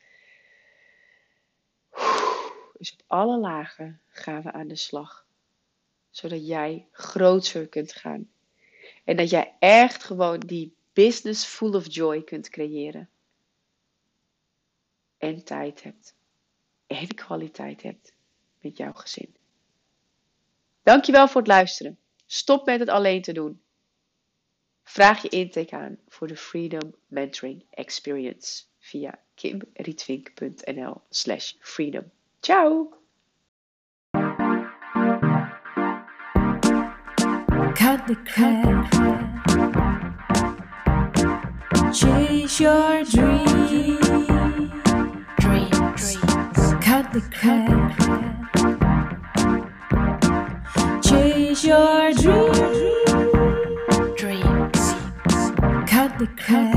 Dus 2.78 2.94
op 2.94 3.04
alle 3.08 3.40
lagen 3.40 4.02
gaan 4.08 4.42
we 4.42 4.52
aan 4.52 4.68
de 4.68 4.76
slag. 4.76 5.26
Zodat 6.10 6.48
jij 6.48 6.88
groter 6.92 7.68
kunt 7.68 7.94
gaan. 7.94 8.30
En 9.04 9.18
dat 9.18 9.30
jij 9.30 9.56
echt 9.60 10.04
gewoon 10.04 10.40
die 10.40 10.76
business 10.94 11.46
full 11.46 11.74
of 11.74 11.94
joy 11.94 12.24
kunt 12.24 12.50
creëren. 12.50 13.10
En 15.18 15.44
tijd 15.44 15.84
hebt. 15.84 16.16
En 16.88 17.08
kwaliteit 17.08 17.82
hebt 17.82 18.14
met 18.62 18.78
jouw 18.78 18.94
gezin. 18.94 19.36
Dankjewel 20.84 21.28
voor 21.28 21.42
het 21.42 21.50
luisteren. 21.50 22.00
Stop 22.26 22.66
met 22.66 22.80
het 22.80 22.90
alleen 22.90 23.22
te 23.22 23.34
doen. 23.34 23.62
Vraag 24.84 25.22
je 25.22 25.30
intake 25.30 25.76
aan 25.76 25.98
voor 26.08 26.28
de 26.28 26.38
Freedom 26.38 26.96
Mentoring 27.08 27.66
Experience 27.70 28.64
via 28.80 29.20
kimrietvink.nl 29.36 31.02
slash 31.10 31.54
freedom. 31.60 32.12
Ciao! 32.40 33.04
The. 38.08 38.14
Chase 41.92 42.60
your 42.60 43.04
dreams. 43.04 44.35
Dreams. 47.16 47.30
Cut 47.32 47.32
the 47.32 47.38
crap. 47.38 49.02
Chase 51.02 51.64
your 51.64 52.12
dreams. 52.12 52.60
Dreams. 54.20 54.84
Cut 55.90 56.20
the 56.20 56.28
crap. 56.38 56.75